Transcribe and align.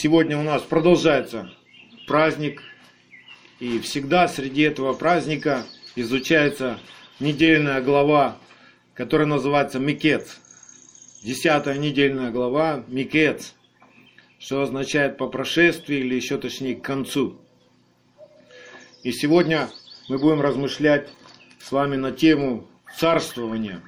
Сегодня 0.00 0.38
у 0.38 0.44
нас 0.44 0.62
продолжается 0.62 1.50
праздник, 2.06 2.62
и 3.58 3.80
всегда 3.80 4.28
среди 4.28 4.62
этого 4.62 4.92
праздника 4.92 5.64
изучается 5.96 6.78
недельная 7.18 7.80
глава, 7.80 8.36
которая 8.94 9.26
называется 9.26 9.80
Микец. 9.80 10.38
Десятая 11.24 11.78
недельная 11.78 12.30
глава 12.30 12.84
Микец, 12.86 13.54
что 14.38 14.62
означает 14.62 15.16
по 15.16 15.26
прошествии 15.26 15.96
или 15.96 16.14
еще 16.14 16.38
точнее 16.38 16.76
к 16.76 16.82
концу. 16.82 17.40
И 19.02 19.10
сегодня 19.10 19.68
мы 20.08 20.18
будем 20.18 20.40
размышлять 20.40 21.08
с 21.58 21.72
вами 21.72 21.96
на 21.96 22.12
тему 22.12 22.68
царствования. 22.96 23.82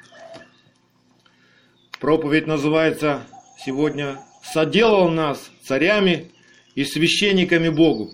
Проповедь 2.01 2.49
называется 2.49 3.23
сегодня 3.65 4.19
«Соделал 4.43 5.09
нас 5.09 5.51
царями 5.63 6.31
и 6.75 6.85
священниками 6.85 7.69
Богу». 7.69 8.11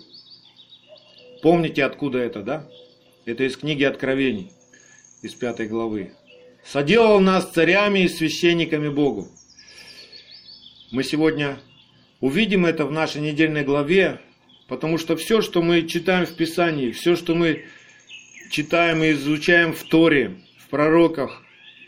Помните, 1.41 1.83
откуда 1.83 2.19
это, 2.19 2.41
да? 2.41 2.67
Это 3.25 3.43
из 3.43 3.57
книги 3.57 3.83
Откровений, 3.83 4.51
из 5.21 5.33
пятой 5.33 5.67
главы. 5.67 6.13
«Соделал 6.63 7.19
нас 7.19 7.51
царями 7.51 7.99
и 7.99 8.07
священниками 8.07 8.89
Богу». 8.89 9.29
Мы 10.91 11.03
сегодня 11.03 11.59
увидим 12.21 12.65
это 12.65 12.85
в 12.85 12.91
нашей 12.91 13.21
недельной 13.21 13.63
главе, 13.63 14.19
потому 14.67 14.97
что 14.97 15.15
все, 15.15 15.41
что 15.41 15.61
мы 15.61 15.87
читаем 15.87 16.25
в 16.25 16.35
Писании, 16.35 16.91
все, 16.91 17.15
что 17.15 17.35
мы 17.35 17.65
читаем 18.49 19.03
и 19.03 19.11
изучаем 19.11 19.73
в 19.73 19.83
Торе, 19.83 20.37
в 20.57 20.69
пророках, 20.69 21.43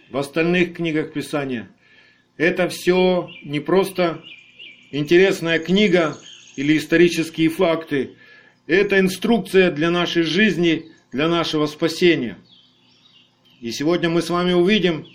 в 0.09 0.17
остальных 0.17 0.75
книгах 0.75 1.13
Писания, 1.13 1.69
это 2.39 2.69
все 2.69 3.29
не 3.43 3.59
просто 3.59 4.23
интересная 4.91 5.59
книга 5.59 6.17
или 6.55 6.77
исторические 6.77 7.49
факты. 7.49 8.15
Это 8.65 8.97
инструкция 8.97 9.71
для 9.71 9.91
нашей 9.91 10.23
жизни, 10.23 10.89
для 11.11 11.27
нашего 11.27 11.65
спасения. 11.65 12.37
И 13.59 13.71
сегодня 13.71 14.09
мы 14.09 14.21
с 14.21 14.29
вами 14.29 14.53
увидим, 14.53 15.05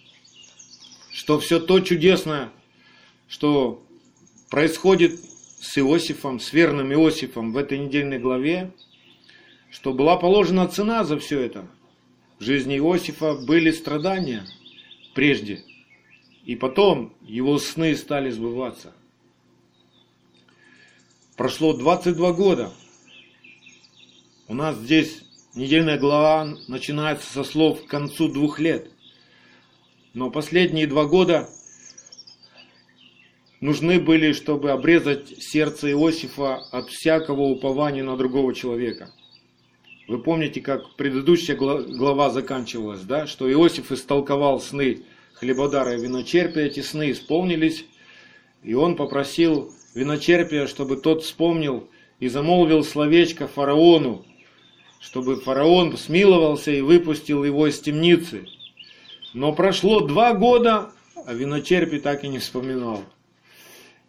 что 1.13 1.41
все 1.41 1.61
то 1.61 1.81
чудесное, 1.81 2.51
что 3.27 3.83
происходит 4.51 5.19
с 5.61 5.79
Иосифом, 5.79 6.39
с 6.39 6.53
верным 6.53 6.93
Иосифом 6.93 7.55
в 7.55 7.57
этой 7.57 7.79
недельной 7.79 8.19
главе, 8.19 8.71
что 9.71 9.95
была 9.95 10.17
положена 10.17 10.69
цена 10.69 11.05
за 11.05 11.19
все 11.19 11.41
это. 11.41 11.67
В 12.39 12.45
жизни 12.45 12.77
Иосифа 12.77 13.33
были 13.33 13.71
страдания 13.71 14.45
прежде, 15.15 15.65
и 16.45 16.57
потом 16.57 17.15
его 17.23 17.59
сны 17.59 17.97
стали 17.97 18.31
сбываться. 18.31 18.93
Прошло 21.37 21.73
22 21.73 22.33
года. 22.33 22.73
У 24.47 24.55
нас 24.55 24.77
здесь 24.77 25.23
недельная 25.55 25.99
глава 25.99 26.57
начинается 26.69 27.33
со 27.33 27.45
слов 27.45 27.85
«к 27.85 27.89
концу 27.89 28.29
двух 28.29 28.59
лет». 28.59 28.91
Но 30.13 30.31
последние 30.31 30.87
два 30.87 31.07
года 31.07 31.49
нужны 33.61 33.99
были, 33.99 34.33
чтобы 34.33 34.71
обрезать 34.71 35.43
сердце 35.43 35.91
Иосифа 35.91 36.57
от 36.57 36.89
всякого 36.91 37.43
упования 37.43 38.05
на 38.05 38.17
другого 38.17 38.55
человека– 38.55 39.11
вы 40.07 40.19
помните, 40.19 40.61
как 40.61 40.97
предыдущая 40.97 41.57
глава 41.57 42.29
заканчивалась, 42.29 43.01
да? 43.03 43.27
что 43.27 43.51
Иосиф 43.51 43.91
истолковал 43.91 44.61
сны 44.61 45.03
хлебодара 45.35 45.95
и 45.95 46.01
виночерпия, 46.01 46.65
эти 46.65 46.81
сны 46.81 47.11
исполнились, 47.11 47.85
и 48.63 48.75
он 48.75 48.97
попросил 48.97 49.73
виночерпия, 49.95 50.67
чтобы 50.67 50.97
тот 50.97 51.23
вспомнил 51.23 51.89
и 52.19 52.29
замолвил 52.29 52.83
словечко 52.85 53.47
фараону, 53.47 54.25
чтобы 55.01 55.37
фараон 55.37 55.97
смиловался 55.97 56.71
и 56.71 56.81
выпустил 56.81 57.45
его 57.45 57.67
из 57.67 57.81
темницы. 57.81 58.47
Но 59.35 59.53
прошло 59.53 60.01
два 60.01 60.33
года, 60.33 60.91
а 61.27 61.35
виночерпий 61.35 62.01
так 62.01 62.25
и 62.25 62.29
не 62.29 62.39
вспоминал. 62.39 63.03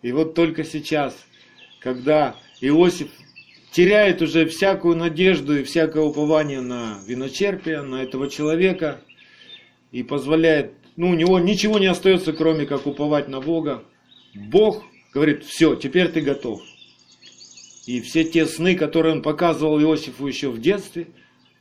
И 0.01 0.11
вот 0.11 0.35
только 0.35 0.63
сейчас, 0.63 1.17
когда 1.79 2.35
Иосиф 2.61 3.09
теряет 3.71 4.21
уже 4.21 4.45
всякую 4.45 4.95
надежду 4.95 5.57
и 5.57 5.63
всякое 5.63 6.03
упование 6.03 6.61
на 6.61 6.99
виночерпие, 7.05 7.81
на 7.81 8.03
этого 8.03 8.29
человека, 8.29 9.01
и 9.91 10.03
позволяет, 10.03 10.73
ну, 10.95 11.09
у 11.09 11.13
него 11.13 11.39
ничего 11.39 11.79
не 11.79 11.87
остается, 11.87 12.33
кроме 12.33 12.65
как 12.65 12.87
уповать 12.87 13.27
на 13.27 13.41
Бога. 13.41 13.83
Бог 14.33 14.83
говорит, 15.13 15.43
все, 15.43 15.75
теперь 15.75 16.09
ты 16.09 16.21
готов. 16.21 16.61
И 17.85 18.01
все 18.01 18.23
те 18.23 18.45
сны, 18.45 18.75
которые 18.75 19.15
он 19.15 19.21
показывал 19.21 19.79
Иосифу 19.79 20.25
еще 20.27 20.49
в 20.49 20.59
детстве, 20.59 21.07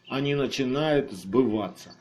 они 0.08 0.34
начинают 0.34 1.12
сбываться. 1.12 1.94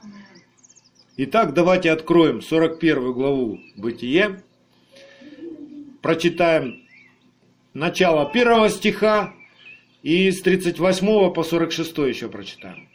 Итак, 1.18 1.54
давайте 1.54 1.92
откроем 1.92 2.42
41 2.42 3.14
главу 3.14 3.60
Бытие, 3.76 4.42
прочитаем 6.02 6.84
начало 7.74 8.32
первого 8.32 8.70
стиха 8.70 9.34
и 10.02 10.32
с 10.32 10.42
38 10.42 11.34
по 11.34 11.44
46 11.44 11.98
еще 12.00 12.30
прочитаем. 12.30 12.90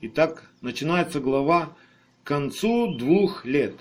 Итак, 0.00 0.50
начинается 0.60 1.20
глава 1.20 1.76
концу 2.28 2.92
двух 2.92 3.46
лет. 3.46 3.74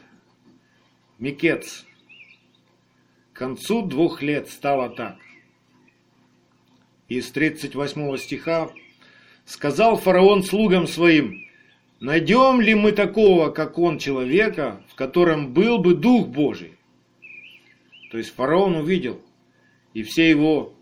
Микец. 1.20 1.86
К 3.34 3.40
концу 3.40 3.82
двух 3.82 4.22
лет 4.22 4.48
стало 4.48 4.90
так. 4.90 5.18
Из 7.10 7.30
38 7.30 8.16
стиха 8.16 8.72
сказал 9.44 9.98
фараон 9.98 10.44
слугам 10.44 10.88
своим, 10.88 11.46
найдем 12.00 12.62
ли 12.62 12.74
мы 12.74 12.94
такого, 12.94 13.50
как 13.50 13.78
он, 13.78 14.00
человека, 14.00 14.82
в 14.88 14.96
котором 14.96 15.52
был 15.52 15.80
бы 15.80 15.94
Дух 15.94 16.28
Божий? 16.28 16.78
То 18.12 18.18
есть 18.18 18.34
фараон 18.34 18.78
увидел, 18.78 19.22
и 19.94 20.04
все 20.04 20.30
его 20.30 20.74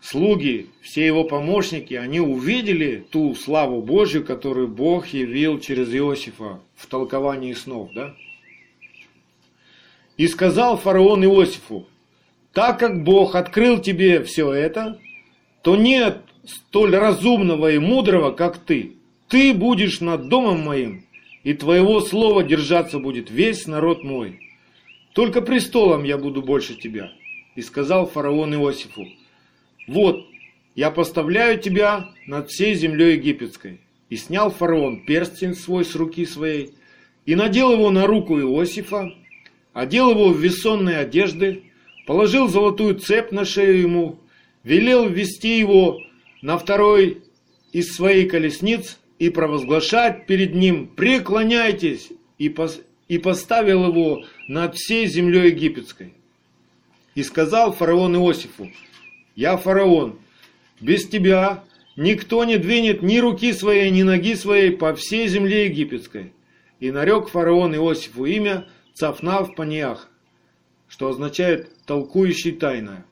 слуги, 0.00 0.68
все 0.80 1.06
его 1.06 1.24
помощники, 1.24 1.94
они 1.94 2.20
увидели 2.20 3.04
ту 3.10 3.34
славу 3.34 3.82
Божью, 3.82 4.24
которую 4.24 4.68
Бог 4.68 5.08
явил 5.08 5.60
через 5.60 5.94
Иосифа 5.94 6.60
в 6.74 6.86
толковании 6.86 7.52
снов, 7.52 7.92
да? 7.92 8.14
И 10.16 10.26
сказал 10.26 10.76
фараон 10.76 11.24
Иосифу, 11.24 11.86
так 12.52 12.78
как 12.78 13.04
Бог 13.04 13.34
открыл 13.34 13.80
тебе 13.80 14.22
все 14.22 14.52
это, 14.52 14.98
то 15.62 15.76
нет 15.76 16.22
столь 16.44 16.96
разумного 16.96 17.70
и 17.72 17.78
мудрого, 17.78 18.32
как 18.32 18.58
ты. 18.58 18.96
Ты 19.28 19.54
будешь 19.54 20.00
над 20.00 20.28
домом 20.28 20.60
моим, 20.60 21.04
и 21.44 21.54
твоего 21.54 22.00
слова 22.00 22.42
держаться 22.42 22.98
будет 22.98 23.30
весь 23.30 23.66
народ 23.66 24.02
мой. 24.02 24.40
Только 25.14 25.40
престолом 25.40 26.04
я 26.04 26.18
буду 26.18 26.42
больше 26.42 26.74
тебя. 26.74 27.12
И 27.54 27.62
сказал 27.62 28.06
фараон 28.06 28.54
Иосифу, 28.54 29.06
вот, 29.86 30.26
я 30.74 30.90
поставляю 30.90 31.58
тебя 31.58 32.10
над 32.26 32.50
всей 32.50 32.74
землей 32.74 33.16
египетской. 33.16 33.80
И 34.08 34.16
снял 34.16 34.50
фараон 34.50 35.04
перстень 35.04 35.54
свой 35.54 35.84
с 35.84 35.94
руки 35.94 36.26
своей, 36.26 36.74
и 37.26 37.34
надел 37.34 37.72
его 37.72 37.90
на 37.90 38.06
руку 38.06 38.38
Иосифа, 38.40 39.12
одел 39.72 40.10
его 40.10 40.30
в 40.30 40.38
весонные 40.38 40.98
одежды, 40.98 41.64
положил 42.06 42.48
золотую 42.48 42.98
цепь 42.98 43.30
на 43.30 43.44
шею 43.44 43.80
ему, 43.80 44.18
велел 44.64 45.08
ввести 45.08 45.58
его 45.58 46.00
на 46.42 46.58
второй 46.58 47.22
из 47.72 47.94
своей 47.94 48.28
колесниц 48.28 48.98
и 49.18 49.30
провозглашать 49.30 50.26
перед 50.26 50.54
ним 50.54 50.88
«Преклоняйтесь!» 50.88 52.10
и, 52.38 52.48
пос, 52.48 52.80
и 53.06 53.18
поставил 53.18 53.86
его 53.88 54.24
над 54.48 54.74
всей 54.74 55.06
землей 55.06 55.50
египетской. 55.50 56.14
И 57.14 57.22
сказал 57.22 57.72
фараон 57.72 58.16
Иосифу, 58.16 58.70
я 59.40 59.56
фараон. 59.56 60.18
Без 60.82 61.08
тебя 61.08 61.64
никто 61.96 62.44
не 62.44 62.58
двинет 62.58 63.00
ни 63.00 63.16
руки 63.16 63.54
своей, 63.54 63.90
ни 63.90 64.02
ноги 64.02 64.34
своей 64.34 64.70
по 64.70 64.94
всей 64.94 65.28
земле 65.28 65.64
египетской. 65.64 66.34
И 66.78 66.90
нарек 66.90 67.30
фараон 67.30 67.74
Иосифу 67.74 68.26
имя 68.26 68.68
Цафнав 68.92 69.54
Паниах, 69.54 70.10
что 70.88 71.08
означает 71.08 71.70
толкующий 71.86 72.52
тайное. 72.52 73.06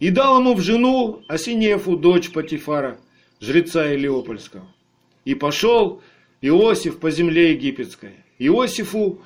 И 0.00 0.10
дал 0.10 0.38
ему 0.40 0.52
в 0.52 0.60
жену 0.60 1.22
Осинефу, 1.28 1.96
дочь 1.96 2.30
Патифара, 2.30 2.98
жреца 3.40 3.90
Илиопольского. 3.90 4.66
И 5.24 5.34
пошел 5.34 6.02
Иосиф 6.42 6.98
по 7.00 7.10
земле 7.10 7.52
египетской. 7.52 8.16
Иосифу, 8.38 9.22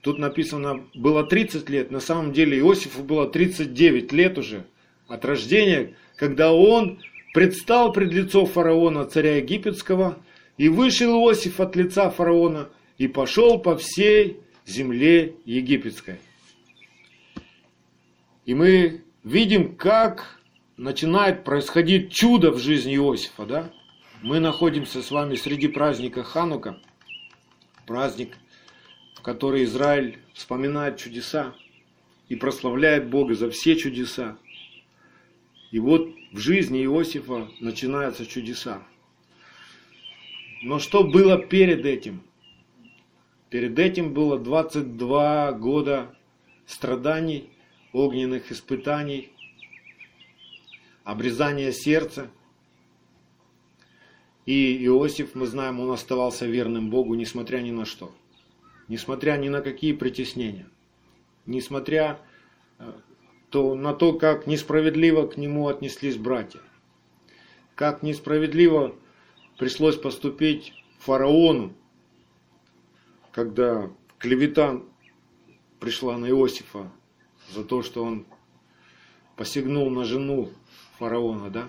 тут 0.00 0.18
написано, 0.18 0.88
было 0.92 1.22
30 1.22 1.70
лет, 1.70 1.92
на 1.92 2.00
самом 2.00 2.32
деле 2.32 2.58
Иосифу 2.58 3.04
было 3.04 3.28
39 3.28 4.10
лет 4.10 4.36
уже– 4.36 4.66
от 5.10 5.24
рождения, 5.24 5.94
когда 6.16 6.52
он 6.52 7.00
предстал 7.34 7.92
пред 7.92 8.12
лицо 8.12 8.46
фараона, 8.46 9.04
царя 9.04 9.36
египетского, 9.36 10.18
и 10.56 10.68
вышел 10.68 11.12
Иосиф 11.12 11.60
от 11.60 11.74
лица 11.74 12.10
фараона 12.10 12.70
и 12.96 13.08
пошел 13.08 13.58
по 13.58 13.76
всей 13.76 14.38
земле 14.66 15.34
египетской. 15.44 16.20
И 18.46 18.54
мы 18.54 19.02
видим, 19.24 19.74
как 19.74 20.40
начинает 20.76 21.44
происходить 21.44 22.12
чудо 22.12 22.52
в 22.52 22.58
жизни 22.58 22.94
Иосифа, 22.94 23.46
да? 23.46 23.70
Мы 24.22 24.38
находимся 24.38 25.02
с 25.02 25.10
вами 25.10 25.34
среди 25.34 25.66
праздника 25.66 26.22
Ханука, 26.22 26.78
праздник, 27.86 28.36
в 29.16 29.22
который 29.22 29.64
Израиль 29.64 30.18
вспоминает 30.34 30.98
чудеса 30.98 31.54
и 32.28 32.36
прославляет 32.36 33.08
Бога 33.08 33.34
за 33.34 33.50
все 33.50 33.76
чудеса. 33.76 34.36
И 35.70 35.78
вот 35.78 36.08
в 36.32 36.38
жизни 36.38 36.84
Иосифа 36.84 37.48
начинаются 37.60 38.26
чудеса. 38.26 38.82
Но 40.62 40.78
что 40.78 41.04
было 41.04 41.38
перед 41.38 41.86
этим? 41.86 42.22
Перед 43.50 43.78
этим 43.78 44.12
было 44.12 44.38
22 44.38 45.52
года 45.52 46.14
страданий, 46.66 47.50
огненных 47.92 48.52
испытаний, 48.52 49.30
обрезания 51.04 51.72
сердца. 51.72 52.30
И 54.46 54.84
Иосиф, 54.86 55.34
мы 55.34 55.46
знаем, 55.46 55.80
он 55.80 55.90
оставался 55.90 56.46
верным 56.46 56.90
Богу, 56.90 57.14
несмотря 57.14 57.58
ни 57.58 57.70
на 57.70 57.84
что. 57.84 58.12
Несмотря 58.88 59.36
ни 59.36 59.48
на 59.48 59.60
какие 59.60 59.92
притеснения. 59.92 60.68
Несмотря 61.46 62.20
э, 62.78 62.92
то, 63.50 63.74
на 63.74 63.92
то, 63.92 64.12
как 64.12 64.46
несправедливо 64.46 65.26
к 65.26 65.36
нему 65.36 65.68
отнеслись 65.68 66.16
братья. 66.16 66.60
Как 67.74 68.02
несправедливо 68.02 68.94
пришлось 69.58 69.96
поступить 69.96 70.72
фараону, 70.98 71.74
когда 73.32 73.90
клевета 74.18 74.80
пришла 75.80 76.16
на 76.16 76.28
Иосифа 76.28 76.90
за 77.50 77.64
то, 77.64 77.82
что 77.82 78.04
он 78.04 78.26
посягнул 79.36 79.90
на 79.90 80.04
жену 80.04 80.50
фараона, 80.98 81.50
да? 81.50 81.68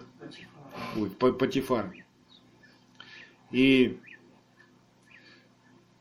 Ой, 0.96 1.10
Патифар. 1.10 1.94
И 3.52 4.00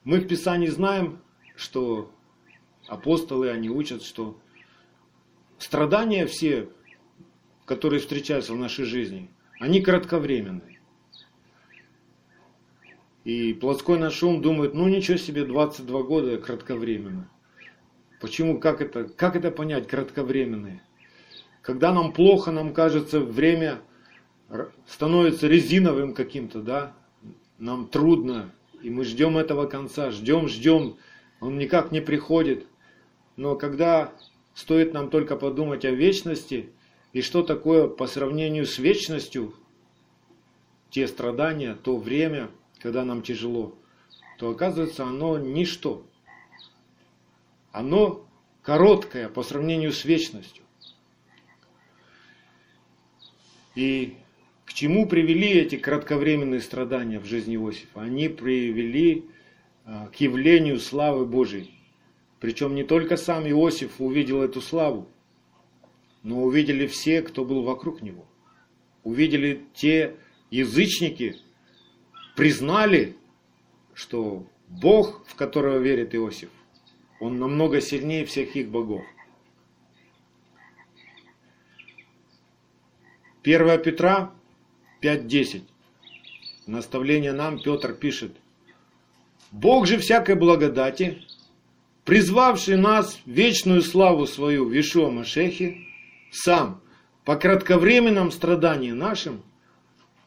мы 0.05 0.21
в 0.21 0.29
Писании 0.29 0.69
знаем, 0.69 1.21
что 1.56 2.11
апостолы, 2.87 3.50
они 3.50 3.71
учат, 3.71 4.03
что 4.03 4.38
страдания 5.60 6.26
все, 6.26 6.68
которые 7.66 8.00
встречаются 8.00 8.52
в 8.52 8.56
нашей 8.56 8.84
жизни, 8.84 9.30
они 9.60 9.80
кратковременные. 9.80 10.80
И 13.24 13.52
плотской 13.52 13.98
наш 13.98 14.22
ум 14.22 14.42
думает, 14.42 14.74
ну 14.74 14.88
ничего 14.88 15.18
себе, 15.18 15.44
22 15.44 16.02
года 16.02 16.38
кратковременно. 16.38 17.30
Почему, 18.20 18.58
как 18.58 18.80
это, 18.80 19.04
как 19.04 19.36
это 19.36 19.50
понять, 19.50 19.86
кратковременные? 19.86 20.82
Когда 21.62 21.92
нам 21.92 22.12
плохо, 22.12 22.50
нам 22.50 22.72
кажется, 22.72 23.20
время 23.20 23.80
становится 24.86 25.46
резиновым 25.46 26.14
каким-то, 26.14 26.60
да? 26.60 26.96
Нам 27.58 27.86
трудно, 27.88 28.52
и 28.82 28.88
мы 28.88 29.04
ждем 29.04 29.36
этого 29.36 29.66
конца, 29.66 30.10
ждем, 30.10 30.48
ждем, 30.48 30.96
он 31.40 31.58
никак 31.58 31.92
не 31.92 32.00
приходит. 32.00 32.66
Но 33.36 33.54
когда 33.56 34.12
стоит 34.60 34.92
нам 34.92 35.10
только 35.10 35.36
подумать 35.36 35.84
о 35.84 35.90
вечности, 35.90 36.70
и 37.12 37.22
что 37.22 37.42
такое 37.42 37.88
по 37.88 38.06
сравнению 38.06 38.66
с 38.66 38.78
вечностью, 38.78 39.54
те 40.90 41.08
страдания, 41.08 41.74
то 41.74 41.96
время– 41.96 42.50
когда 42.80 43.04
нам 43.04 43.22
тяжело, 43.22 43.74
то 44.38 44.50
оказывается 44.50 45.04
оно 45.04 45.38
ничто. 45.38 46.04
Оно 47.72 48.26
короткое 48.62 49.28
по 49.28 49.42
сравнению 49.42 49.92
с 49.92 50.04
вечностью. 50.04 50.64
И 53.76 54.16
к 54.64 54.72
чему 54.72 55.06
привели 55.06 55.48
эти 55.48 55.76
кратковременные 55.76 56.60
страдания 56.60 57.20
в 57.20 57.26
жизни 57.26 57.54
Иосифа? 57.54 58.02
Они 58.02 58.28
привели 58.28 59.26
а, 59.84 60.08
к 60.08 60.16
явлению 60.16 60.80
славы 60.80 61.26
Божией. 61.26 61.80
Причем 62.40 62.75
не 62.75 62.84
только 62.84 63.16
сам 63.16 63.46
Иосиф 63.46 64.00
увидел 64.00 64.42
эту 64.42 64.62
славу, 64.62 65.06
но 66.22 66.42
увидели 66.42 66.87
все, 66.87 67.20
кто 67.22 67.44
был 67.44 67.62
вокруг 67.62 68.00
него. 68.00 68.26
Увидели 69.04 69.66
те 69.75 70.16
язычники, 70.50 71.37
признали, 72.37 73.16
что 73.92 74.46
Бог, 74.69 75.26
в 75.26 75.34
которого 75.34 75.78
верит 75.78 76.14
Иосиф, 76.14 76.48
он 77.20 77.38
намного 77.38 77.82
сильнее 77.82 78.25
всех 78.25 78.56
их 78.56 78.70
богов. 78.70 79.04
1 83.43 83.82
Петра 83.82 84.32
5.10. 85.02 85.62
Наставление 86.66 87.32
нам 87.32 87.60
Петр 87.62 87.94
пишет. 87.94 88.32
Бог 89.50 89.86
же 89.86 89.98
всякой 89.98 90.36
благодати, 90.36 91.22
призвавший 92.10 92.76
нас 92.76 93.20
в 93.24 93.30
вечную 93.30 93.82
славу 93.82 94.26
свою 94.26 94.64
в 94.64 94.76
Ишуа 94.76 95.10
Машехе, 95.10 95.78
сам 96.32 96.82
по 97.24 97.36
кратковременном 97.36 98.32
страдании 98.32 98.90
нашим, 98.90 99.44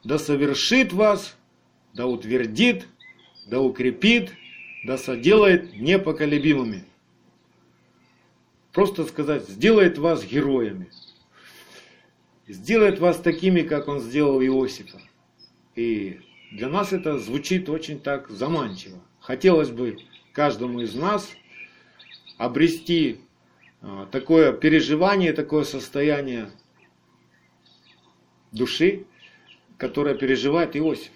да 0.01 0.18
совершит 0.18 0.94
вас 0.94 1.35
да 1.94 2.07
утвердит, 2.07 2.88
да 3.47 3.59
укрепит, 3.59 4.31
да 4.85 4.97
соделает 4.97 5.74
непоколебимыми. 5.75 6.85
Просто 8.71 9.03
сказать, 9.03 9.50
сделает 9.50 9.97
вас 9.97 10.24
героями. 10.24 10.89
Сделает 12.47 13.00
вас 13.00 13.19
такими, 13.19 13.62
как 13.62 13.89
он 13.89 14.00
сделал 14.00 14.41
Иосифа. 14.41 15.01
И 15.75 16.21
для 16.50 16.69
нас 16.69 16.94
это 16.94 17.19
звучит 17.19 17.68
очень 17.68 18.00
так 18.00 18.30
заманчиво. 18.30 19.00
Хотелось 19.19 19.69
бы 19.69 19.97
каждому 20.31 20.80
из 20.80 20.95
нас 20.95 21.30
обрести 22.44 23.22
а, 23.81 24.06
такое 24.07 24.51
переживание, 24.51 25.31
такое 25.34 25.63
состояние 25.63 26.51
души, 28.51 29.06
которое 29.78 30.16
переживает 30.16 30.75
Иосиф. 30.75 31.12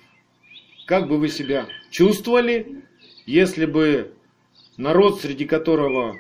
Как 0.85 1.07
бы 1.07 1.17
вы 1.17 1.27
себя 1.27 1.67
чувствовали, 1.91 2.83
если 3.25 3.65
бы 3.65 4.13
народ, 4.77 5.19
среди 5.19 5.45
которого 5.45 6.15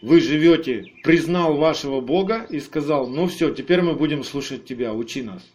вы 0.00 0.20
живете, 0.20 0.94
признал 1.02 1.56
вашего 1.58 2.00
Бога 2.00 2.46
и 2.48 2.58
сказал, 2.60 3.06
ну 3.06 3.26
все, 3.26 3.52
теперь 3.52 3.82
мы 3.82 3.94
будем 3.94 4.24
слушать 4.24 4.64
тебя, 4.64 4.94
учи 4.94 5.22
нас. 5.22 5.46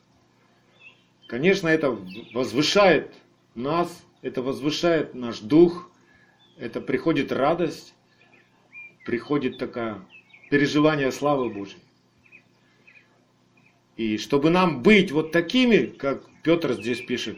Конечно, 1.26 1.68
это 1.68 1.98
возвышает 2.34 3.12
нас, 3.56 4.06
это 4.22 4.44
возвышает 4.44 5.16
наш 5.16 5.40
дух, 5.40 5.90
это 6.58 6.80
приходит 6.80 7.32
радость, 7.32 7.93
приходит 9.06 9.58
такое 9.58 10.02
переживание 10.50 11.12
славы 11.12 11.50
Божьей. 11.50 11.80
И 13.96 14.18
чтобы 14.18 14.50
нам 14.50 14.82
быть 14.82 15.12
вот 15.12 15.32
такими, 15.32 15.86
как 15.86 16.24
Петр 16.42 16.74
здесь 16.74 17.02
пишет, 17.02 17.38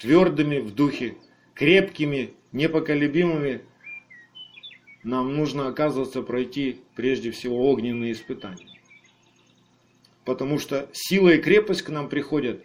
твердыми 0.00 0.58
в 0.58 0.74
духе, 0.74 1.16
крепкими, 1.54 2.32
непоколебимыми, 2.52 3.62
нам 5.02 5.36
нужно, 5.36 5.68
оказывается, 5.68 6.22
пройти 6.22 6.80
прежде 6.94 7.30
всего 7.30 7.70
огненные 7.70 8.12
испытания. 8.12 8.68
Потому 10.24 10.58
что 10.58 10.88
сила 10.92 11.30
и 11.30 11.42
крепость 11.42 11.82
к 11.82 11.88
нам 11.88 12.08
приходят 12.08 12.64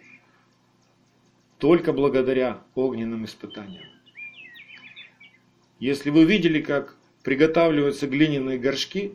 только 1.58 1.92
благодаря 1.92 2.62
огненным 2.74 3.24
испытаниям. 3.24 3.84
Если 5.80 6.10
вы 6.10 6.24
видели, 6.24 6.60
как 6.60 6.97
приготавливаются 7.28 8.06
глиняные 8.06 8.56
горшки, 8.56 9.12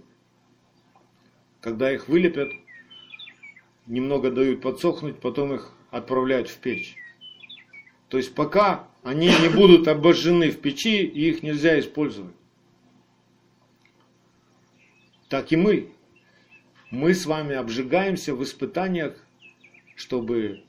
когда 1.62 1.92
их 1.92 2.08
вылепят, 2.08 2.52
немного 3.88 4.30
дают 4.30 4.62
подсохнуть, 4.62 5.20
потом 5.20 5.56
их 5.56 5.74
отправляют 5.90 6.48
в 6.48 6.56
печь. 6.60 6.96
То 8.10 8.18
есть 8.18 8.36
пока 8.36 8.88
они 9.02 9.30
не 9.42 9.50
будут 9.50 9.88
обожжены 9.88 10.52
в 10.52 10.62
печи, 10.62 11.04
их 11.04 11.42
нельзя 11.42 11.80
использовать. 11.80 12.36
Так 15.28 15.52
и 15.52 15.56
мы. 15.56 15.90
Мы 16.92 17.16
с 17.16 17.26
вами 17.26 17.56
обжигаемся 17.56 18.36
в 18.36 18.44
испытаниях, 18.44 19.26
чтобы 19.96 20.62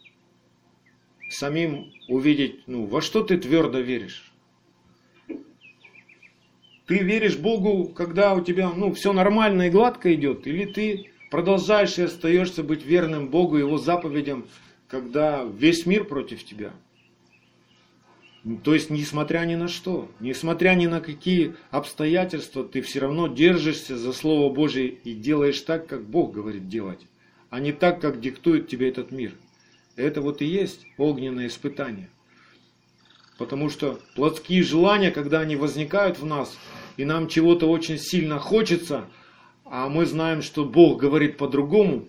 самим 1.28 1.92
увидеть, 2.08 2.66
ну, 2.66 2.86
во 2.86 3.02
что 3.02 3.22
ты 3.22 3.36
твердо 3.36 3.80
веришь. 3.80 4.33
Ты 6.86 6.98
веришь 6.98 7.36
Богу, 7.36 7.86
когда 7.86 8.34
у 8.34 8.42
тебя, 8.42 8.70
ну, 8.70 8.92
все 8.92 9.12
нормально 9.12 9.68
и 9.68 9.70
гладко 9.70 10.14
идет, 10.14 10.46
или 10.46 10.66
ты 10.66 11.10
продолжаешь 11.30 11.98
и 11.98 12.02
остаешься 12.02 12.62
быть 12.62 12.84
верным 12.84 13.28
Богу, 13.28 13.56
Его 13.56 13.78
заповедям, 13.78 14.46
когда 14.88 15.44
весь 15.44 15.86
мир 15.86 16.04
против 16.04 16.44
тебя– 16.44 16.72
то 18.62 18.74
есть, 18.74 18.90
несмотря 18.90 19.46
ни 19.46 19.54
на 19.54 19.68
что, 19.68 20.10
несмотря 20.20 20.74
ни 20.74 20.86
на 20.86 21.00
какие 21.00 21.54
обстоятельства, 21.70 22.62
ты 22.62 22.82
все 22.82 23.00
равно 23.00 23.26
держишься 23.26 23.96
за 23.96 24.12
Слово 24.12 24.52
Божие 24.52 24.88
и 24.88 25.14
делаешь 25.14 25.60
так, 25.62 25.86
как 25.86 26.04
Бог 26.04 26.32
говорит 26.32 26.68
делать. 26.68 27.00
а 27.48 27.60
не 27.60 27.72
так, 27.72 28.00
как 28.00 28.20
диктует 28.20 28.68
тебе 28.68 28.88
этот 28.88 29.12
мир. 29.12 29.32
Это 29.94 30.20
вот 30.20 30.42
и 30.42 30.44
есть 30.44 30.86
огненное 30.98 31.46
испытание. 31.46 32.10
Потому 33.38 33.68
что 33.68 34.00
плотские 34.14 34.62
желания, 34.62 35.10
когда 35.10 35.40
они 35.40 35.56
возникают 35.56 36.18
в 36.18 36.26
нас, 36.26 36.56
и 36.96 37.04
нам 37.04 37.28
чего-то 37.28 37.68
очень 37.68 37.98
сильно 37.98 38.38
хочется, 38.38 39.06
а 39.64 39.88
мы 39.88 40.06
знаем, 40.06 40.42
что 40.42 40.64
Бог 40.64 41.00
говорит 41.00 41.36
по-другому, 41.36 42.06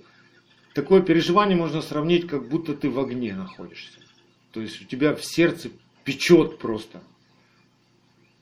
такое 0.74 1.02
переживание 1.02 1.58
можно 1.58 1.82
сравнить, 1.82 2.28
как 2.28 2.48
будто 2.48 2.76
ты 2.76 2.90
в 2.90 3.00
огне 3.00 3.34
находишься. 3.34 4.00
То 4.52 4.62
есть 4.62 4.82
у 4.82 4.86
тебя 4.86 5.16
в 5.16 5.26
сердце 5.26 5.70
печет 6.04 6.60
просто. 6.60 7.02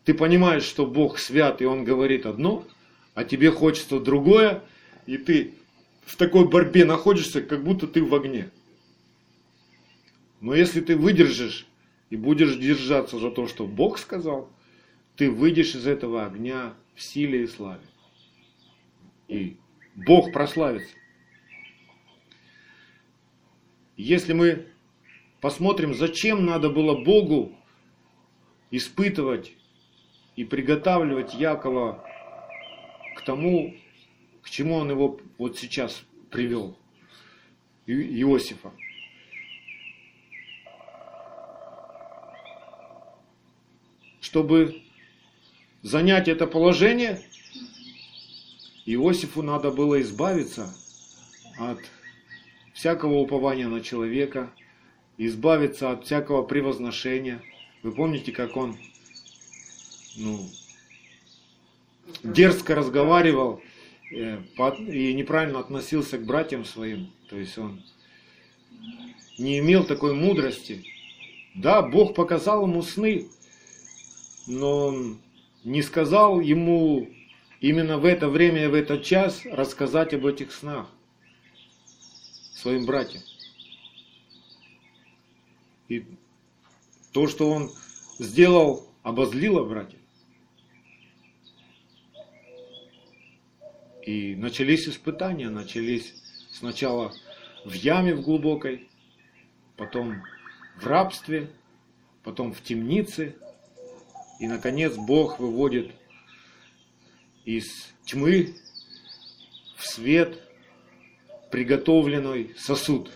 Ты 0.04 0.14
понимаешь, 0.14 0.64
что 0.64 0.86
Бог 0.86 1.18
свят, 1.18 1.62
и 1.62 1.66
Он 1.66 1.86
говорит 1.86 2.26
одно, 2.26 2.66
а 3.14 3.24
тебе 3.24 3.52
хочется 3.52 4.00
другое, 4.00 4.62
и 5.06 5.18
ты 5.18 5.54
в 6.06 6.18
такой 6.18 6.48
борьбе 6.48 6.84
находишься, 6.84 7.42
как 7.42 7.64
будто 7.64 7.88
ты 7.88 8.04
в 8.04 8.14
огне. 8.14 8.52
Но 10.42 10.54
если 10.54 10.82
ты 10.82 10.98
выдержишь 10.98 11.66
и 12.10 12.16
будешь 12.16 12.56
держаться 12.58 13.18
за 13.18 13.32
то, 13.32 13.48
что 13.48 13.66
Бог 13.66 13.98
сказал, 13.98 14.50
ты 15.16 15.30
выйдешь 15.30 15.76
из 15.76 15.88
этого 15.88 16.26
огня 16.26 16.74
в 16.96 17.02
силе 17.02 17.44
и 17.44 17.48
славе. 17.48 17.82
И 19.28 19.58
Бог 19.96 20.32
прославится. 20.32 20.96
Если 23.96 24.34
мы 24.34 24.66
посмотрим, 25.40 25.94
зачем 25.94 26.46
надо 26.46 26.70
было 26.70 27.04
Богу 27.04 27.56
испытывать 28.72 29.54
и 30.36 30.44
приготавливать 30.44 31.36
Якова 31.36 32.04
к 33.16 33.22
тому, 33.24 33.76
к 34.42 34.50
чему 34.50 34.76
он 34.76 34.90
его 34.90 35.20
вот 35.38 35.58
сейчас 35.60 36.04
привел, 36.32 36.78
Иосифа. 37.86 38.72
Чтобы 44.24 44.82
занять 45.82 46.30
это 46.30 46.48
положение, 46.48 47.22
Иосифу 48.86 49.42
надо 49.42 49.70
было 49.70 50.02
избавиться 50.02 50.74
от 51.60 51.80
всякого 52.74 53.16
упования 53.16 53.68
на 53.68 53.82
человека, 53.82 54.50
избавиться 55.18 55.92
от 55.92 56.06
всякого 56.06 56.44
превозношения. 56.44 57.42
Вы 57.84 57.92
помните, 57.92 58.32
как 58.32 58.56
он 58.56 58.78
ну, 60.16 60.40
дерзко 62.24 62.76
разговаривал 62.76 63.62
э, 64.10 64.40
и 64.88 65.14
неправильно 65.14 65.60
относился 65.60 66.18
к 66.18 66.26
братьям 66.26 66.64
своим. 66.64 67.12
То 67.30 67.38
есть 67.38 67.58
он 67.58 67.84
не 69.38 69.60
имел 69.60 69.84
такой 69.84 70.14
мудрости. 70.14 70.86
Да, 71.56 71.82
Бог 71.82 72.16
показал 72.16 72.66
ему 72.66 72.82
сны, 72.82 73.28
но 74.48 74.94
не 75.64 75.82
сказал 75.82 76.40
ему 76.40 77.10
именно 77.62 77.98
в 77.98 78.06
это 78.06 78.28
время 78.30 78.66
и 78.66 78.68
в 78.68 78.74
этот 78.74 79.04
час 79.04 79.46
рассказать 79.46 80.14
об 80.14 80.26
этих 80.26 80.52
снах 80.52 80.88
своим 82.54 82.86
братьям. 82.86 83.24
И 85.88 86.06
то, 87.12 87.28
что 87.28 87.50
он 87.50 87.72
сделал, 88.20 88.88
обозлило 89.04 89.64
братьев. 89.64 90.00
И 94.06 94.36
начались 94.36 94.88
испытания, 94.88 95.50
начались 95.50 96.14
сначала 96.52 97.14
в 97.64 97.72
яме 97.74 98.14
в 98.14 98.22
глубокой, 98.22 98.90
потом 99.78 100.24
в 100.76 100.86
рабстве, 100.86 101.50
потом 102.24 102.54
в 102.54 102.62
темнице, 102.62 103.36
и, 104.40 104.48
наконец, 104.48 104.96
Бог 104.96 105.40
выводит 105.40 105.92
из 107.46 107.94
тьмы 108.06 108.56
в 109.78 109.86
свет 109.86 110.40
приготовленный 111.52 112.56
сосуд, 112.58 113.12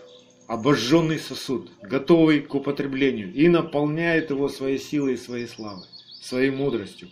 обожженный 0.46 1.18
сосуд, 1.18 1.70
готовый 1.82 2.40
к 2.40 2.54
употреблению, 2.54 3.32
и 3.32 3.48
наполняет 3.48 4.30
его 4.30 4.48
своей 4.48 4.78
силой 4.78 5.14
и 5.14 5.16
своей 5.16 5.46
славой, 5.46 5.86
своей 6.20 6.50
мудростью. 6.50 7.08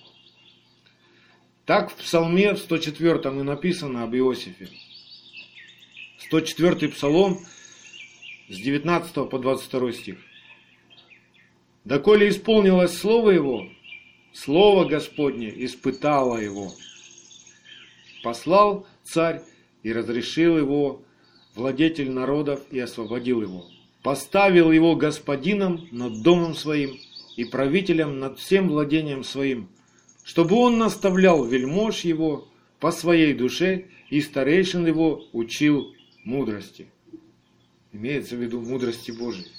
Так 1.65 1.91
в 1.91 1.97
Псалме 1.97 2.53
в 2.55 2.59
104 2.59 3.19
и 3.19 3.43
написано 3.43 4.05
об 4.05 4.15
Иосифе. 4.15 4.69
104 6.21 6.89
Псалом 6.91 7.39
с 8.49 8.57
19 8.57 9.29
по 9.29 9.39
22 9.39 9.93
стих. 9.93 10.19
«Доколе 11.85 12.29
исполнилось 12.29 12.97
Слово 12.97 13.31
Его, 13.31 13.69
Слово 14.37 14.85
Господне 14.85 15.51
испытало 15.65 16.37
его. 16.37 16.71
Послал 18.23 18.87
царь 19.03 19.41
и 19.83 19.91
разрешил 19.91 20.59
его 20.59 21.03
владетель 21.55 22.11
народов 22.11 22.61
и 22.71 22.79
освободил 22.79 23.41
его. 23.41 23.65
Поставил 24.03 24.71
его 24.73 24.95
господином 24.95 25.89
над 25.91 26.23
домом 26.23 26.55
своим 26.55 26.99
и 27.37 27.47
правителем 27.47 28.21
над 28.21 28.39
всем 28.39 28.69
владением 28.69 29.25
своим, 29.25 29.71
чтобы 30.23 30.57
он 30.57 30.77
наставлял 30.77 31.43
вельмож 31.47 32.01
его 32.01 32.47
по 32.79 32.93
своей 32.93 33.33
душе 33.33 33.87
и 34.11 34.21
старейшин 34.21 34.87
его 34.87 35.25
учил 35.33 35.95
мудрости. 36.25 36.89
Имеется 37.91 38.37
в 38.37 38.43
виду 38.43 38.61
мудрости 38.61 39.13
Божией. 39.13 39.51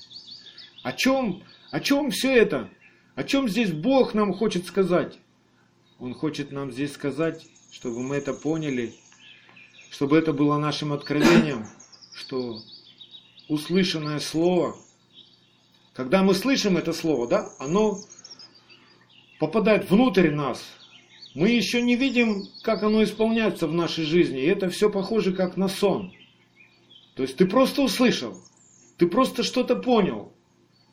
О 0.84 0.94
чем, 0.94 1.42
о 1.72 1.80
чем 1.80 2.12
все 2.12 2.32
это? 2.32 2.70
О 3.18 3.24
чем 3.24 3.50
здесь 3.50 3.72
Бог 3.72 4.14
нам 4.14 4.32
хочет 4.32 4.68
сказать? 4.68 5.18
Он 5.98 6.14
хочет 6.14 6.52
нам 6.52 6.72
здесь 6.72 6.94
сказать, 6.94 7.48
чтобы 7.72 8.04
мы 8.04 8.18
это 8.18 8.32
поняли, 8.32 8.94
чтобы 9.90 10.20
это 10.20 10.34
было 10.34 10.60
нашим 10.60 10.94
откровением, 10.94 11.66
что 12.14 12.60
услышанное 13.48 14.20
слово, 14.20 14.76
когда 15.96 16.22
мы 16.22 16.36
слышим 16.36 16.78
это 16.78 16.94
слово, 16.94 17.28
да, 17.28 17.50
оно 17.58 17.98
попадает 19.40 19.90
внутрь 19.90 20.30
нас. 20.30 20.64
Мы 21.34 21.50
еще 21.50 21.82
не 21.82 21.96
видим, 21.96 22.44
как 22.62 22.84
оно 22.84 23.04
исполняется 23.04 23.66
в 23.66 23.74
нашей 23.74 24.06
жизни, 24.06 24.44
и 24.44 24.48
это 24.48 24.70
все 24.70 24.92
похоже 24.92 25.34
как 25.34 25.58
на 25.58 25.70
сон. 25.70 26.14
То 27.16 27.24
есть 27.24 27.36
ты 27.36 27.48
просто 27.48 27.82
услышал, 27.82 28.38
ты 28.98 29.08
просто 29.08 29.42
что-то 29.42 29.76
понял, 29.76 30.34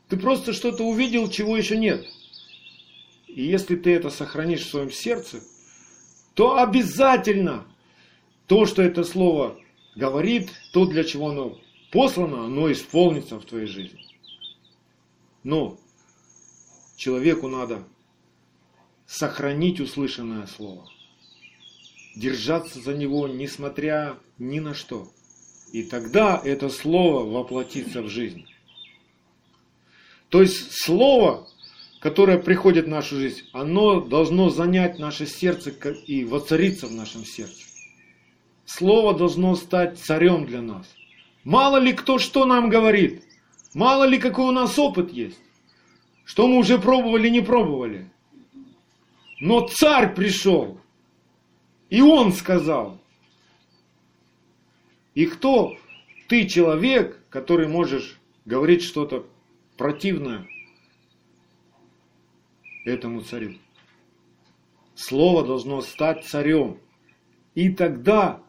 ты 0.09 0.17
просто 0.17 0.55
что-то 0.55 0.85
увидел, 0.85 1.29
чего 1.29 1.55
еще 1.55 1.77
нет. 1.77 2.07
И 3.35 3.43
если 3.43 3.75
ты 3.75 3.93
это 3.93 4.11
сохранишь 4.11 4.61
в 4.61 4.71
своем 4.71 4.93
сердце, 4.93 5.43
то 6.35 6.57
обязательно 6.57 7.67
то, 8.47 8.65
что 8.65 8.81
это 8.81 9.03
слово 9.03 9.59
говорит, 9.97 10.53
то, 10.73 10.87
для 10.87 11.03
чего 11.03 11.31
оно 11.31 11.59
послано, 11.91 12.45
оно 12.45 12.71
исполнится 12.71 13.41
в 13.41 13.45
твоей 13.45 13.67
жизни. 13.67 13.99
Но 15.43 15.77
человеку 16.97 17.49
надо 17.49 17.83
сохранить 19.05 19.81
услышанное 19.81 20.47
слово, 20.47 20.89
держаться 22.15 22.79
за 22.81 22.95
него, 22.95 23.27
несмотря 23.27 24.17
ни 24.39 24.61
на 24.61 24.75
что. 24.75 25.11
И 25.73 25.83
тогда 25.83 26.41
это 26.45 26.69
слово 26.69 27.29
воплотится 27.29 28.01
в 28.01 28.09
жизнь. 28.09 28.47
То 30.29 30.41
есть 30.41 30.71
слово, 30.71 31.49
которое 32.05 32.37
приходит 32.37 32.85
в 32.85 32.89
нашу 32.89 33.17
жизнь, 33.17 33.49
оно 33.55 34.03
должно 34.03 34.51
занять 34.51 34.99
наше 34.99 35.25
сердце 35.25 35.71
и 36.07 36.23
воцариться 36.27 36.87
в 36.87 36.93
нашем 36.93 37.25
сердце. 37.25 37.65
Слово 38.67 39.15
должно 39.15 39.57
стать 39.57 39.99
царем 39.99 40.45
для 40.45 40.61
нас. 40.61 40.87
Мало 41.45 41.79
ли 41.79 41.95
кто 41.95 42.19
что 42.19 42.45
нам 42.45 42.69
говорит, 42.69 43.25
мало 43.73 44.05
ли 44.05 44.19
какой 44.19 44.45
у 44.45 44.51
нас 44.51 44.79
опыт 44.79 45.15
есть, 45.15 45.41
что 46.27 46.47
мы 46.47 46.59
уже 46.59 46.79
пробовали, 46.79 47.31
не 47.31 47.41
пробовали. 47.41 48.11
Но 49.41 49.67
царь 49.67 50.15
пришел, 50.15 50.79
и 51.89 52.03
он 52.03 52.35
сказал. 52.35 53.01
И 55.15 55.25
кто 55.25 55.75
ты 56.29 56.47
человек, 56.49 57.19
который 57.31 57.67
можешь 57.67 58.19
говорить 58.45 58.83
что-то 58.83 59.27
противное 59.79 60.47
этому 62.85 63.23
царю. 63.23 63.55
Слово 64.95 65.45
должно 65.45 65.81
стать 65.83 66.25
царем. 66.25 66.79
И 67.55 67.71
тогда, 67.71 68.43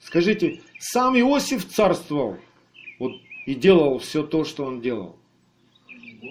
скажите, 0.00 0.60
сам 0.78 1.18
Иосиф 1.18 1.66
царствовал 1.66 2.38
вот, 2.98 3.12
и 3.46 3.54
делал 3.54 3.98
все 3.98 4.22
то, 4.22 4.44
что 4.44 4.64
он 4.64 4.80
делал. 4.80 5.16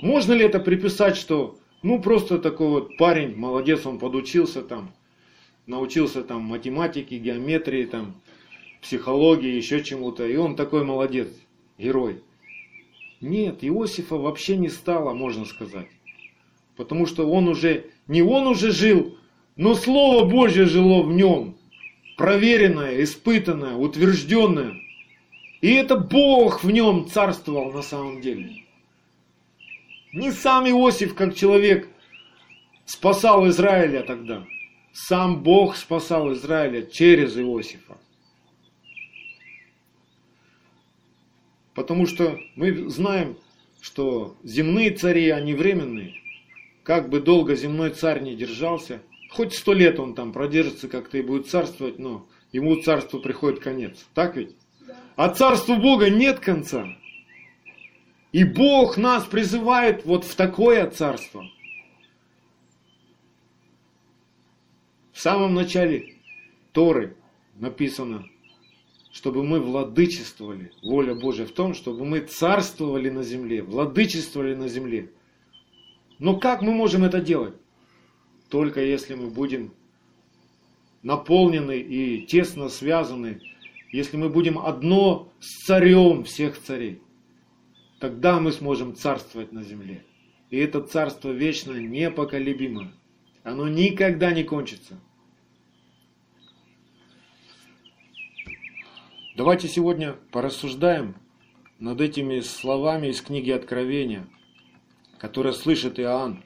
Можно 0.01 0.33
ли 0.33 0.45
это 0.45 0.59
приписать, 0.59 1.17
что 1.17 1.59
ну 1.83 2.01
просто 2.01 2.39
такой 2.39 2.67
вот 2.67 2.97
парень, 2.97 3.35
молодец, 3.35 3.85
он 3.85 3.99
подучился 3.99 4.61
там, 4.61 4.93
научился 5.65 6.23
там 6.23 6.41
математике, 6.41 7.17
геометрии 7.17 7.85
там, 7.85 8.15
психологии, 8.81 9.55
еще 9.55 9.83
чему-то, 9.83 10.25
и 10.27 10.35
он 10.35 10.55
такой 10.55 10.83
молодец, 10.83 11.27
герой. 11.77 12.23
Нет, 13.19 13.63
Иосифа 13.63 14.15
вообще 14.15 14.57
не 14.57 14.69
стало, 14.69 15.13
можно 15.13 15.45
сказать. 15.45 15.87
Потому 16.81 17.05
что 17.05 17.29
он 17.29 17.47
уже, 17.47 17.91
не 18.07 18.23
он 18.23 18.47
уже 18.47 18.71
жил, 18.71 19.15
но 19.55 19.75
Слово 19.75 20.27
Божье 20.27 20.65
жило 20.65 21.03
в 21.03 21.13
нем. 21.13 21.55
Проверенное, 22.17 23.03
испытанное, 23.03 23.75
утвержденное. 23.75 24.81
И 25.61 25.71
это 25.73 25.95
Бог 25.95 26.63
в 26.63 26.71
нем 26.71 27.05
царствовал 27.07 27.71
на 27.71 27.83
самом 27.83 28.19
деле. 28.19 28.63
Не 30.11 30.31
сам 30.31 30.67
Иосиф, 30.67 31.13
как 31.13 31.35
человек, 31.35 31.87
спасал 32.85 33.47
Израиля 33.49 34.01
тогда. 34.01 34.43
Сам 34.91 35.43
Бог 35.43 35.75
спасал 35.75 36.33
Израиля 36.33 36.81
через 36.81 37.37
Иосифа. 37.37 37.95
Потому 41.75 42.07
что 42.07 42.39
мы 42.55 42.89
знаем, 42.89 43.37
что 43.81 44.35
земные 44.43 44.89
цари, 44.89 45.29
они 45.29 45.53
временные. 45.53 46.15
Как 46.83 47.09
бы 47.09 47.19
долго 47.19 47.55
земной 47.55 47.91
царь 47.91 48.21
не 48.21 48.35
держался, 48.35 49.01
хоть 49.29 49.53
сто 49.53 49.73
лет 49.73 49.99
он 49.99 50.15
там 50.15 50.33
продержится 50.33 50.87
как-то 50.87 51.17
и 51.17 51.21
будет 51.21 51.47
царствовать, 51.47 51.99
но 51.99 52.27
ему 52.51 52.75
царству 52.81 53.19
приходит 53.19 53.59
конец. 53.59 53.97
Так 54.13 54.35
ведь? 54.35 54.55
А 55.15 55.29
царству 55.29 55.75
Бога 55.75 56.09
нет 56.09 56.39
конца. 56.39 56.87
И 58.31 58.43
Бог 58.43 58.97
нас 58.97 59.25
призывает 59.25 60.05
вот 60.05 60.23
в 60.23 60.35
такое 60.35 60.89
царство. 60.89 61.43
В 65.11 65.19
самом 65.19 65.53
начале 65.53 66.15
Торы 66.71 67.15
написано, 67.55 68.25
чтобы 69.11 69.43
мы 69.43 69.59
владычествовали. 69.59 70.71
Воля 70.81 71.13
Божья 71.13 71.45
в 71.45 71.51
том, 71.51 71.75
чтобы 71.75 72.05
мы 72.05 72.21
царствовали 72.21 73.09
на 73.09 73.21
земле, 73.21 73.61
владычествовали 73.61 74.55
на 74.55 74.67
земле. 74.67 75.11
Но 76.21 76.37
как 76.37 76.61
мы 76.61 76.71
можем 76.71 77.03
это 77.03 77.19
делать? 77.19 77.55
Только 78.47 78.79
если 78.79 79.15
мы 79.15 79.31
будем 79.31 79.73
наполнены 81.01 81.79
и 81.79 82.27
тесно 82.27 82.69
связаны, 82.69 83.41
если 83.91 84.17
мы 84.17 84.29
будем 84.29 84.59
одно 84.59 85.33
с 85.39 85.65
царем 85.65 86.23
всех 86.23 86.61
царей, 86.61 87.01
тогда 87.99 88.39
мы 88.39 88.51
сможем 88.51 88.95
царствовать 88.95 89.51
на 89.51 89.63
земле. 89.63 90.05
И 90.51 90.57
это 90.57 90.81
царство 90.81 91.31
вечно 91.31 91.73
непоколебимо. 91.73 92.93
Оно 93.41 93.67
никогда 93.67 94.31
не 94.31 94.43
кончится. 94.43 94.99
Давайте 99.35 99.67
сегодня 99.67 100.17
порассуждаем 100.31 101.15
над 101.79 101.99
этими 101.99 102.41
словами 102.41 103.07
из 103.07 103.23
книги 103.23 103.49
Откровения, 103.49 104.27
которые 105.21 105.53
слышит 105.53 105.99
Иоанн. 105.99 106.43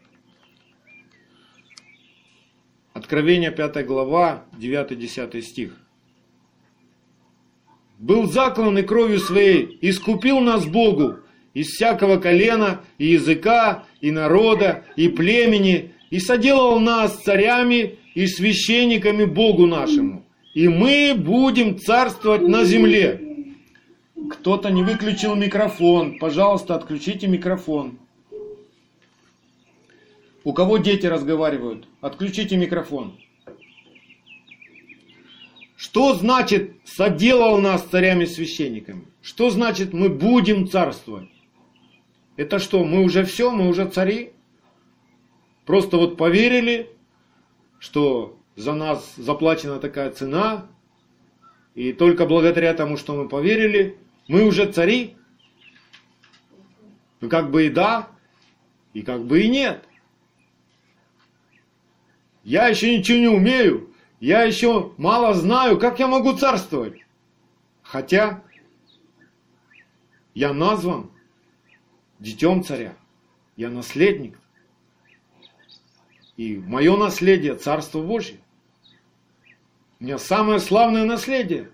Откровение 2.92 3.50
5 3.50 3.86
глава, 3.86 4.44
9-10 4.60 5.42
стих. 5.42 5.78
«Был 7.98 8.30
заклан 8.30 8.78
и 8.78 8.82
кровью 8.82 9.20
своей, 9.20 9.78
искупил 9.80 10.42
нас 10.42 10.66
Богу 10.66 11.20
из 11.54 11.68
всякого 11.68 12.18
колена, 12.18 12.82
и 12.98 13.14
языка, 13.14 13.86
и 14.02 14.12
народа, 14.12 14.84
и 14.98 15.08
племени, 15.08 15.94
и 16.10 16.20
соделал 16.20 16.82
нас 16.82 17.24
царями 17.24 17.98
и 18.14 18.28
священниками 18.28 19.24
Богу 19.24 19.66
нашему, 19.68 20.26
и 20.54 20.68
мы 20.68 21.14
будем 21.16 21.80
царствовать 21.80 22.42
на 22.42 22.66
земле. 22.66 23.22
Кто-то 24.32 24.70
не 24.70 24.84
выключил 24.84 25.36
микрофон. 25.36 26.20
Пожалуйста, 26.20 26.76
отключите 26.76 27.28
микрофон. 27.28 28.00
У 30.46 30.54
кого 30.54 30.78
дети 30.78 31.08
разговаривают? 31.08 31.88
Отключите 32.02 32.56
микрофон. 32.56 33.18
Что 35.76 36.14
значит 36.14 36.76
соделал 36.86 37.60
нас 37.60 37.82
царями-священниками? 37.82 39.08
Что 39.24 39.50
значит 39.50 39.92
мы 39.92 40.08
будем 40.08 40.68
царствовать? 40.68 41.30
Это 42.38 42.60
что, 42.60 42.84
мы 42.84 43.04
уже 43.04 43.26
все, 43.26 43.50
мы 43.50 43.68
уже 43.68 43.90
цари? 43.90 44.34
Просто 45.66 45.98
вот 45.98 46.16
поверили, 46.16 46.92
что 47.80 48.38
за 48.56 48.76
нас 48.76 49.16
заплачена 49.16 49.80
такая 49.80 50.12
цена, 50.12 50.68
и 51.74 51.92
только 51.92 52.28
благодаря 52.28 52.76
тому, 52.76 52.98
что 52.98 53.16
мы 53.16 53.28
поверили, 53.28 53.98
мы 54.28 54.44
уже 54.44 54.72
цари. 54.72 55.18
Ну 57.20 57.30
как 57.30 57.50
бы 57.50 57.66
и 57.66 57.70
да, 57.70 58.10
и 58.94 59.02
как 59.02 59.26
бы 59.26 59.42
и 59.42 59.50
нет. 59.50 59.84
Я 62.46 62.68
еще 62.68 62.96
ничего 62.96 63.18
не 63.18 63.28
умею, 63.28 63.92
я 64.20 64.44
еще 64.44 64.94
мало 64.98 65.34
знаю, 65.34 65.80
как 65.80 66.00
я 66.00 66.08
могу 66.08 66.38
царствовать. 66.38 67.04
Хотя 67.82 68.44
я 70.36 70.54
назван 70.54 71.10
детем 72.20 72.64
царя, 72.64 72.96
я 73.56 73.72
наследник. 73.72 74.40
И 76.38 76.58
мое 76.58 76.96
наследие 76.98 77.56
Царство 77.56 78.04
Божье. 78.04 78.38
У 80.00 80.04
меня 80.04 80.20
самое 80.20 80.60
славное 80.60 81.06
наследие. 81.06 81.72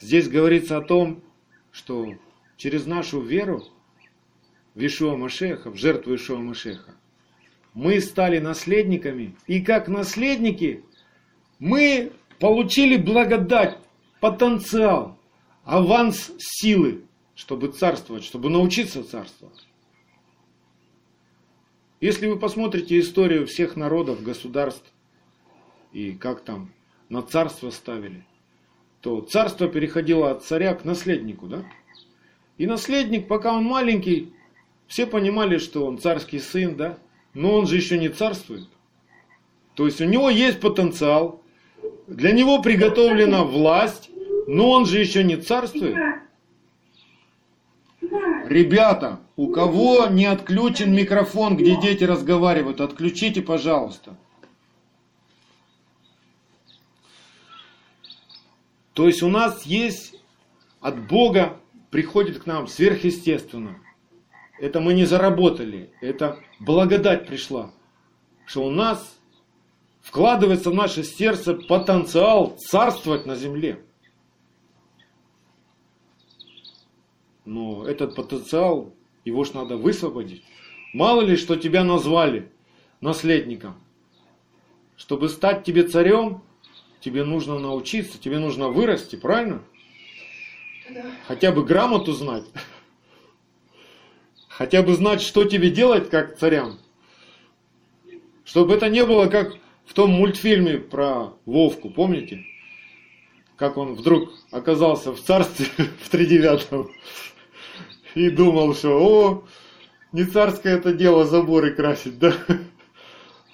Здесь 0.00 0.28
говорится 0.28 0.78
о 0.78 0.82
том, 0.82 1.22
что 1.70 2.16
через 2.56 2.86
нашу 2.86 3.20
веру 3.20 3.62
в 4.74 4.84
Ишуа 4.84 5.16
Машеха, 5.16 5.70
в 5.70 5.76
жертву 5.76 6.14
Ишуа 6.14 6.38
Машеха, 6.38 6.94
мы 7.74 8.00
стали 8.00 8.38
наследниками, 8.38 9.34
и 9.46 9.60
как 9.60 9.88
наследники 9.88 10.84
мы 11.58 12.12
получили 12.38 12.96
благодать, 12.96 13.78
потенциал, 14.20 15.18
аванс 15.64 16.32
силы, 16.38 17.04
чтобы 17.34 17.68
царствовать, 17.68 18.24
чтобы 18.24 18.50
научиться 18.50 19.04
царствовать. 19.04 19.66
Если 22.00 22.26
вы 22.26 22.38
посмотрите 22.38 22.98
историю 22.98 23.46
всех 23.46 23.76
народов, 23.76 24.22
государств 24.22 24.92
и 25.92 26.12
как 26.12 26.42
там 26.42 26.72
на 27.08 27.22
царство 27.22 27.70
ставили, 27.70 28.26
то 29.00 29.20
царство 29.20 29.68
переходило 29.68 30.30
от 30.30 30.44
царя 30.44 30.74
к 30.74 30.84
наследнику, 30.84 31.46
да? 31.46 31.64
И 32.58 32.66
наследник, 32.66 33.28
пока 33.28 33.54
он 33.54 33.64
маленький, 33.64 34.32
все 34.92 35.06
понимали, 35.06 35.56
что 35.56 35.86
он 35.86 35.96
царский 35.96 36.38
сын, 36.38 36.76
да? 36.76 36.98
Но 37.32 37.54
он 37.54 37.66
же 37.66 37.76
еще 37.76 37.96
не 37.96 38.10
царствует. 38.10 38.68
То 39.72 39.86
есть 39.86 40.02
у 40.02 40.04
него 40.04 40.28
есть 40.28 40.60
потенциал, 40.60 41.42
для 42.06 42.30
него 42.30 42.60
приготовлена 42.60 43.42
власть, 43.42 44.10
но 44.46 44.70
он 44.70 44.84
же 44.84 44.98
еще 44.98 45.24
не 45.24 45.36
царствует. 45.36 45.96
Ребята, 48.44 49.20
у 49.34 49.50
кого 49.50 50.08
не 50.08 50.26
отключен 50.26 50.94
микрофон, 50.94 51.56
где 51.56 51.80
дети 51.80 52.04
разговаривают, 52.04 52.82
отключите, 52.82 53.40
пожалуйста. 53.40 54.18
То 58.92 59.06
есть 59.06 59.22
у 59.22 59.28
нас 59.30 59.62
есть 59.62 60.16
от 60.82 61.06
Бога 61.08 61.56
приходит 61.90 62.40
к 62.42 62.46
нам 62.46 62.66
сверхъестественно. 62.66 63.78
Это 64.62 64.78
мы 64.78 64.94
не 64.94 65.04
заработали, 65.06 65.90
это 66.00 66.38
благодать 66.60 67.26
пришла, 67.26 67.72
что 68.46 68.64
у 68.64 68.70
нас 68.70 69.18
вкладывается 70.00 70.70
в 70.70 70.74
наше 70.74 71.02
сердце 71.02 71.54
потенциал 71.54 72.56
царствовать 72.58 73.26
на 73.26 73.34
земле. 73.34 73.84
Но 77.44 77.84
этот 77.88 78.14
потенциал, 78.14 78.94
его 79.24 79.42
ж 79.42 79.54
надо 79.54 79.76
высвободить. 79.76 80.44
Мало 80.94 81.22
ли, 81.22 81.36
что 81.36 81.56
тебя 81.56 81.82
назвали 81.82 82.48
наследником. 83.00 83.74
Чтобы 84.96 85.28
стать 85.28 85.64
тебе 85.64 85.82
царем, 85.82 86.40
тебе 87.00 87.24
нужно 87.24 87.58
научиться, 87.58 88.16
тебе 88.16 88.38
нужно 88.38 88.68
вырасти, 88.68 89.16
правильно? 89.16 89.64
Да. 90.88 91.04
Хотя 91.26 91.50
бы 91.50 91.64
грамоту 91.64 92.12
знать. 92.12 92.44
Хотя 94.56 94.82
бы 94.82 94.94
знать, 94.94 95.22
что 95.22 95.44
тебе 95.44 95.70
делать, 95.70 96.10
как 96.10 96.36
царям. 96.36 96.78
Чтобы 98.44 98.74
это 98.74 98.90
не 98.90 99.04
было 99.04 99.26
как 99.26 99.56
в 99.86 99.94
том 99.94 100.10
мультфильме 100.10 100.78
про 100.78 101.32
Вовку, 101.46 101.88
помните? 101.88 102.44
Как 103.56 103.78
он 103.78 103.94
вдруг 103.94 104.30
оказался 104.50 105.12
в 105.12 105.20
царстве 105.22 105.66
в 106.02 106.08
тридевятом 106.10 106.90
и 108.14 108.28
думал, 108.28 108.74
что 108.74 108.98
о, 109.00 109.44
не 110.12 110.24
царское 110.24 110.76
это 110.76 110.92
дело 110.92 111.24
заборы 111.24 111.72
красить, 111.72 112.18
да? 112.18 112.34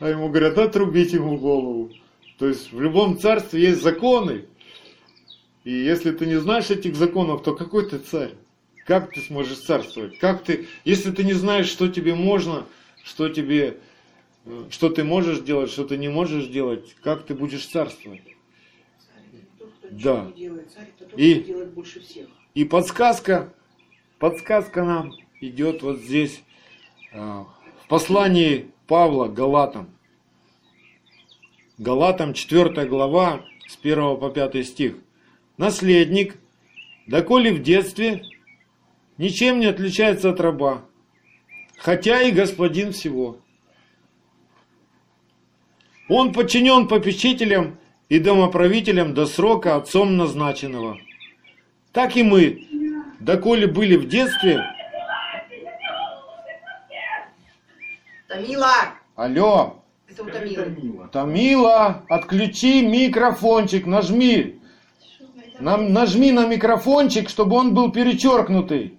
А 0.00 0.08
ему 0.08 0.28
говорят, 0.28 0.58
отрубить 0.58 1.12
ему 1.12 1.38
голову. 1.38 1.92
То 2.38 2.48
есть 2.48 2.72
в 2.72 2.80
любом 2.80 3.18
царстве 3.18 3.62
есть 3.62 3.82
законы. 3.82 4.46
И 5.62 5.72
если 5.72 6.10
ты 6.10 6.26
не 6.26 6.40
знаешь 6.40 6.70
этих 6.70 6.96
законов, 6.96 7.42
то 7.42 7.54
какой 7.54 7.88
ты 7.88 7.98
царь? 7.98 8.34
Как 8.88 9.12
ты 9.12 9.20
сможешь 9.20 9.58
царствовать? 9.58 10.18
Как 10.18 10.42
ты, 10.42 10.66
если 10.86 11.10
ты 11.10 11.22
не 11.22 11.34
знаешь, 11.34 11.66
что 11.66 11.88
тебе 11.88 12.14
можно, 12.14 12.64
что 13.04 13.28
тебе, 13.28 13.76
э, 14.46 14.64
что 14.70 14.88
ты 14.88 15.04
можешь 15.04 15.40
делать, 15.40 15.70
что 15.70 15.84
ты 15.84 15.98
не 15.98 16.08
можешь 16.08 16.46
делать, 16.46 16.96
как 17.02 17.26
ты 17.26 17.34
будешь 17.34 17.66
царствовать? 17.66 18.22
да. 19.90 20.32
И, 21.18 21.54
и 22.54 22.64
подсказка, 22.64 23.52
подсказка 24.18 24.82
нам 24.82 25.12
идет 25.42 25.82
вот 25.82 25.98
здесь, 25.98 26.42
э, 27.12 27.18
в 27.18 27.88
послании 27.88 28.70
Павла 28.86 29.28
Галатам. 29.28 29.90
Галатам 31.76 32.32
4 32.32 32.86
глава 32.86 33.44
с 33.68 33.76
1 33.76 34.16
по 34.16 34.30
5 34.30 34.66
стих. 34.66 34.94
Наследник, 35.58 36.36
доколе 37.06 37.52
в 37.52 37.62
детстве, 37.62 38.22
ничем 39.18 39.60
не 39.60 39.66
отличается 39.66 40.30
от 40.30 40.40
раба, 40.40 40.82
хотя 41.76 42.22
и 42.22 42.30
господин 42.30 42.92
всего. 42.92 43.38
Он 46.08 46.32
подчинен 46.32 46.88
попечителям 46.88 47.78
и 48.08 48.18
домоправителям 48.18 49.12
до 49.12 49.26
срока 49.26 49.76
отцом 49.76 50.16
назначенного. 50.16 50.98
Так 51.92 52.16
и 52.16 52.22
мы, 52.22 52.66
доколе 53.20 53.66
были 53.66 53.96
в 53.96 54.08
детстве... 54.08 54.64
Тамила! 58.28 58.72
Алло! 59.16 59.82
Это 60.08 60.22
у 60.22 60.26
Тамилы. 60.26 61.08
Тамила, 61.12 62.04
отключи 62.08 62.86
микрофончик, 62.86 63.86
нажми. 63.86 64.60
Нам, 65.60 65.92
нажми 65.92 66.30
на 66.30 66.46
микрофончик, 66.46 67.28
чтобы 67.28 67.56
он 67.56 67.74
был 67.74 67.90
перечеркнутый 67.90 68.97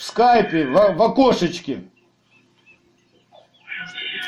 в 0.00 0.02
скайпе, 0.02 0.64
в, 0.66 0.72
в 0.72 1.02
окошечке. 1.02 1.82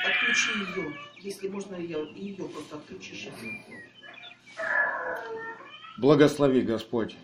Отключи 0.05 0.51
ее, 0.77 0.93
если 1.19 1.49
можно 1.49 1.77
ее, 1.77 2.07
ее 2.15 2.45
просто 2.45 2.77
отключишь. 2.77 3.29
Благослови 5.97 6.61
Господь. 6.61 7.17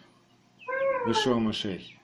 Ишуа 1.06 1.38
Машей. 1.38 1.98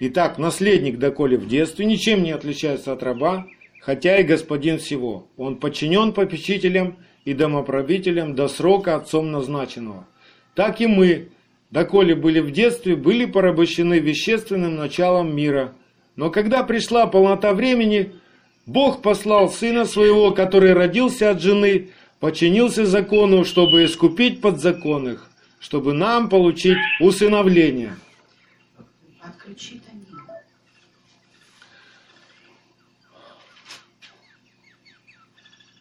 Итак, 0.00 0.36
наследник, 0.36 0.98
доколе 0.98 1.38
в 1.38 1.48
детстве, 1.48 1.86
ничем 1.86 2.22
не 2.22 2.32
отличается 2.32 2.92
от 2.92 3.02
раба, 3.02 3.46
хотя 3.80 4.18
и 4.18 4.24
господин 4.24 4.78
всего. 4.78 5.26
Он 5.38 5.58
подчинен 5.58 6.12
попечителям 6.12 6.98
и 7.24 7.32
домоправителям 7.32 8.34
до 8.34 8.48
срока 8.48 8.96
отцом 8.96 9.30
назначенного. 9.30 10.06
Так 10.54 10.82
и 10.82 10.86
мы, 10.86 11.30
доколе 11.70 12.14
были 12.14 12.40
в 12.40 12.50
детстве, 12.50 12.96
были 12.96 13.24
порабощены 13.24 13.98
вещественным 13.98 14.76
началом 14.76 15.34
мира. 15.34 15.74
Но 16.16 16.30
когда 16.30 16.62
пришла 16.62 17.06
полнота 17.06 17.52
времени, 17.54 18.12
Бог 18.66 19.02
послал 19.02 19.50
Сына 19.50 19.84
Своего, 19.84 20.32
который 20.32 20.72
родился 20.72 21.30
от 21.30 21.40
жены, 21.40 21.90
подчинился 22.18 22.86
закону, 22.86 23.44
чтобы 23.44 23.84
искупить 23.84 24.40
подзаконных, 24.40 25.30
чтобы 25.58 25.92
нам 25.92 26.28
получить 26.28 26.78
усыновление. 27.00 27.96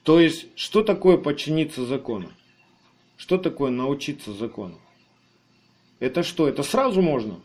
То 0.04 0.19
есть, 0.19 0.47
что 0.56 0.82
такое 0.82 1.17
подчиниться 1.17 1.86
закону? 1.86 2.32
Что 3.17 3.38
такое 3.38 3.69
научиться 3.69 4.34
закону? 4.34 4.80
Это 5.99 6.23
что? 6.23 6.47
Это 6.47 6.63
сразу 6.63 7.01
можно? 7.01 7.39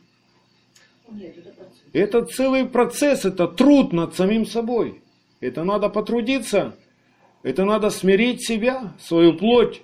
Нет, 1.10 1.36
это 1.36 1.50
процесс. 1.50 1.82
Это 1.92 2.24
целый 2.24 2.66
процесс, 2.66 3.24
это 3.24 3.48
труд 3.48 3.92
над 3.92 4.14
самим 4.14 4.46
собой. 4.46 5.02
Это 5.40 5.64
надо 5.64 5.88
потрудиться, 5.88 6.76
это 7.42 7.64
надо 7.64 7.90
смирить 7.90 8.46
себя, 8.46 8.94
свою 9.00 9.34
плоть. 9.34 9.82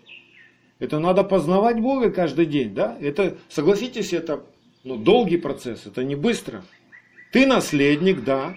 Это 0.78 0.98
надо 0.98 1.24
познавать 1.24 1.78
Бога 1.80 2.11
каждый 2.11 2.46
день, 2.46 2.74
да? 2.74 2.96
Это, 3.00 3.37
согласитесь, 3.48 4.14
это 4.14 4.42
ну, 4.83 4.96
долгий 4.96 5.37
процесс, 5.37 5.87
это 5.87 6.04
не 6.04 6.14
быстро. 6.14 6.64
Ты 7.33 7.46
наследник, 7.46 8.24
да. 8.24 8.56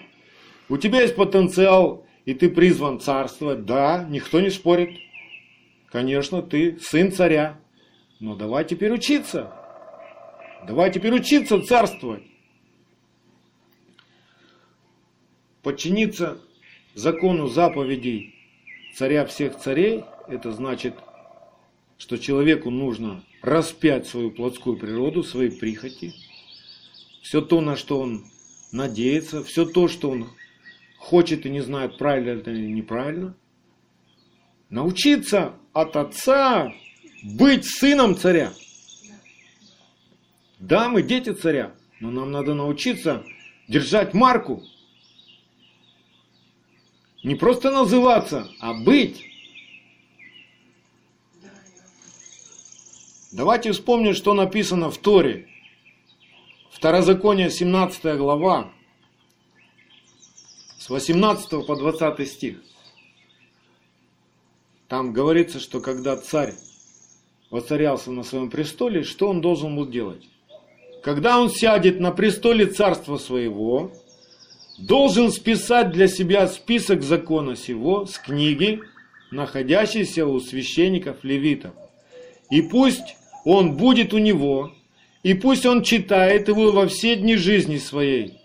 У 0.70 0.78
тебя 0.78 1.02
есть 1.02 1.16
потенциал 1.16 2.04
и 2.24 2.32
ты 2.32 2.48
призван 2.48 3.00
царствовать, 3.00 3.66
да, 3.66 4.06
никто 4.08 4.40
не 4.40 4.50
спорит. 4.50 4.98
Конечно, 5.90 6.42
ты 6.42 6.78
сын 6.80 7.12
царя. 7.12 7.58
Но 8.20 8.34
давай 8.34 8.64
теперь 8.64 8.92
учиться. 8.92 9.52
Давай 10.66 10.90
теперь 10.90 11.12
учиться 11.12 11.60
царствовать. 11.60 12.22
Подчиниться 15.62 16.40
закону 16.94 17.48
заповедей 17.48 18.34
царя 18.94 19.26
всех 19.26 19.58
царей, 19.58 20.04
это 20.28 20.52
значит, 20.52 20.94
что 21.98 22.16
человеку 22.16 22.70
нужно 22.70 23.22
распять 23.42 24.06
свою 24.06 24.30
плотскую 24.30 24.76
природу, 24.76 25.22
свои 25.22 25.50
прихоти, 25.50 26.12
все 27.22 27.40
то, 27.40 27.60
на 27.60 27.76
что 27.76 28.00
он 28.00 28.24
надеется, 28.72 29.42
все 29.42 29.64
то, 29.64 29.88
что 29.88 30.10
он 30.10 30.28
хочет 30.98 31.44
и 31.44 31.50
не 31.50 31.60
знает, 31.60 31.98
правильно 31.98 32.40
это 32.40 32.50
или 32.50 32.70
неправильно. 32.70 33.34
Научиться 34.70 35.54
от 35.72 35.96
отца 35.96 36.72
быть 37.22 37.64
сыном 37.64 38.16
царя. 38.16 38.52
Да, 40.64 40.88
мы 40.88 41.02
дети 41.02 41.30
царя, 41.30 41.74
но 42.00 42.10
нам 42.10 42.32
надо 42.32 42.54
научиться 42.54 43.22
держать 43.68 44.14
марку. 44.14 44.62
Не 47.22 47.34
просто 47.34 47.70
называться, 47.70 48.48
а 48.60 48.72
быть. 48.72 49.26
Давайте 53.30 53.72
вспомним, 53.72 54.14
что 54.14 54.32
написано 54.32 54.90
в 54.90 54.96
Торе. 54.96 55.48
Второзаконие, 56.70 57.50
17 57.50 58.16
глава, 58.16 58.72
с 60.78 60.88
18 60.88 61.66
по 61.66 61.76
20 61.76 62.26
стих. 62.26 62.62
Там 64.88 65.12
говорится, 65.12 65.60
что 65.60 65.80
когда 65.80 66.16
царь 66.16 66.54
воцарялся 67.50 68.10
на 68.10 68.22
своем 68.22 68.48
престоле, 68.48 69.02
что 69.02 69.28
он 69.28 69.42
должен 69.42 69.76
был 69.76 69.86
делать? 69.86 70.26
Когда 71.04 71.38
он 71.38 71.50
сядет 71.50 72.00
на 72.00 72.12
престоле 72.12 72.64
царства 72.64 73.18
своего, 73.18 73.92
должен 74.78 75.30
списать 75.30 75.92
для 75.92 76.08
себя 76.08 76.48
список 76.48 77.02
закона 77.02 77.56
сего 77.56 78.06
с 78.06 78.18
книги, 78.18 78.80
находящейся 79.30 80.26
у 80.26 80.40
священников 80.40 81.22
левитов. 81.22 81.72
И 82.50 82.62
пусть 82.62 83.16
он 83.44 83.76
будет 83.76 84.14
у 84.14 84.18
него, 84.18 84.72
и 85.22 85.34
пусть 85.34 85.66
он 85.66 85.82
читает 85.82 86.48
его 86.48 86.72
во 86.72 86.88
все 86.88 87.16
дни 87.16 87.36
жизни 87.36 87.76
своей, 87.76 88.38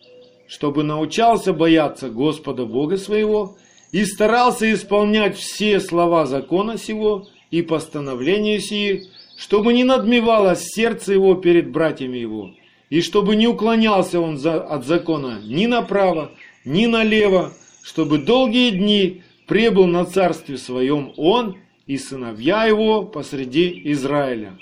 чтобы 0.46 0.84
научался 0.84 1.54
бояться 1.54 2.10
Господа 2.10 2.66
Бога 2.66 2.98
своего 2.98 3.56
и 3.94 4.04
старался 4.04 4.72
исполнять 4.74 5.38
все 5.38 5.80
слова 5.80 6.26
закона 6.26 6.78
сего 6.78 7.26
и 7.52 7.62
постановления 7.62 8.60
сии, 8.60 9.08
чтобы 9.40 9.72
не 9.72 9.86
надмевалось 9.86 10.66
сердце 10.66 11.14
его 11.14 11.34
перед 11.36 11.72
братьями 11.72 12.18
его, 12.18 12.54
и 12.90 13.02
чтобы 13.02 13.38
не 13.38 13.48
уклонялся 13.48 14.20
он 14.20 14.38
от 14.46 14.86
закона 14.86 15.40
ни 15.46 15.66
направо, 15.66 16.32
ни 16.66 16.86
налево, 16.88 17.54
чтобы 17.82 18.18
долгие 18.18 18.72
дни 18.72 19.24
пребыл 19.48 19.88
на 19.88 20.04
царстве 20.04 20.58
своем 20.58 21.14
он 21.16 21.58
и 21.88 21.98
сыновья 21.98 22.66
его 22.66 23.04
посреди 23.04 23.82
Израиля. 23.94 24.58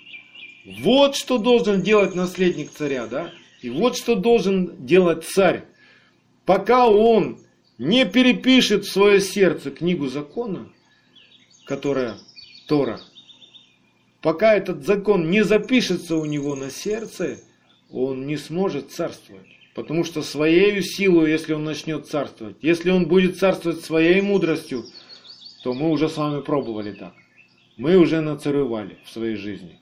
Вот 0.81 1.15
что 1.15 1.39
должен 1.39 1.81
делать 1.81 2.13
наследник 2.13 2.69
царя, 2.69 3.07
да? 3.07 3.31
И 3.63 3.71
вот 3.71 3.97
что 3.97 4.15
должен 4.15 4.85
делать 4.85 5.25
царь 5.25 5.63
пока 6.45 6.87
он 6.87 7.39
не 7.79 8.05
перепишет 8.05 8.85
в 8.85 8.91
свое 8.91 9.21
сердце 9.21 9.71
книгу 9.71 10.07
закона, 10.07 10.69
которая 11.65 12.17
Тора, 12.67 12.99
пока 14.21 14.55
этот 14.55 14.85
закон 14.85 15.29
не 15.29 15.43
запишется 15.43 16.15
у 16.15 16.25
него 16.25 16.55
на 16.55 16.69
сердце, 16.69 17.39
он 17.91 18.27
не 18.27 18.37
сможет 18.37 18.91
царствовать. 18.91 19.47
Потому 19.75 20.03
что 20.03 20.23
своей 20.23 20.81
силой, 20.81 21.31
если 21.31 21.53
он 21.53 21.63
начнет 21.63 22.07
царствовать, 22.07 22.57
если 22.61 22.89
он 22.89 23.05
будет 23.07 23.37
царствовать 23.37 23.81
своей 23.81 24.21
мудростью, 24.21 24.83
то 25.63 25.73
мы 25.73 25.91
уже 25.91 26.09
с 26.09 26.17
вами 26.17 26.41
пробовали 26.41 26.93
так. 26.93 27.13
Мы 27.77 27.95
уже 27.97 28.21
нацаревали 28.21 28.97
в 29.05 29.11
своей 29.11 29.35
жизни. 29.35 29.79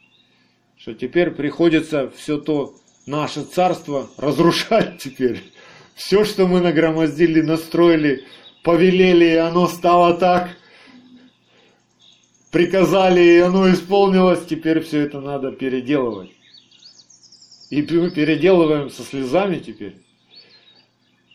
Что 0.78 0.94
теперь 0.94 1.32
приходится 1.32 2.12
все 2.16 2.38
то 2.38 2.76
наше 3.06 3.44
царство 3.44 4.10
разрушать 4.18 4.98
теперь 5.00 5.42
все, 5.96 6.26
что 6.26 6.46
мы 6.46 6.60
нагромоздили, 6.60 7.42
настроили 7.42 8.26
повелели, 8.64 9.26
и 9.26 9.36
оно 9.36 9.68
стало 9.68 10.16
так. 10.16 10.50
Приказали, 12.56 13.20
и 13.20 13.40
оно 13.40 13.70
исполнилось. 13.70 14.46
Теперь 14.46 14.80
все 14.80 15.02
это 15.02 15.20
надо 15.20 15.52
переделывать. 15.52 16.32
И 17.70 17.82
мы 17.82 18.10
переделываем 18.12 18.90
со 18.90 19.04
слезами 19.04 19.60
теперь. 19.60 19.98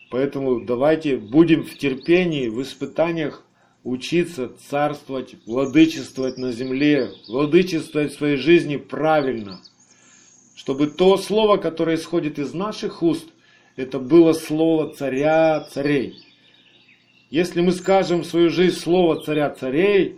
Поэтому 0.09 0.61
давайте 0.61 1.17
будем 1.17 1.63
в 1.63 1.77
терпении, 1.77 2.47
в 2.47 2.59
испытаниях 2.63 3.45
учиться 3.83 4.51
царствовать, 4.67 5.35
владычествовать 5.45 6.39
на 6.39 6.51
земле, 6.51 7.11
владычествовать 7.27 8.13
в 8.13 8.17
своей 8.17 8.37
жизни 8.37 8.77
правильно. 8.77 9.61
Чтобы 10.55 10.87
то 10.87 11.17
слово, 11.17 11.57
которое 11.57 11.97
исходит 11.97 12.39
из 12.39 12.55
наших 12.55 13.03
уст, 13.03 13.27
это 13.75 13.99
было 13.99 14.33
слово 14.33 14.91
царя 14.95 15.67
царей. 15.71 16.15
Если 17.29 17.61
мы 17.61 17.73
скажем 17.73 18.21
в 18.21 18.25
свою 18.25 18.49
жизнь 18.49 18.75
слово 18.75 19.21
царя 19.21 19.51
царей, 19.51 20.17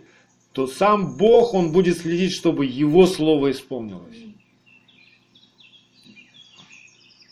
то 0.54 0.68
сам 0.68 1.16
Бог, 1.16 1.52
Он 1.52 1.72
будет 1.72 1.98
следить, 1.98 2.32
чтобы 2.32 2.64
Его 2.64 3.06
слово 3.06 3.50
исполнилось. 3.50 4.16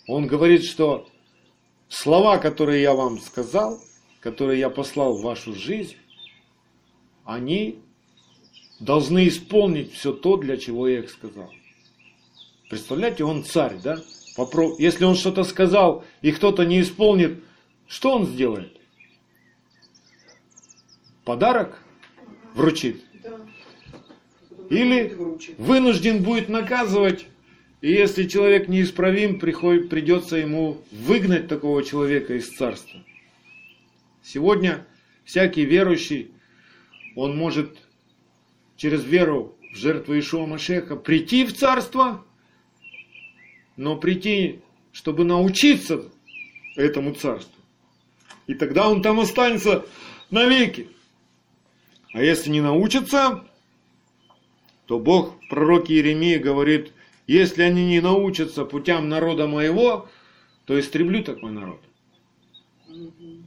Он 0.08 0.26
говорит, 0.26 0.64
что 0.64 1.08
слова, 1.88 2.38
которые 2.38 2.82
я 2.82 2.94
вам 2.94 3.20
сказал, 3.20 3.80
которые 4.18 4.58
я 4.58 4.70
послал 4.70 5.16
в 5.16 5.22
вашу 5.22 5.54
жизнь, 5.54 5.94
они 7.24 7.78
должны 8.80 9.28
исполнить 9.28 9.92
все 9.92 10.12
то, 10.12 10.36
для 10.36 10.56
чего 10.56 10.88
я 10.88 10.98
их 10.98 11.10
сказал. 11.10 11.48
Представляете, 12.68 13.22
он 13.22 13.44
царь, 13.44 13.78
да? 13.80 13.98
Если 14.78 15.04
он 15.04 15.14
что-то 15.14 15.44
сказал 15.44 16.04
и 16.22 16.32
кто-то 16.32 16.64
не 16.64 16.80
исполнит, 16.80 17.44
что 17.86 18.16
он 18.16 18.26
сделает? 18.26 18.80
Подарок 21.24 21.84
вручит? 22.54 23.04
Или 24.72 25.14
вынужден 25.58 26.22
будет 26.22 26.48
наказывать, 26.48 27.26
и 27.82 27.92
если 27.92 28.26
человек 28.26 28.68
неисправим, 28.68 29.38
приходит, 29.38 29.90
придется 29.90 30.36
ему 30.36 30.78
выгнать 30.90 31.46
такого 31.46 31.84
человека 31.84 32.32
из 32.34 32.48
царства. 32.48 32.98
Сегодня 34.22 34.86
всякий 35.24 35.66
верующий, 35.66 36.30
он 37.16 37.36
может 37.36 37.76
через 38.78 39.04
веру 39.04 39.58
в 39.74 39.76
жертву 39.76 40.18
Ишуа 40.18 40.46
Машеха 40.46 40.96
прийти 40.96 41.44
в 41.44 41.54
царство, 41.54 42.24
но 43.76 43.96
прийти, 43.96 44.60
чтобы 44.92 45.24
научиться 45.24 46.02
этому 46.76 47.12
царству. 47.12 47.60
И 48.46 48.54
тогда 48.54 48.88
он 48.88 49.02
там 49.02 49.20
останется 49.20 49.84
навеки. 50.30 50.88
А 52.14 52.22
если 52.22 52.48
не 52.48 52.62
научится, 52.62 53.44
то 54.86 54.98
Бог 54.98 55.34
в 55.40 55.48
пророке 55.48 55.94
Иеремии 55.94 56.36
говорит, 56.36 56.92
если 57.26 57.62
они 57.62 57.86
не 57.86 58.00
научатся 58.00 58.64
путям 58.64 59.08
народа 59.08 59.46
моего, 59.46 60.08
то 60.66 60.78
истреблю 60.78 61.22
такой 61.22 61.50
народ. 61.52 61.80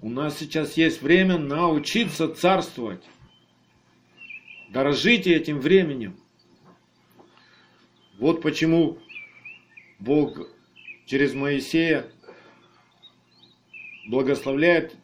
У 0.02 0.10
нас 0.10 0.38
сейчас 0.38 0.78
есть 0.78 1.02
время 1.02 1.38
научиться 1.38 2.28
царствовать. 2.28 3.04
Дорожите 4.70 5.34
этим 5.34 5.60
временем. 5.60 6.16
Вот 8.18 8.42
почему 8.42 8.98
Бог 10.00 10.50
через 11.06 11.34
Моисея 11.34 12.08
благословляет 14.08 14.96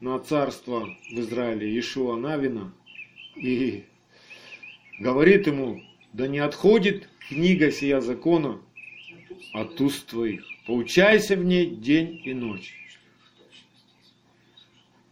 на 0.00 0.18
царство 0.18 0.88
в 1.10 1.20
Израиле 1.20 1.78
Ишуа 1.78 2.16
Навина 2.16 2.72
и 3.36 3.84
говорит 4.98 5.46
ему, 5.46 5.82
да 6.12 6.26
не 6.26 6.38
отходит 6.38 7.08
книга 7.28 7.70
сия 7.70 8.00
закона 8.00 8.60
от 9.52 9.80
уст 9.80 10.06
твоих. 10.06 10.44
Поучайся 10.66 11.36
в 11.36 11.44
ней 11.44 11.66
день 11.66 12.20
и 12.24 12.34
ночь. 12.34 12.74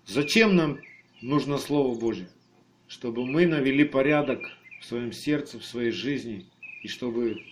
Зачем 0.07 0.55
нам 0.57 0.79
нужно 1.21 1.59
Слово 1.59 1.99
Божье? 1.99 2.29
Чтобы 2.89 3.27
мы 3.27 3.47
навели 3.47 3.85
порядок 3.85 4.41
в 4.81 4.85
своем 4.85 5.13
сердце, 5.13 5.59
в 5.59 5.65
своей 5.65 5.91
жизни, 5.91 6.47
и 6.83 6.89
чтобы 6.89 7.43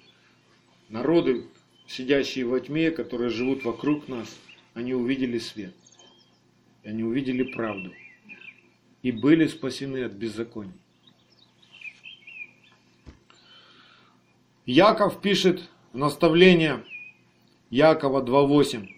народы, 0.88 1.46
сидящие 1.86 2.46
во 2.46 2.60
тьме, 2.60 2.90
которые 2.90 3.30
живут 3.30 3.64
вокруг 3.64 4.08
нас, 4.08 4.38
они 4.74 4.94
увидели 4.94 5.38
свет. 5.38 5.74
Они 6.84 7.02
увидели 7.02 7.42
правду. 7.42 7.92
И 9.02 9.10
были 9.10 9.46
спасены 9.46 10.04
от 10.04 10.12
беззакония. 10.12 10.74
Яков 14.66 15.20
пишет 15.20 15.68
в 15.92 15.98
наставление 15.98 16.84
Якова 17.68 18.22
2.8. 18.22 18.88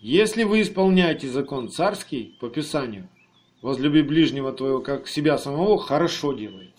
Если 0.00 0.42
вы 0.42 0.62
исполняете 0.62 1.28
закон 1.28 1.68
царский 1.68 2.36
по 2.40 2.48
Писанию, 2.48 3.08
возлюби 3.62 4.02
ближнего 4.02 4.52
твоего 4.52 4.80
как 4.80 5.06
себя 5.06 5.38
самого, 5.38 5.78
хорошо 5.78 6.32
делаете. 6.32 6.72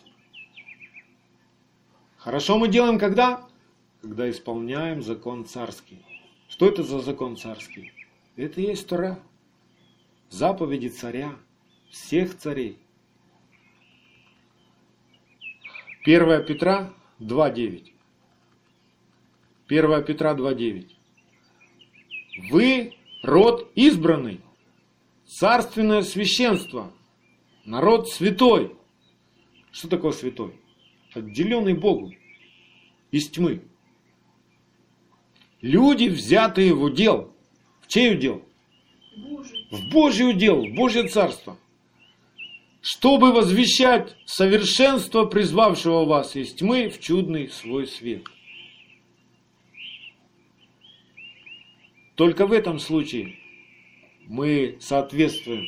Хорошо 2.18 2.58
мы 2.58 2.68
делаем 2.68 3.00
когда? 3.00 3.48
Когда 4.02 4.30
исполняем 4.30 5.02
закон 5.02 5.46
царский. 5.46 6.04
Что 6.50 6.68
это 6.68 6.84
за 6.84 7.00
закон 7.00 7.38
царский? 7.38 7.94
Это 8.36 8.60
и 8.60 8.66
есть 8.66 8.88
Тора. 8.90 9.20
Заповеди 10.30 10.90
царя, 10.90 11.36
всех 11.90 12.38
царей. 12.38 12.78
1 16.04 16.46
Петра 16.46 16.94
2.9. 17.20 17.94
1 19.68 20.04
Петра 20.04 20.34
2.9. 20.34 20.88
Вы 22.52 22.94
род 23.24 23.72
избранный, 23.76 24.42
царственное 25.26 26.02
священство, 26.02 26.92
народ 27.66 28.10
святой. 28.10 28.76
Что 29.72 29.88
такое 29.88 30.12
святой? 30.12 30.60
Отделенный 31.14 31.74
Богу 31.74 32.14
из 33.12 33.30
тьмы. 33.30 33.62
Люди, 35.62 36.10
взятые 36.10 36.74
в 36.74 36.84
удел. 36.84 37.34
В 37.82 37.88
чей 37.88 38.14
удел? 38.14 38.44
Божий. 39.16 39.68
В 39.72 39.92
Божий 39.92 40.30
удел, 40.30 40.66
в 40.66 40.76
Божье 40.76 41.08
царство 41.08 41.58
чтобы 42.86 43.32
возвещать 43.32 44.16
совершенство 44.28 45.26
призвавшего 45.26 46.06
вас 46.06 46.36
из 46.36 46.54
тьмы 46.54 46.90
в 46.90 47.00
чудный 47.00 47.50
свой 47.50 47.88
свет. 47.88 48.28
Только 52.14 52.46
в 52.46 52.52
этом 52.52 52.78
случае 52.78 53.40
мы 54.28 54.78
соответствуем 54.82 55.66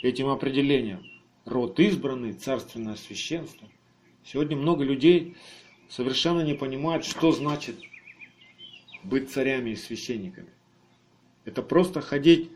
этим 0.00 0.28
определениям. 0.28 1.04
Род 1.44 1.78
избранный, 1.78 2.32
царственное 2.32 2.96
священство. 2.96 3.68
Сегодня 4.24 4.56
много 4.56 4.82
людей 4.82 5.36
совершенно 5.90 6.40
не 6.40 6.54
понимают, 6.54 7.04
что 7.04 7.32
значит 7.32 7.76
быть 9.04 9.30
царями 9.30 9.70
и 9.70 9.76
священниками. 9.76 10.48
Это 11.44 11.60
просто 11.60 12.00
ходить, 12.00 12.50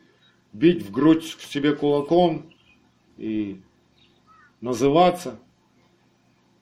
бить 0.54 0.80
в 0.80 0.90
грудь 0.90 1.26
себе 1.26 1.74
кулаком, 1.76 2.50
и 3.20 3.60
называться 4.62 5.38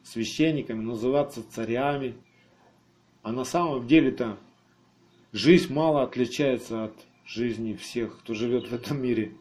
священниками, 0.03 0.83
называться 0.83 1.49
царями. 1.49 2.17
А 3.23 3.33
на 3.33 3.45
самом 3.45 3.87
деле-то 3.87 4.39
жизнь 5.33 5.73
мало 5.73 6.03
отличается 6.03 6.85
от 6.85 6.95
жизни 7.25 7.75
всех, 7.75 8.19
кто 8.19 8.35
живет 8.35 8.69
в 8.69 8.75
этом 8.75 9.01
мире. 9.01 9.35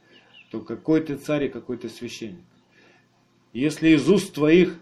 То 0.51 0.61
какой 0.61 1.01
ты 1.01 1.15
царь 1.15 1.45
и 1.45 1.49
какой 1.49 1.77
ты 1.77 1.89
священник. 1.89 2.45
Если 3.51 3.89
из 3.89 4.07
уст 4.07 4.33
твоих 4.33 4.79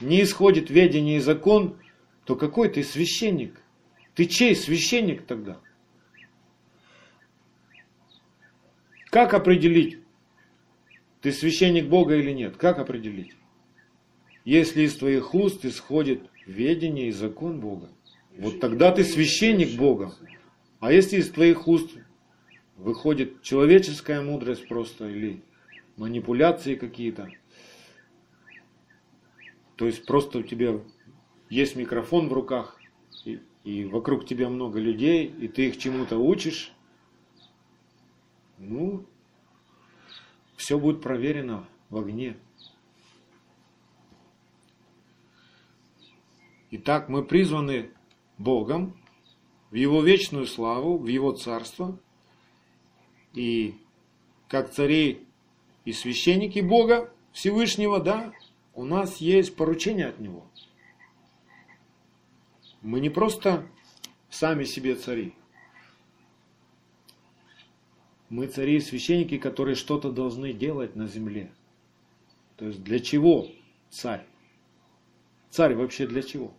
не 0.00 0.22
исходит 0.22 0.70
ведение 0.70 1.16
и 1.16 1.20
закон, 1.20 1.76
то 2.24 2.36
какой 2.36 2.68
ты 2.68 2.84
священник? 2.84 3.60
Ты 4.14 4.26
чей 4.26 4.54
священник 4.54 5.26
тогда? 5.26 5.58
Как 9.10 9.34
определить, 9.34 9.98
ты 11.26 11.32
священник 11.32 11.88
Бога 11.88 12.14
или 12.14 12.30
нет? 12.30 12.56
Как 12.56 12.78
определить? 12.78 13.32
Если 14.44 14.82
из 14.82 14.96
твоих 14.96 15.34
уст 15.34 15.64
исходит 15.64 16.22
ведение 16.46 17.08
и 17.08 17.10
закон 17.10 17.58
Бога, 17.58 17.88
вот 18.38 18.60
тогда 18.60 18.92
ты 18.92 19.02
священник 19.02 19.76
Бога. 19.76 20.14
А 20.78 20.92
если 20.92 21.16
из 21.16 21.28
твоих 21.30 21.66
уст 21.66 21.90
выходит 22.76 23.42
человеческая 23.42 24.20
мудрость 24.20 24.68
просто 24.68 25.08
или 25.08 25.42
манипуляции 25.96 26.76
какие-то, 26.76 27.28
то 29.74 29.86
есть 29.86 30.06
просто 30.06 30.38
у 30.38 30.42
тебя 30.44 30.78
есть 31.50 31.74
микрофон 31.74 32.28
в 32.28 32.32
руках, 32.34 32.80
и, 33.24 33.40
и 33.64 33.84
вокруг 33.84 34.26
тебя 34.26 34.48
много 34.48 34.78
людей, 34.78 35.26
и 35.26 35.48
ты 35.48 35.70
их 35.70 35.78
чему-то 35.78 36.18
учишь, 36.18 36.70
ну, 38.58 39.04
все 40.56 40.78
будет 40.78 41.02
проверено 41.02 41.66
в 41.90 41.98
огне. 41.98 42.36
Итак, 46.70 47.08
мы 47.08 47.24
призваны 47.24 47.90
Богом 48.38 48.96
в 49.70 49.74
Его 49.74 50.02
вечную 50.02 50.46
славу, 50.46 50.98
в 50.98 51.06
Его 51.06 51.32
царство. 51.32 51.98
И 53.32 53.78
как 54.48 54.72
цари 54.72 55.26
и 55.84 55.92
священники 55.92 56.60
Бога 56.60 57.12
Всевышнего, 57.32 58.00
да, 58.00 58.32
у 58.74 58.84
нас 58.84 59.18
есть 59.18 59.54
поручение 59.56 60.08
от 60.08 60.18
Него. 60.18 60.46
Мы 62.82 63.00
не 63.00 63.10
просто 63.10 63.66
сами 64.30 64.64
себе 64.64 64.96
цари. 64.96 65.34
Мы 68.28 68.46
цари 68.48 68.76
и 68.76 68.80
священники, 68.80 69.38
которые 69.38 69.76
что-то 69.76 70.10
должны 70.10 70.52
делать 70.52 70.96
на 70.96 71.06
земле. 71.06 71.52
То 72.56 72.66
есть 72.66 72.82
для 72.82 72.98
чего 72.98 73.48
царь? 73.90 74.26
Царь 75.50 75.74
вообще 75.74 76.06
для 76.06 76.22
чего? 76.22 76.52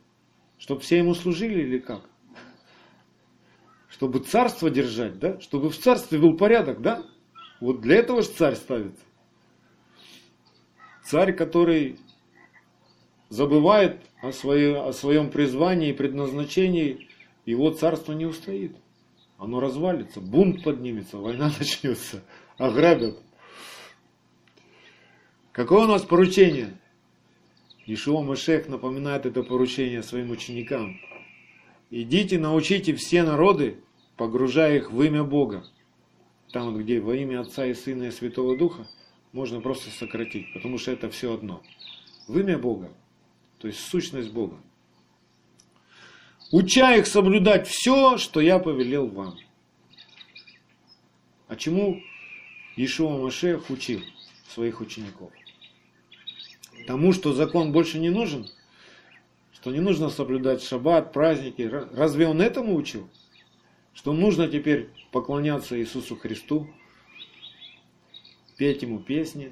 Чтобы 0.57 0.81
все 0.81 0.97
ему 0.97 1.13
служили 1.13 1.61
или 1.61 1.79
как? 1.79 2.09
Чтобы 3.89 4.19
царство 4.19 4.69
держать, 4.69 5.19
да? 5.19 5.39
Чтобы 5.39 5.69
в 5.69 5.77
царстве 5.77 6.19
был 6.19 6.37
порядок, 6.37 6.81
да? 6.81 7.03
Вот 7.59 7.81
для 7.81 7.97
этого 7.97 8.21
же 8.21 8.29
царь 8.29 8.55
ставится. 8.55 9.03
Царь, 11.03 11.33
который 11.33 11.99
забывает 13.29 14.01
о, 14.21 14.31
своей, 14.31 14.75
о 14.75 14.93
своем 14.93 15.31
призвании 15.31 15.89
и 15.89 15.93
предназначении, 15.93 17.07
его 17.45 17.71
царство 17.71 18.13
не 18.13 18.25
устоит. 18.25 18.75
Оно 19.37 19.59
развалится, 19.59 20.19
бунт 20.19 20.63
поднимется, 20.63 21.17
война 21.17 21.51
начнется, 21.59 22.23
ограбят. 22.57 23.17
Какое 25.51 25.85
у 25.85 25.87
нас 25.87 26.03
поручение? 26.03 26.77
Ишуа 27.85 28.21
Машех 28.21 28.67
напоминает 28.67 29.25
это 29.25 29.43
поручение 29.43 30.03
своим 30.03 30.31
ученикам. 30.31 30.99
Идите, 31.89 32.37
научите 32.37 32.93
все 32.95 33.23
народы, 33.23 33.77
погружая 34.17 34.77
их 34.77 34.91
в 34.91 35.01
имя 35.01 35.23
Бога. 35.23 35.65
Там 36.51 36.71
вот 36.71 36.81
где 36.81 36.99
во 36.99 37.15
имя 37.15 37.41
Отца 37.41 37.65
и 37.65 37.73
Сына 37.73 38.03
и 38.03 38.11
Святого 38.11 38.57
Духа, 38.57 38.87
можно 39.31 39.61
просто 39.61 39.89
сократить, 39.89 40.51
потому 40.53 40.77
что 40.77 40.91
это 40.91 41.09
все 41.09 41.33
одно. 41.33 41.61
В 42.27 42.37
имя 42.39 42.57
Бога, 42.57 42.91
то 43.59 43.67
есть 43.67 43.79
сущность 43.79 44.31
Бога. 44.31 44.57
Уча 46.51 46.95
их 46.95 47.07
соблюдать 47.07 47.67
все, 47.67 48.17
что 48.17 48.39
я 48.39 48.59
повелел 48.59 49.07
вам. 49.07 49.37
А 51.47 51.55
чему 51.55 52.01
Ишуа 52.75 53.17
Машех 53.21 53.69
учил 53.69 54.01
своих 54.47 54.81
учеников? 54.81 55.31
тому, 56.87 57.11
что 57.11 57.33
закон 57.33 57.71
больше 57.71 57.99
не 57.99 58.09
нужен, 58.09 58.47
что 59.51 59.71
не 59.71 59.81
нужно 59.81 60.09
соблюдать 60.09 60.63
шаббат, 60.63 61.11
праздники. 61.11 61.61
Разве 61.61 62.27
он 62.27 62.41
этому 62.41 62.75
учил? 62.75 63.07
Что 63.93 64.13
нужно 64.13 64.47
теперь 64.47 64.89
поклоняться 65.11 65.79
Иисусу 65.79 66.15
Христу, 66.15 66.67
петь 68.57 68.81
Ему 68.83 68.99
песни, 68.99 69.51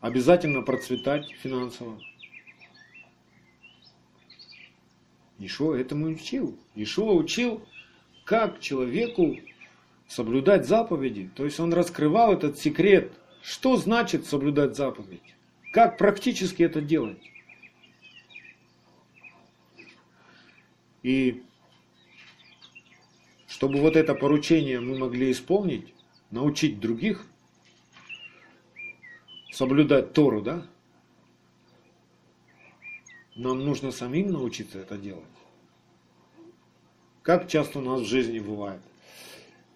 обязательно 0.00 0.62
процветать 0.62 1.30
финансово. 1.42 2.00
Ишуа 5.40 5.74
этому 5.74 6.06
учил. 6.06 6.56
Ишуа 6.76 7.14
учил, 7.14 7.66
как 8.24 8.60
человеку 8.60 9.36
соблюдать 10.06 10.68
заповеди. 10.68 11.30
То 11.34 11.44
есть 11.44 11.58
он 11.58 11.72
раскрывал 11.72 12.32
этот 12.32 12.58
секрет 12.58 13.12
что 13.42 13.76
значит 13.76 14.26
соблюдать 14.26 14.76
заповедь? 14.76 15.22
Как 15.72 15.98
практически 15.98 16.62
это 16.62 16.80
делать? 16.80 17.18
И 21.02 21.42
чтобы 23.46 23.80
вот 23.80 23.96
это 23.96 24.14
поручение 24.14 24.80
мы 24.80 24.98
могли 24.98 25.30
исполнить, 25.32 25.94
научить 26.30 26.80
других 26.80 27.26
соблюдать 29.50 30.12
Тору, 30.12 30.42
да? 30.42 30.66
Нам 33.36 33.64
нужно 33.64 33.92
самим 33.92 34.32
научиться 34.32 34.78
это 34.78 34.96
делать. 34.96 35.24
Как 37.22 37.48
часто 37.48 37.78
у 37.78 37.82
нас 37.82 38.00
в 38.00 38.06
жизни 38.06 38.40
бывает? 38.40 38.80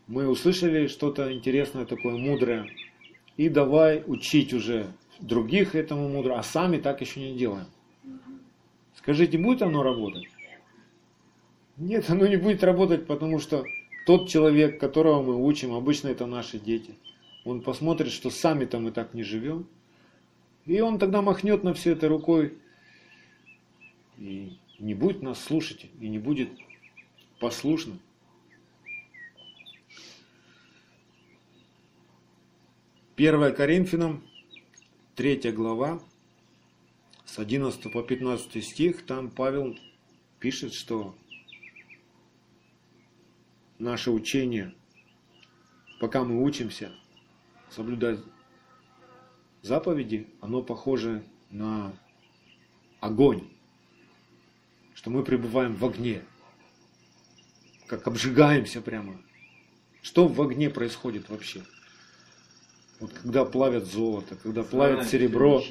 Мы 0.06 0.28
услышали 0.28 0.86
что-то 0.86 1.32
интересное 1.32 1.84
такое, 1.84 2.16
мудрое, 2.16 2.66
и 3.36 3.48
давай 3.48 4.02
учить 4.06 4.52
уже 4.52 4.86
других 5.20 5.74
этому 5.74 6.08
мудро, 6.08 6.34
а 6.34 6.42
сами 6.42 6.78
так 6.78 7.00
еще 7.00 7.20
не 7.20 7.38
делаем. 7.38 7.66
Скажите, 8.96 9.38
будет 9.38 9.62
оно 9.62 9.82
работать? 9.82 10.28
Нет, 11.76 12.08
оно 12.10 12.26
не 12.26 12.36
будет 12.36 12.62
работать, 12.64 13.06
потому 13.06 13.38
что 13.38 13.64
тот 14.06 14.28
человек, 14.28 14.78
которого 14.80 15.22
мы 15.22 15.36
учим, 15.44 15.72
обычно 15.72 16.08
это 16.08 16.26
наши 16.26 16.58
дети, 16.58 16.94
он 17.44 17.62
посмотрит, 17.62 18.12
что 18.12 18.30
сами-то 18.30 18.78
мы 18.78 18.90
так 18.90 19.14
не 19.14 19.22
живем, 19.22 19.66
и 20.66 20.80
он 20.80 20.98
тогда 20.98 21.22
махнет 21.22 21.64
на 21.64 21.74
все 21.74 21.92
это 21.92 22.08
рукой 22.08 22.58
и 24.18 24.58
не 24.78 24.94
будет 24.94 25.22
нас 25.22 25.42
слушать, 25.42 25.86
и 26.00 26.08
не 26.08 26.18
будет 26.18 26.50
послушным. 27.40 28.00
1 33.16 33.54
Коринфянам, 33.54 34.24
3 35.14 35.52
глава, 35.52 36.02
с 37.24 37.38
11 37.38 37.92
по 37.92 38.02
15 38.02 38.64
стих, 38.64 39.06
там 39.06 39.30
Павел 39.30 39.78
пишет, 40.40 40.74
что 40.74 41.16
наше 43.78 44.10
учение, 44.10 44.74
пока 46.00 46.24
мы 46.24 46.42
учимся 46.42 46.92
соблюдать 47.70 48.18
заповеди, 49.62 50.28
оно 50.40 50.62
похоже 50.62 51.24
на 51.50 51.96
огонь, 53.00 53.53
что 55.04 55.10
мы 55.10 55.22
пребываем 55.22 55.74
в 55.74 55.84
огне, 55.84 56.22
как 57.88 58.06
обжигаемся 58.06 58.80
прямо. 58.80 59.20
Что 60.00 60.26
в 60.26 60.40
огне 60.40 60.70
происходит 60.70 61.28
вообще? 61.28 61.60
Вот 63.00 63.12
когда 63.12 63.44
плавят 63.44 63.84
золото, 63.84 64.34
когда 64.42 64.62
плавят 64.62 65.06
серебро. 65.06 65.62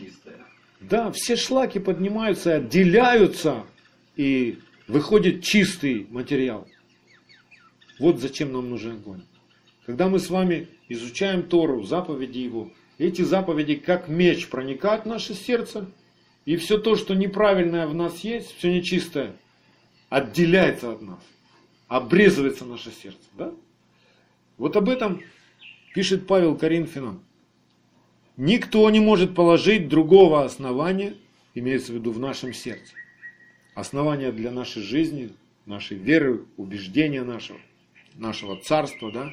Да, 0.81 1.11
все 1.11 1.35
шлаки 1.35 1.79
поднимаются, 1.79 2.57
отделяются, 2.57 3.65
и 4.15 4.59
выходит 4.87 5.41
чистый 5.41 6.05
материал. 6.11 6.67
Вот 7.97 8.19
зачем 8.19 8.53
нам 8.53 8.69
нужен 8.69 8.97
огонь. 8.97 9.23
Когда 9.87 10.09
мы 10.09 10.19
с 10.19 10.29
вами 10.29 10.67
изучаем 10.89 11.41
Тору, 11.41 11.81
заповеди 11.81 12.37
Его, 12.37 12.71
эти 12.99 13.23
заповеди 13.23 13.77
как 13.77 14.07
меч 14.07 14.47
проникают 14.47 15.05
в 15.05 15.07
наше 15.07 15.33
сердце, 15.33 15.89
и 16.45 16.55
все 16.57 16.77
то, 16.77 16.95
что 16.95 17.13
неправильное 17.13 17.87
в 17.87 17.93
нас 17.93 18.19
есть, 18.19 18.55
все 18.57 18.73
нечистое, 18.73 19.35
отделяется 20.09 20.91
от 20.91 21.01
нас, 21.01 21.19
обрезывается 21.87 22.65
наше 22.65 22.91
сердце. 22.91 23.23
Да? 23.33 23.51
Вот 24.57 24.75
об 24.75 24.89
этом 24.89 25.21
пишет 25.93 26.27
Павел 26.27 26.57
Коринфянам, 26.57 27.23
никто 28.37 28.89
не 28.89 28.99
может 28.99 29.35
положить 29.35 29.87
другого 29.87 30.43
основания, 30.43 31.15
имеется 31.55 31.91
в 31.91 31.95
виду 31.95 32.11
в 32.11 32.19
нашем 32.19 32.53
сердце. 32.53 32.93
Основания 33.75 34.31
для 34.31 34.51
нашей 34.51 34.83
жизни, 34.83 35.31
нашей 35.65 35.97
веры, 35.97 36.45
убеждения 36.57 37.23
нашего, 37.23 37.59
нашего 38.15 38.57
царства, 38.57 39.11
да? 39.11 39.31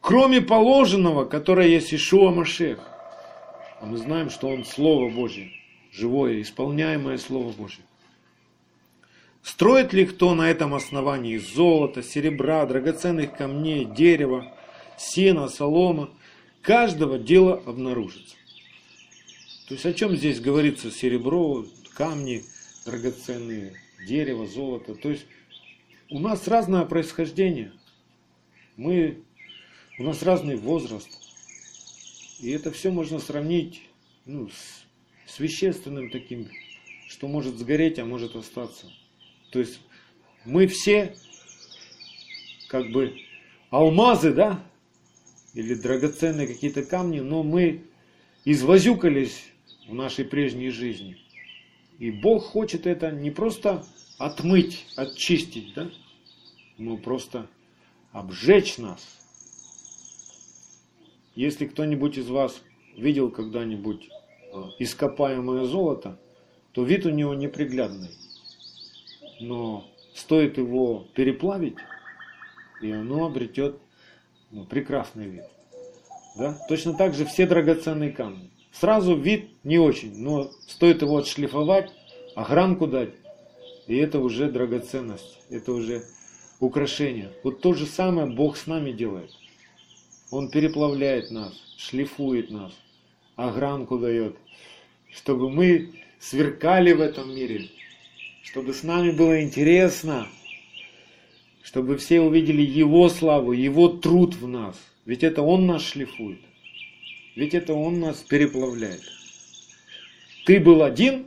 Кроме 0.00 0.42
положенного, 0.42 1.24
которое 1.24 1.68
есть 1.68 1.94
Ишуа 1.94 2.30
Машех. 2.30 2.78
А 3.80 3.86
мы 3.86 3.96
знаем, 3.96 4.28
что 4.28 4.48
он 4.48 4.64
Слово 4.66 5.08
Божье, 5.08 5.50
живое, 5.94 6.42
исполняемое 6.42 7.18
Слово 7.18 7.52
Божье. 7.52 7.84
Строит 9.42 9.92
ли 9.92 10.06
кто 10.06 10.34
на 10.34 10.50
этом 10.50 10.74
основании 10.74 11.36
из 11.36 11.54
золота, 11.54 12.02
серебра, 12.02 12.64
драгоценных 12.66 13.36
камней, 13.36 13.84
дерева, 13.84 14.56
сена, 14.98 15.48
солома, 15.48 16.10
каждого 16.62 17.18
дела 17.18 17.62
обнаружится. 17.66 18.34
То 19.68 19.74
есть 19.74 19.86
о 19.86 19.92
чем 19.92 20.16
здесь 20.16 20.40
говорится? 20.40 20.90
Серебро, 20.90 21.66
камни 21.94 22.42
драгоценные, 22.84 23.74
дерево, 24.06 24.46
золото. 24.46 24.94
То 24.94 25.10
есть 25.10 25.26
у 26.10 26.18
нас 26.18 26.48
разное 26.48 26.84
происхождение. 26.84 27.72
Мы, 28.76 29.22
у 29.98 30.02
нас 30.02 30.22
разный 30.22 30.56
возраст. 30.56 31.08
И 32.40 32.50
это 32.50 32.72
все 32.72 32.90
можно 32.90 33.18
сравнить 33.20 33.82
ну, 34.26 34.48
с, 34.48 34.83
с 35.26 35.38
таким, 36.10 36.48
что 37.08 37.28
может 37.28 37.56
сгореть, 37.58 37.98
а 37.98 38.04
может 38.04 38.36
остаться. 38.36 38.86
То 39.50 39.58
есть 39.58 39.80
мы 40.44 40.66
все 40.66 41.16
как 42.68 42.90
бы 42.90 43.16
алмазы, 43.70 44.32
да, 44.32 44.62
или 45.54 45.74
драгоценные 45.74 46.46
какие-то 46.46 46.82
камни, 46.82 47.20
но 47.20 47.42
мы 47.42 47.84
извозюкались 48.44 49.44
в 49.88 49.94
нашей 49.94 50.24
прежней 50.24 50.70
жизни. 50.70 51.16
И 51.98 52.10
Бог 52.10 52.44
хочет 52.44 52.86
это 52.86 53.10
не 53.10 53.30
просто 53.30 53.84
отмыть, 54.18 54.86
очистить, 54.96 55.72
да, 55.74 55.90
но 56.78 56.96
просто 56.96 57.48
обжечь 58.12 58.78
нас. 58.78 59.00
Если 61.34 61.66
кто-нибудь 61.66 62.18
из 62.18 62.28
вас 62.28 62.60
видел 62.96 63.30
когда-нибудь 63.30 64.08
ископаемое 64.78 65.64
золото, 65.64 66.18
то 66.72 66.82
вид 66.82 67.06
у 67.06 67.10
него 67.10 67.34
неприглядный. 67.34 68.10
Но 69.40 69.86
стоит 70.14 70.58
его 70.58 71.06
переплавить, 71.14 71.76
и 72.80 72.90
оно 72.90 73.26
обретет 73.26 73.76
ну, 74.50 74.64
прекрасный 74.64 75.26
вид. 75.26 75.44
Да? 76.36 76.58
Точно 76.68 76.94
так 76.94 77.14
же 77.14 77.24
все 77.24 77.46
драгоценные 77.46 78.10
камни. 78.10 78.50
Сразу 78.72 79.16
вид 79.16 79.50
не 79.62 79.78
очень, 79.78 80.20
но 80.20 80.50
стоит 80.66 81.02
его 81.02 81.18
отшлифовать, 81.18 81.92
огранку 82.34 82.86
дать, 82.86 83.14
и 83.86 83.96
это 83.96 84.18
уже 84.18 84.50
драгоценность, 84.50 85.38
это 85.48 85.72
уже 85.72 86.02
украшение. 86.58 87.32
Вот 87.44 87.60
то 87.60 87.74
же 87.74 87.86
самое 87.86 88.26
Бог 88.26 88.56
с 88.56 88.66
нами 88.66 88.90
делает. 88.90 89.30
Он 90.30 90.50
переплавляет 90.50 91.30
нас, 91.30 91.52
шлифует 91.76 92.50
нас, 92.50 92.72
огранку 93.36 93.98
дает, 93.98 94.36
чтобы 95.14 95.50
мы 95.50 95.90
сверкали 96.18 96.92
в 96.92 97.00
этом 97.00 97.34
мире, 97.34 97.70
чтобы 98.42 98.74
с 98.74 98.82
нами 98.82 99.10
было 99.10 99.42
интересно, 99.42 100.26
чтобы 101.62 101.96
все 101.96 102.20
увидели 102.20 102.62
Его 102.62 103.08
славу, 103.08 103.52
Его 103.52 103.88
труд 103.88 104.34
в 104.34 104.48
нас. 104.48 104.76
Ведь 105.06 105.22
это 105.22 105.42
Он 105.42 105.66
нас 105.66 105.82
шлифует. 105.82 106.40
Ведь 107.36 107.54
это 107.54 107.74
Он 107.74 108.00
нас 108.00 108.18
переплавляет. 108.18 109.02
Ты 110.46 110.60
был 110.60 110.82
один 110.82 111.26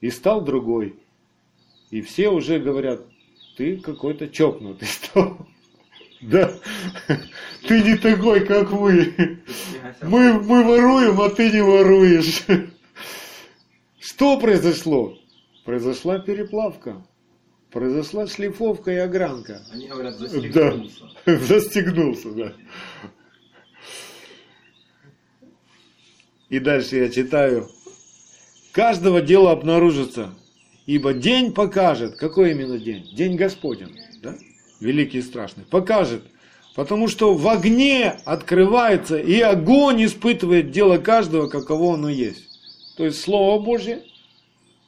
и 0.00 0.10
стал 0.10 0.42
другой. 0.42 0.94
И 1.90 2.00
все 2.02 2.30
уже 2.30 2.58
говорят, 2.58 3.02
ты 3.56 3.76
какой-то 3.76 4.28
чокнутый 4.28 4.88
стал. 4.88 5.38
Да, 6.22 6.50
ты 7.68 7.82
не 7.82 7.94
такой, 7.98 8.40
как 8.46 8.72
мы. 8.72 9.38
Мы, 10.02 10.32
мы 10.40 10.64
воруем, 10.64 11.20
а 11.20 11.28
ты 11.28 11.50
не 11.50 11.62
воруешь. 11.62 12.42
Что 14.06 14.38
произошло? 14.38 15.18
Произошла 15.64 16.20
переплавка. 16.20 17.04
Произошла 17.72 18.28
шлифовка 18.28 18.92
и 18.92 18.98
огранка. 18.98 19.66
Они 19.72 19.88
говорят, 19.88 20.14
застегнулся. 20.14 21.10
Да, 21.26 21.38
застегнулся, 21.40 22.30
да. 22.30 22.52
И 26.50 26.60
дальше 26.60 26.98
я 26.98 27.08
читаю. 27.08 27.68
Каждого 28.70 29.20
дела 29.20 29.50
обнаружится, 29.50 30.32
ибо 30.86 31.12
день 31.12 31.52
покажет. 31.52 32.14
Какой 32.14 32.52
именно 32.52 32.78
день? 32.78 33.12
День 33.12 33.34
Господень, 33.34 33.98
да? 34.22 34.36
Великий 34.78 35.18
и 35.18 35.22
страшный. 35.22 35.64
Покажет. 35.64 36.22
Потому 36.76 37.08
что 37.08 37.34
в 37.34 37.48
огне 37.48 38.20
открывается, 38.24 39.18
и 39.18 39.40
огонь 39.40 40.04
испытывает 40.04 40.70
дело 40.70 40.98
каждого, 40.98 41.48
каково 41.48 41.94
оно 41.94 42.08
есть. 42.08 42.55
То 42.96 43.04
есть 43.04 43.20
Слово 43.20 43.62
Божье, 43.62 44.04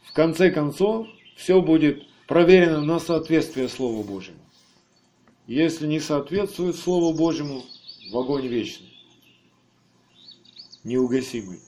в 0.02 0.12
конце 0.12 0.50
концов, 0.50 1.06
все 1.36 1.60
будет 1.60 2.02
проверено 2.26 2.82
на 2.82 2.98
соответствие 2.98 3.68
Слову 3.68 4.02
Божьему. 4.02 4.38
Если 5.46 5.86
не 5.86 6.00
соответствует 6.00 6.76
Слову 6.76 7.14
Божьему, 7.14 7.62
в 8.10 8.18
огонь 8.18 8.46
вечный, 8.46 8.92
неугасимый. 10.84 11.60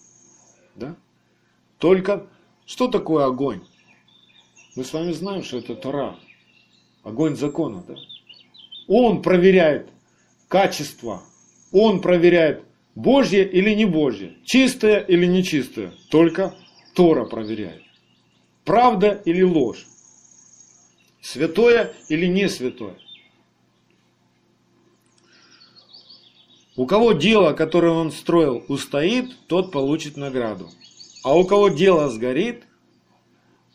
Да? 0.75 0.97
Только 1.79 2.27
что 2.65 2.89
такое 2.89 3.27
огонь? 3.27 3.61
Мы 4.77 4.85
с 4.85 4.93
вами 4.93 5.13
знаем, 5.13 5.43
что 5.43 5.59
это 5.59 5.75
Тора, 5.75 6.17
огонь 7.03 7.37
закона. 7.37 7.85
Да? 7.87 7.97
Он 8.89 9.21
проверяет 9.21 9.91
качество, 10.49 11.23
он 11.73 12.01
проверяет 12.01 12.65
Божье 12.95 13.49
или 13.49 13.71
не 13.75 13.85
Божье, 13.85 14.37
чистое 14.45 15.01
или 15.01 15.27
нечистое. 15.27 15.93
Только 16.11 16.55
Тора 16.95 17.25
проверяет. 17.25 17.83
Правда 18.65 19.21
или 19.25 19.43
ложь. 19.43 19.87
Святое 21.21 21.93
или 22.09 22.27
не 22.27 22.49
святое? 22.49 22.97
У 26.77 26.87
кого 26.87 27.13
дело, 27.13 27.53
которое 27.53 27.93
он 27.93 28.11
строил, 28.11 28.65
устоит, 28.69 29.37
тот 29.49 29.71
получит 29.71 30.17
награду. 30.17 30.71
А 31.23 31.37
у 31.37 31.45
кого 31.45 31.69
дело 31.69 32.09
сгорит, 32.09 32.65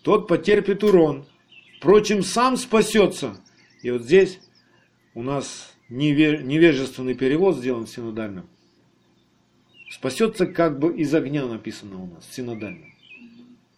тот 0.02 0.28
потерпит 0.28 0.84
урон. 0.84 1.26
Впрочем, 1.78 2.24
сам 2.24 2.58
спасется. 2.58 3.38
И 3.84 3.92
вот 3.92 4.04
здесь 4.04 4.40
у 5.14 5.22
нас 5.22 5.74
невежественный 5.90 7.14
перевод 7.14 7.58
сделан 7.58 7.86
синодальным. 7.86 8.50
Спасется 9.96 10.46
как 10.46 10.78
бы 10.78 10.94
из 10.94 11.16
огня 11.16 11.46
написано 11.46 12.04
у 12.04 12.08
нас, 12.08 12.28
синодально. 12.30 12.88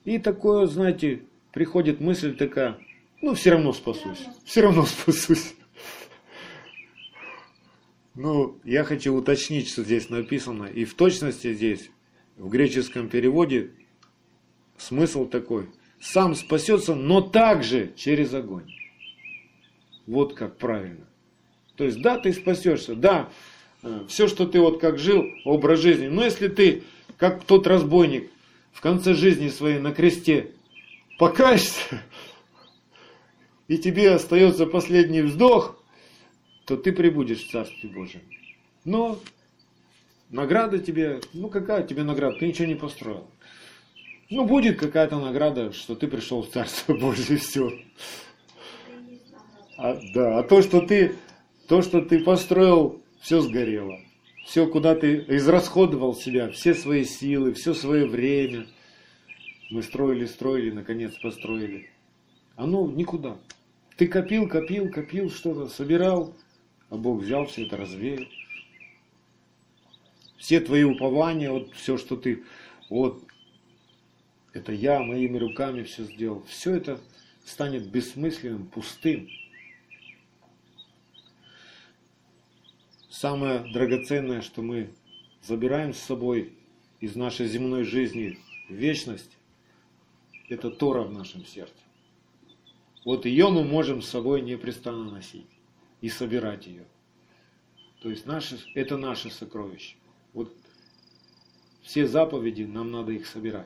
И 0.04 0.18
такое, 0.18 0.66
знаете, 0.66 1.22
приходит 1.54 2.02
мысль 2.02 2.36
такая, 2.36 2.80
ну, 3.22 3.36
все 3.36 3.52
равно 3.52 3.72
спасусь. 3.72 4.26
Все 4.44 4.62
равно 4.62 4.84
спасусь. 4.86 5.54
Ну, 8.16 8.58
я 8.64 8.84
хочу 8.84 9.14
уточнить, 9.14 9.70
что 9.70 9.84
здесь 9.84 10.10
написано. 10.10 10.64
И 10.64 10.86
в 10.86 10.96
точности 10.96 11.54
здесь, 11.54 11.92
в 12.36 12.50
греческом 12.50 13.10
переводе, 13.10 13.70
смысл 14.76 15.28
такой. 15.28 15.70
Сам 16.02 16.34
спасется, 16.34 16.96
но 16.96 17.22
также 17.22 17.94
через 17.96 18.34
огонь. 18.34 18.74
Вот 20.08 20.34
как 20.34 20.58
правильно. 20.58 21.06
То 21.76 21.84
есть, 21.84 22.02
да, 22.02 22.18
ты 22.18 22.34
спасешься, 22.34 22.96
да, 22.96 23.30
все, 24.08 24.28
что 24.28 24.46
ты 24.46 24.60
вот 24.60 24.80
как 24.80 25.00
жил, 25.00 25.26
образ 25.46 25.80
жизни. 25.80 26.08
Но 26.08 26.24
если 26.24 26.48
ты, 26.48 26.84
как 27.18 27.44
тот 27.44 27.68
разбойник, 27.68 28.30
в 28.74 28.82
конце 28.82 29.14
жизни 29.14 29.50
своей 29.50 29.80
на 29.80 29.92
кресте 29.92 30.52
покаешься, 31.18 32.02
и 33.68 33.78
тебе 33.78 34.12
остается 34.12 34.66
последний 34.66 35.22
вздох, 35.22 35.82
то 36.66 36.76
ты 36.76 36.92
прибудешь 36.92 37.46
в 37.46 37.52
Царстве 37.52 37.90
Божьем. 37.90 38.22
Но 38.84 39.20
награда 40.30 40.80
тебе, 40.80 41.22
ну 41.34 41.50
какая 41.50 41.84
тебе 41.84 42.04
награда? 42.04 42.38
Ты 42.40 42.48
ничего 42.48 42.68
не 42.68 42.76
построил. 42.76 43.28
Ну 44.30 44.46
будет 44.46 44.78
какая-то 44.78 45.18
награда, 45.20 45.72
что 45.72 45.96
ты 45.96 46.08
пришел 46.08 46.44
в 46.44 46.50
Царство 46.50 46.94
Божье, 46.98 47.38
все. 47.38 47.72
А, 49.78 49.98
да, 50.14 50.40
а 50.40 50.44
то, 50.44 50.62
что 50.62 50.82
ты, 50.82 51.16
то, 51.68 51.82
что 51.82 52.02
ты 52.02 52.20
построил, 52.20 53.02
все 53.20 53.42
сгорело. 53.42 54.00
Все, 54.46 54.66
куда 54.68 54.96
ты 54.96 55.26
израсходовал 55.28 56.16
себя, 56.16 56.50
все 56.50 56.74
свои 56.74 57.04
силы, 57.04 57.54
все 57.54 57.74
свое 57.74 58.08
время. 58.08 58.68
Мы 59.70 59.84
строили, 59.84 60.26
строили, 60.26 60.72
наконец 60.72 61.18
построили. 61.18 61.90
Оно 62.56 62.90
никуда. 62.90 63.38
Ты 63.98 64.08
копил, 64.08 64.48
копил, 64.48 64.90
копил 64.90 65.30
что-то, 65.30 65.68
собирал, 65.68 66.36
а 66.90 66.96
Бог 66.96 67.22
взял 67.22 67.46
все 67.46 67.66
это, 67.66 67.76
развеял. 67.78 68.26
Все 70.38 70.62
твои 70.62 70.84
упования, 70.84 71.52
вот 71.52 71.74
все, 71.74 71.98
что 71.98 72.16
ты, 72.16 72.44
вот, 72.90 73.24
это 74.54 74.72
я 74.72 75.00
моими 75.02 75.38
руками 75.38 75.84
все 75.84 76.04
сделал, 76.04 76.44
все 76.48 76.76
это 76.76 77.00
станет 77.44 77.90
бессмысленным, 77.90 78.68
пустым. 78.68 79.28
Самое 83.20 83.62
драгоценное, 83.62 84.44
что 84.44 84.62
мы 84.62 84.94
забираем 85.42 85.92
с 85.92 85.98
собой 85.98 86.56
из 87.00 87.16
нашей 87.16 87.48
земной 87.48 87.84
жизни 87.84 88.38
в 88.70 88.74
вечность, 88.76 89.32
это 90.50 90.70
Тора 90.70 91.02
в 91.02 91.12
нашем 91.12 91.44
сердце. 91.44 91.74
Вот 93.04 93.26
ее 93.26 93.50
мы 93.50 93.64
можем 93.64 94.04
с 94.04 94.08
собой 94.08 94.42
непрестанно 94.42 95.10
носить 95.10 95.50
и 96.00 96.10
собирать 96.10 96.68
ее. 96.68 96.86
То 98.04 98.12
есть 98.12 98.28
наше, 98.28 98.60
это 98.76 98.98
наше 98.98 99.32
сокровище. 99.32 99.96
Вот 100.34 100.56
все 101.82 102.06
заповеди, 102.06 102.66
нам 102.66 102.92
надо 102.92 103.14
их 103.14 103.26
собирать. 103.26 103.66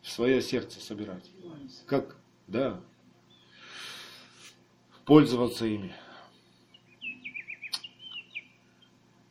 В 0.00 0.08
свое 0.10 0.40
сердце 0.40 0.80
собирать. 0.80 1.30
Как, 1.84 2.16
да, 2.46 2.80
пользоваться 5.04 5.66
ими. 5.66 5.92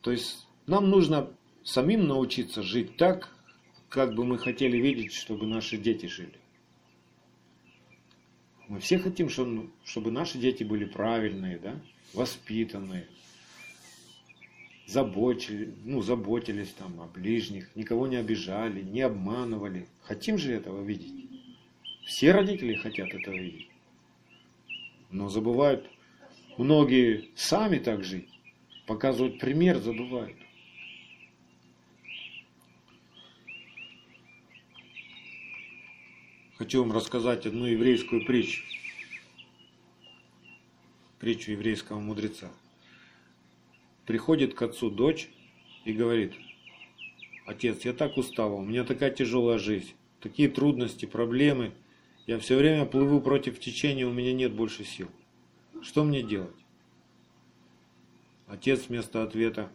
То 0.08 0.12
есть 0.12 0.46
нам 0.66 0.88
нужно 0.88 1.28
самим 1.62 2.08
научиться 2.08 2.62
жить 2.62 2.96
так, 2.96 3.28
как 3.90 4.14
бы 4.14 4.24
мы 4.24 4.38
хотели 4.38 4.78
видеть, 4.78 5.12
чтобы 5.12 5.46
наши 5.46 5.76
дети 5.76 6.06
жили. 6.06 6.32
Мы 8.68 8.80
все 8.80 8.98
хотим, 8.98 9.28
чтобы 9.28 10.10
наши 10.10 10.38
дети 10.38 10.64
были 10.64 10.86
правильные, 10.86 11.58
да? 11.58 11.78
воспитанные, 12.14 13.06
заботили, 14.86 15.74
ну, 15.84 16.00
заботились 16.00 16.70
там 16.70 17.02
о 17.02 17.06
ближних, 17.06 17.76
никого 17.76 18.06
не 18.06 18.16
обижали, 18.16 18.80
не 18.80 19.02
обманывали. 19.02 19.88
Хотим 20.04 20.38
же 20.38 20.54
этого 20.54 20.82
видеть. 20.82 21.28
Все 22.06 22.32
родители 22.32 22.76
хотят 22.76 23.12
этого 23.12 23.34
видеть. 23.34 23.68
Но 25.10 25.28
забывают, 25.28 25.86
многие 26.56 27.28
сами 27.34 27.76
так 27.76 28.04
жить, 28.04 28.37
показывают 28.88 29.38
пример, 29.38 29.78
забывают. 29.78 30.36
Хочу 36.56 36.80
вам 36.80 36.92
рассказать 36.92 37.46
одну 37.46 37.66
еврейскую 37.66 38.24
притчу. 38.24 38.64
Притчу 41.20 41.52
еврейского 41.52 42.00
мудреца. 42.00 42.50
Приходит 44.06 44.54
к 44.54 44.62
отцу 44.62 44.90
дочь 44.90 45.28
и 45.84 45.92
говорит, 45.92 46.32
отец, 47.46 47.84
я 47.84 47.92
так 47.92 48.16
устала, 48.16 48.54
у 48.54 48.64
меня 48.64 48.84
такая 48.84 49.10
тяжелая 49.10 49.58
жизнь, 49.58 49.92
такие 50.20 50.48
трудности, 50.48 51.04
проблемы, 51.04 51.72
я 52.26 52.38
все 52.38 52.56
время 52.56 52.86
плыву 52.86 53.20
против 53.20 53.60
течения, 53.60 54.06
у 54.06 54.12
меня 54.12 54.32
нет 54.32 54.52
больше 54.52 54.84
сил. 54.84 55.08
Что 55.82 56.04
мне 56.04 56.22
делать? 56.22 56.56
Отец 58.48 58.88
вместо 58.88 59.22
ответа 59.22 59.68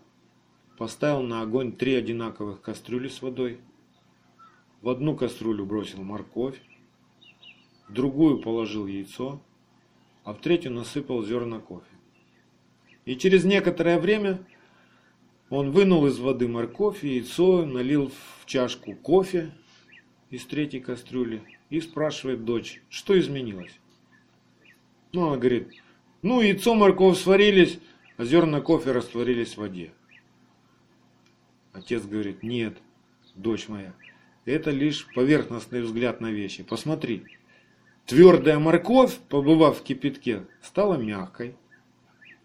поставил 0.79 1.21
на 1.21 1.43
огонь 1.43 1.71
три 1.73 1.93
одинаковых 1.93 2.61
кастрюли 2.61 3.07
с 3.07 3.21
водой. 3.21 3.59
В 4.81 4.89
одну 4.89 5.15
кастрюлю 5.15 5.63
бросил 5.63 6.01
морковь, 6.01 6.59
в 7.87 7.93
другую 7.93 8.39
положил 8.39 8.87
яйцо, 8.87 9.39
а 10.23 10.33
в 10.33 10.41
третью 10.41 10.71
насыпал 10.71 11.23
зерна 11.23 11.59
кофе. 11.59 11.85
И 13.05 13.15
через 13.15 13.43
некоторое 13.43 13.99
время 13.99 14.43
он 15.51 15.69
вынул 15.69 16.07
из 16.07 16.17
воды 16.17 16.47
морковь 16.47 17.03
и 17.03 17.15
яйцо, 17.17 17.67
налил 17.67 18.09
в 18.09 18.45
чашку 18.47 18.95
кофе 18.95 19.51
из 20.31 20.45
третьей 20.45 20.79
кастрюли 20.79 21.43
и 21.69 21.79
спрашивает 21.79 22.43
дочь, 22.43 22.81
что 22.89 23.17
изменилось. 23.19 23.79
Ну, 25.11 25.27
она 25.27 25.37
говорит, 25.37 25.69
ну, 26.23 26.41
яйцо, 26.41 26.73
морковь 26.73 27.19
сварились, 27.19 27.79
а 28.17 28.25
зерна 28.25 28.61
кофе 28.61 28.91
растворились 28.91 29.53
в 29.53 29.57
воде. 29.57 29.91
Отец 31.71 32.03
говорит, 32.03 32.43
нет, 32.43 32.77
дочь 33.35 33.67
моя, 33.67 33.93
это 34.45 34.71
лишь 34.71 35.07
поверхностный 35.13 35.81
взгляд 35.81 36.21
на 36.21 36.31
вещи. 36.31 36.63
Посмотри, 36.63 37.25
твердая 38.05 38.59
морковь, 38.59 39.17
побывав 39.29 39.79
в 39.79 39.83
кипятке, 39.83 40.45
стала 40.61 40.95
мягкой, 40.95 41.55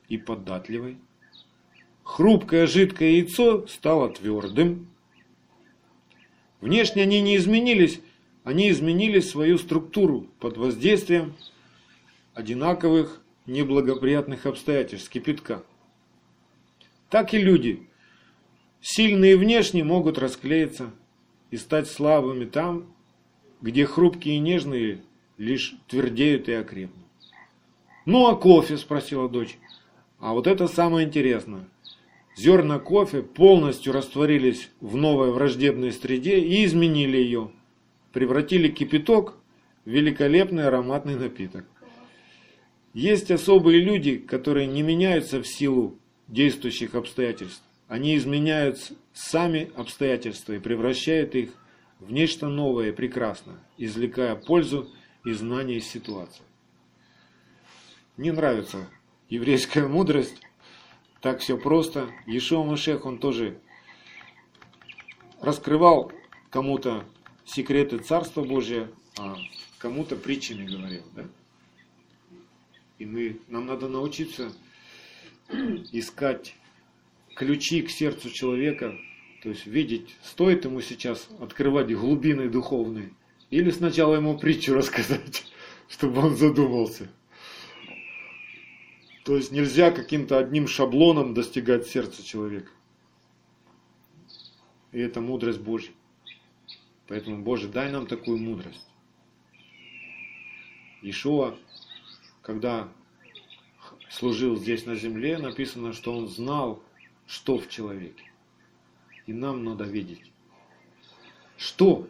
и 0.09 0.16
податливой. 0.16 0.99
Хрупкое 2.03 2.66
жидкое 2.66 3.11
яйцо 3.11 3.66
стало 3.66 4.11
твердым. 4.11 4.89
Внешне 6.61 7.03
они 7.03 7.21
не 7.21 7.37
изменились, 7.37 8.01
они 8.43 8.71
изменили 8.71 9.21
свою 9.21 9.59
структуру 9.59 10.27
под 10.41 10.57
воздействием 10.57 11.35
одинаковых 12.35 13.21
неблагоприятных 13.49 14.46
обстоятельств 14.46 15.11
кипятка. 15.11 15.64
Так 17.11 17.34
и 17.34 17.38
люди, 17.38 17.88
сильные 18.80 19.36
внешне, 19.36 19.82
могут 19.82 20.18
расклеиться 20.18 20.90
и 21.51 21.57
стать 21.57 21.88
слабыми 21.88 22.44
там, 22.44 22.94
где 23.61 23.86
хрупкие 23.86 24.36
и 24.36 24.40
нежные 24.40 25.03
лишь 25.38 25.74
твердеют 25.88 26.49
и 26.49 26.53
окрепнут. 26.53 27.07
«Ну 28.05 28.28
а 28.28 28.36
кофе?»– 28.36 28.76
спросила 28.78 29.28
дочь. 29.28 29.59
А 30.18 30.32
вот 30.32 30.46
это 30.46 30.66
самое 30.66 31.07
интересное. 31.07 31.68
Зерна 32.36 32.78
кофе 32.78 33.22
полностью 33.22 33.92
растворились 33.92 34.70
в 34.80 34.96
новой 34.96 35.30
враждебной 35.32 35.92
среде 35.92 36.38
и 36.38 36.64
изменили 36.64 37.16
ее. 37.16 37.51
Превратили 38.12 38.68
кипяток 38.68 39.34
в 39.84 39.90
великолепный 39.90 40.66
ароматный 40.66 41.16
напиток. 41.16 41.66
Есть 42.95 43.30
особые 43.30 43.80
люди, 43.80 44.16
которые 44.16 44.66
не 44.66 44.82
меняются 44.82 45.43
в 45.43 45.47
силу 45.47 45.99
действующих 46.26 46.95
обстоятельств. 46.95 47.62
Они 47.86 48.16
изменяют 48.16 48.93
сами 49.12 49.70
обстоятельства 49.76 50.55
и 50.55 50.59
превращают 50.59 51.34
их 51.34 51.51
в 52.01 52.12
нечто 52.12 52.49
новое 52.49 52.91
и 52.91 52.93
прекрасное, 52.93 53.59
извлекая 53.76 54.34
пользу 54.36 54.91
и 55.24 55.32
знания 55.32 55.76
из 55.76 55.86
ситуации. 55.86 56.43
Не 58.16 58.30
нравится 58.30 58.89
еврейская 59.28 59.86
мудрость. 59.86 60.41
Так 61.20 61.41
все 61.41 61.57
просто. 61.57 62.11
Ешуа 62.26 62.64
Машех, 62.64 63.05
он 63.05 63.18
тоже 63.18 63.59
раскрывал 65.41 66.12
кому-то 66.51 67.05
секреты 67.45 67.99
Царства 67.99 68.43
Божия, 68.43 68.89
а 69.18 69.36
кому-то 69.78 70.16
притчами 70.16 70.64
говорил. 70.66 71.03
Да? 71.14 71.24
И 72.99 73.07
мы, 73.07 73.40
нам 73.49 73.66
надо 73.66 73.88
научиться 73.88 74.53
искать 75.92 76.55
ключи 77.36 77.82
к 77.82 77.90
сердцу 77.90 78.30
человека, 78.30 78.99
то 79.42 79.51
есть 79.51 79.66
видеть, 79.66 80.16
стоит 80.22 80.64
ему 80.64 80.80
сейчас 80.80 81.28
открывать 81.40 81.94
глубины 81.94 82.49
духовные, 82.49 83.12
или 83.51 83.70
сначала 83.70 84.16
ему 84.16 84.36
притчу 84.36 84.74
рассказать, 84.74 85.46
чтобы 85.88 86.20
он 86.26 86.36
задумался. 86.36 87.09
То 89.24 89.36
есть 89.36 89.53
нельзя 89.53 89.90
каким-то 89.90 90.38
одним 90.38 90.66
шаблоном 90.66 91.34
достигать 91.34 91.86
сердца 91.86 92.24
человека. 92.24 92.70
И 94.90 94.99
это 94.99 95.20
мудрость 95.20 95.61
Божья. 95.61 95.92
Поэтому, 97.07 97.42
Боже, 97.42 97.68
дай 97.68 97.92
нам 97.92 98.07
такую 98.07 98.38
мудрость. 98.38 98.86
Ишуа, 101.03 101.57
когда 102.49 102.88
служил 104.09 104.57
здесь 104.57 104.86
на 104.86 104.94
земле, 104.94 105.36
написано, 105.36 105.92
что 105.92 106.16
он 106.16 106.28
знал, 106.28 106.82
что 107.26 107.59
в 107.59 107.68
человеке. 107.68 108.24
И 109.26 109.34
нам 109.34 109.64
надо 109.64 109.84
видеть. 109.84 110.32
Что 111.59 112.09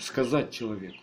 сказать 0.00 0.50
человеку? 0.50 0.98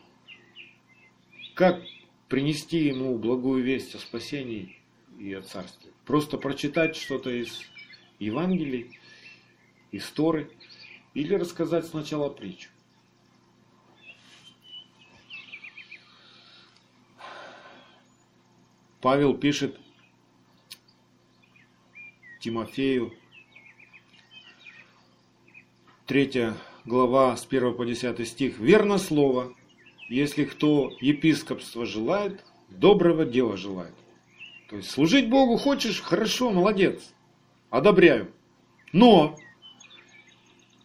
Как 1.56 1.82
принести 2.28 2.80
ему 2.80 3.18
благую 3.18 3.64
весть 3.64 3.96
о 3.96 4.00
спасении 4.00 4.78
и 5.18 5.32
о 5.32 5.42
Царстве. 5.42 5.90
Просто 6.04 6.38
прочитать 6.38 6.98
что-то 6.98 7.30
из 7.30 7.62
Евангелий, 8.20 9.00
из 9.92 10.06
Торы, 10.10 10.52
или 11.14 11.36
рассказать 11.36 11.86
сначала 11.86 12.28
притчу. 12.28 12.70
Павел 19.04 19.34
пишет 19.34 19.78
Тимофею, 22.40 23.14
3 26.06 26.54
глава 26.86 27.36
с 27.36 27.46
1 27.46 27.74
по 27.74 27.86
10 27.86 28.26
стих. 28.26 28.60
«Верно 28.60 28.98
слово, 28.98 29.54
если 30.08 30.46
кто 30.46 30.90
епископство 31.02 31.86
желает, 31.86 32.46
доброго 32.70 33.26
дела 33.26 33.58
желает. 33.58 33.94
То 34.70 34.78
есть 34.78 34.90
служить 34.90 35.30
Богу 35.30 35.58
хочешь, 35.58 36.00
хорошо, 36.00 36.52
молодец, 36.52 37.14
одобряю. 37.70 38.32
Но 38.94 39.38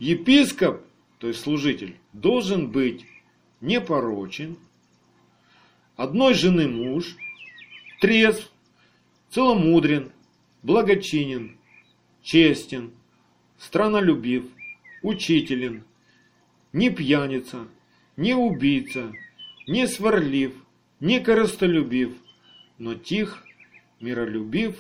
епископ, 0.01 0.83
то 1.19 1.29
есть 1.29 1.41
служитель, 1.41 1.97
должен 2.13 2.73
быть 2.73 3.07
непорочен, 3.61 4.59
одной 5.95 6.35
жены 6.35 6.67
муж, 6.67 7.15
трезв, 8.01 8.51
целомудрен, 9.31 10.13
благочинен, 10.63 11.57
честен, 12.23 12.93
странолюбив, 13.59 14.45
учителен, 15.03 15.85
не 16.73 16.91
пьяница, 16.91 17.67
не 18.17 18.35
убийца, 18.35 19.13
не 19.67 19.87
сварлив, 19.87 20.55
не 21.01 21.21
коростолюбив, 21.21 22.13
но 22.79 22.95
тих 22.95 23.45
миролюбив, 24.01 24.77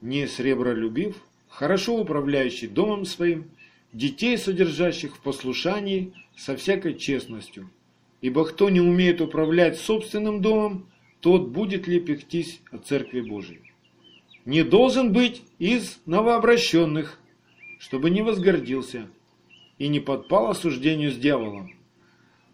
не 0.00 0.26
сребролюбив, 0.26 1.16
хорошо 1.48 1.96
управляющий 1.96 2.66
домом 2.66 3.04
своим, 3.04 3.50
детей, 3.92 4.36
содержащих 4.36 5.16
в 5.16 5.20
послушании 5.20 6.12
со 6.36 6.56
всякой 6.56 6.94
честностью. 6.94 7.70
Ибо 8.20 8.44
кто 8.44 8.70
не 8.70 8.80
умеет 8.80 9.20
управлять 9.20 9.78
собственным 9.78 10.40
домом, 10.40 10.86
тот 11.24 11.48
будет 11.48 11.88
ли 11.88 12.00
пектись 12.00 12.60
от 12.70 12.86
Церкви 12.86 13.22
Божией. 13.22 13.72
Не 14.44 14.62
должен 14.62 15.10
быть 15.10 15.40
из 15.58 15.98
новообращенных, 16.04 17.18
чтобы 17.78 18.10
не 18.10 18.20
возгордился 18.20 19.08
и 19.78 19.88
не 19.88 20.00
подпал 20.00 20.50
осуждению 20.50 21.10
с 21.10 21.16
дьяволом. 21.16 21.74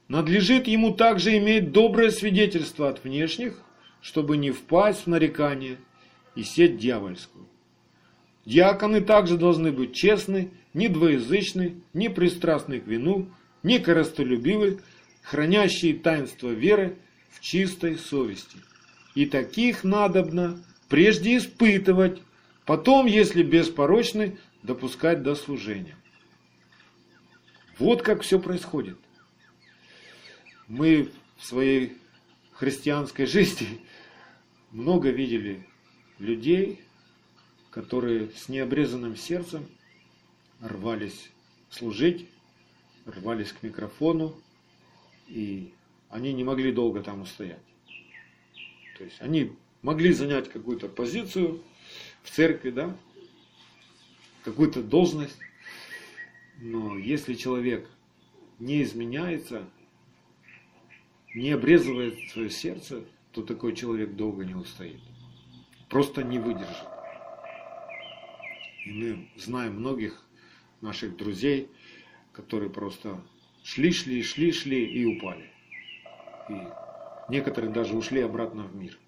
Надлежит 0.06 0.68
ему 0.68 0.94
также 0.94 1.36
иметь 1.38 1.72
доброе 1.72 2.12
свидетельство 2.12 2.88
от 2.88 3.02
внешних, 3.02 3.60
чтобы 4.00 4.36
не 4.36 4.52
впасть 4.52 5.02
в 5.02 5.06
нарекание– 5.08 5.78
и 6.36 6.44
сеть 6.44 6.78
дьявольскую. 6.78 7.48
Диаконы 8.46 9.00
также 9.00 9.36
должны 9.36 9.72
быть 9.72 9.94
честны, 9.94 10.52
не 10.74 10.86
двоязычны, 10.86 11.82
не 11.92 12.08
пристрастны 12.08 12.78
к 12.78 12.86
вину, 12.86 13.30
не 13.64 13.80
коростолюбивы, 13.80 14.78
хранящие 15.22 15.94
таинство 15.94 16.50
веры 16.50 16.98
в 17.30 17.40
чистой 17.40 17.96
совести. 17.96 18.58
И 19.14 19.26
таких 19.26 19.84
надобно 19.84 20.62
прежде 20.88 21.36
испытывать, 21.36 22.22
потом, 22.66 23.06
если 23.06 23.42
беспорочны, 23.42 24.38
допускать 24.62 25.22
до 25.22 25.34
служения. 25.34 25.96
Вот 27.78 28.02
как 28.02 28.22
все 28.22 28.38
происходит. 28.38 28.98
Мы 30.68 31.10
в 31.38 31.46
своей 31.46 31.96
христианской 32.52 33.26
жизни 33.26 33.80
много 34.70 35.10
видели 35.10 35.66
людей, 36.18 36.80
которые 37.70 38.30
с 38.36 38.48
необрезанным 38.48 39.16
сердцем 39.16 39.66
рвались 40.60 41.30
служить, 41.70 42.28
рвались 43.06 43.52
к 43.52 43.62
микрофону, 43.62 44.36
и 45.26 45.72
они 46.10 46.32
не 46.32 46.44
могли 46.44 46.72
долго 46.72 47.02
там 47.02 47.22
устоять. 47.22 47.62
То 48.98 49.04
есть 49.04 49.20
они 49.20 49.52
могли 49.82 50.12
занять 50.12 50.50
какую-то 50.50 50.88
позицию 50.88 51.62
в 52.22 52.30
церкви, 52.30 52.70
да, 52.70 52.94
какую-то 54.44 54.82
должность, 54.82 55.38
но 56.58 56.98
если 56.98 57.34
человек 57.34 57.88
не 58.58 58.82
изменяется, 58.82 59.64
не 61.34 61.52
обрезывает 61.52 62.18
свое 62.30 62.50
сердце, 62.50 63.04
то 63.32 63.42
такой 63.42 63.74
человек 63.74 64.14
долго 64.16 64.44
не 64.44 64.54
устоит. 64.54 65.00
Просто 65.88 66.22
не 66.22 66.38
выдержит. 66.38 66.86
И 68.84 68.92
мы 68.92 69.28
знаем 69.36 69.76
многих 69.76 70.22
наших 70.80 71.16
друзей, 71.16 71.68
которые 72.32 72.70
просто 72.70 73.22
шли, 73.62 73.92
шли, 73.92 74.22
шли, 74.22 74.52
шли 74.52 74.84
и 74.84 75.04
упали. 75.04 75.49
И 76.50 76.66
некоторые 77.28 77.72
даже 77.72 77.96
ушли 77.96 78.20
обратно 78.20 78.64
в 78.64 78.74
мир. 78.74 78.98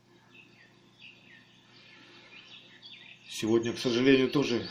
Сегодня, 3.28 3.72
к 3.72 3.78
сожалению, 3.78 4.30
тоже 4.30 4.68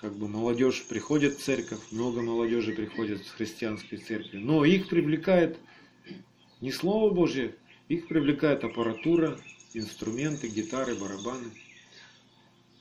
как 0.00 0.16
бы 0.16 0.28
молодежь 0.28 0.86
приходит 0.88 1.34
в 1.34 1.42
церковь, 1.42 1.80
много 1.90 2.22
молодежи 2.22 2.72
приходит 2.72 3.20
в 3.20 3.36
христианские 3.36 4.00
церкви, 4.00 4.38
но 4.38 4.64
их 4.64 4.88
привлекает 4.88 5.58
не 6.60 6.72
Слово 6.72 7.12
Божье, 7.12 7.54
их 7.88 8.08
привлекает 8.08 8.64
аппаратура, 8.64 9.38
инструменты, 9.74 10.48
гитары, 10.48 10.94
барабаны, 10.94 11.50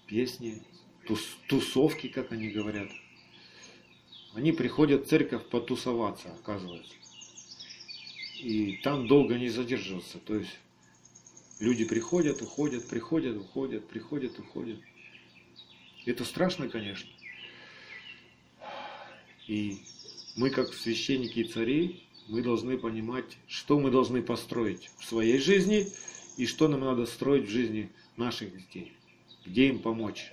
песни, 0.08 0.64
тус, 1.06 1.22
тусовки, 1.48 2.08
как 2.08 2.32
они 2.32 2.50
говорят. 2.50 2.90
Они 4.34 4.52
приходят 4.52 5.06
в 5.06 5.10
церковь 5.10 5.46
потусоваться, 5.50 6.34
оказывается. 6.40 6.94
И 8.46 8.80
там 8.84 9.08
долго 9.08 9.40
не 9.40 9.50
задерживаться. 9.50 10.20
То 10.20 10.36
есть 10.36 10.56
люди 11.60 11.84
приходят, 11.84 12.44
уходят, 12.44 12.88
приходят, 12.88 13.36
уходят, 13.36 13.88
приходят, 13.88 14.38
уходят. 14.38 14.78
Это 16.06 16.24
страшно, 16.26 16.70
конечно. 16.70 17.10
И 19.48 19.80
мы, 20.36 20.52
как 20.52 20.76
священники 20.76 21.40
и 21.40 21.44
цари, 21.46 22.04
мы 22.28 22.44
должны 22.44 22.78
понимать, 22.78 23.26
что 23.48 23.80
мы 23.80 23.90
должны 23.90 24.22
построить 24.22 24.92
в 25.00 25.06
своей 25.06 25.40
жизни 25.40 25.88
и 26.38 26.46
что 26.46 26.68
нам 26.68 26.82
надо 26.82 27.08
строить 27.08 27.48
в 27.48 27.52
жизни 27.52 27.90
наших 28.16 28.56
детей. 28.56 28.94
Где 29.44 29.70
им 29.70 29.80
помочь, 29.80 30.32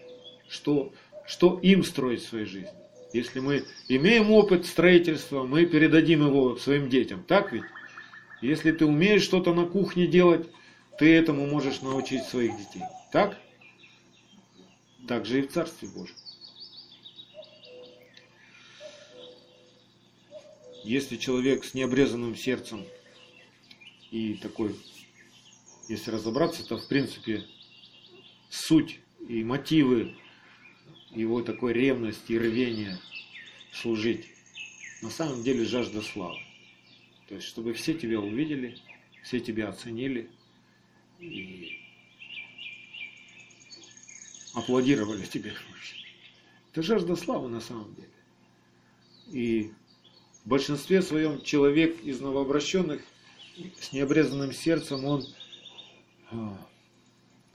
что, 0.51 0.93
что 1.27 1.59
им 1.61 1.83
строить 1.83 2.21
в 2.21 2.29
своей 2.29 2.45
жизни. 2.45 2.75
Если 3.15 3.41
мы 3.41 3.65
имеем 3.89 4.31
опыт 4.31 4.67
строительства, 4.67 5.45
мы 5.45 5.65
передадим 5.65 6.27
его 6.27 6.57
своим 6.57 6.91
детям. 6.91 7.25
Так 7.27 7.55
ведь? 7.55 7.65
Если 8.43 8.73
ты 8.73 8.85
умеешь 8.85 9.23
что-то 9.23 9.55
на 9.55 9.67
кухне 9.67 10.09
делать, 10.09 10.49
ты 10.99 11.15
этому 11.15 11.47
можешь 11.47 11.81
научить 11.81 12.25
своих 12.25 12.57
детей. 12.59 12.83
Так? 13.13 13.41
Так 15.07 15.25
же 15.27 15.39
и 15.39 15.43
в 15.43 15.53
Царстве 15.53 15.89
Божьем. 15.89 16.17
Если 20.83 21.17
человек 21.17 21.65
с 21.65 21.75
необрезанным 21.75 22.35
сердцем 22.35 22.85
и 24.11 24.35
такой, 24.35 24.75
если 25.89 26.11
разобраться, 26.11 26.67
то 26.67 26.77
в 26.77 26.89
принципе 26.89 27.45
суть 28.51 28.99
и 29.29 29.45
мотивы 29.45 30.17
его 31.11 31.43
такой 31.43 31.73
ревности 31.75 32.33
и 32.33 32.39
рвения 32.39 32.99
служить, 33.73 34.27
на 35.01 35.11
самом 35.11 35.45
деле 35.45 35.65
жажда 35.65 36.03
славы. 36.03 36.41
То 37.29 37.35
есть, 37.35 37.47
чтобы 37.47 37.73
все 37.73 37.95
тебя 37.95 38.21
увидели, 38.21 38.77
все 39.23 39.41
тебя 39.41 39.69
оценили 39.69 40.31
и 41.19 41.79
аплодировали 44.55 45.25
тебе. 45.25 45.55
Это 46.73 46.83
жажда 46.83 47.17
славы 47.17 47.49
на 47.49 47.61
самом 47.61 47.95
деле. 47.95 48.09
И 49.31 49.73
в 50.45 50.49
большинстве 50.49 51.03
своем 51.03 51.43
человек 51.43 52.03
из 52.03 52.21
новообращенных 52.21 53.03
с 53.81 53.93
необрезанным 53.93 54.53
сердцем, 54.53 55.05
он 55.05 55.25
а, 56.31 56.57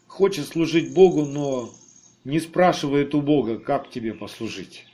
хочет 0.08 0.48
служить 0.48 0.94
Богу, 0.94 1.26
но 1.26 1.74
не 2.24 2.40
спрашивает 2.40 3.16
у 3.16 3.22
Бога, 3.22 3.58
как 3.58 3.90
тебе 3.90 4.14
послужить. 4.14 4.86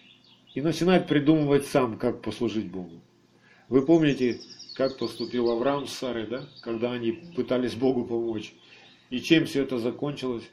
И 0.54 0.62
начинает 0.62 1.08
придумывать 1.08 1.66
сам, 1.66 1.98
как 1.98 2.22
послужить 2.22 2.70
Богу. 2.70 3.02
Вы 3.70 3.86
помните, 3.86 4.40
как 4.76 4.98
поступил 4.98 5.50
Авраам 5.52 5.88
с 5.88 5.94
Сарой, 5.94 6.28
да? 6.28 6.48
когда 6.62 6.92
они 6.92 7.12
пытались 7.12 7.76
Богу 7.76 8.06
помочь. 8.06 8.54
И 9.10 9.22
чем 9.22 9.46
все 9.46 9.64
это 9.64 9.80
закончилось, 9.80 10.46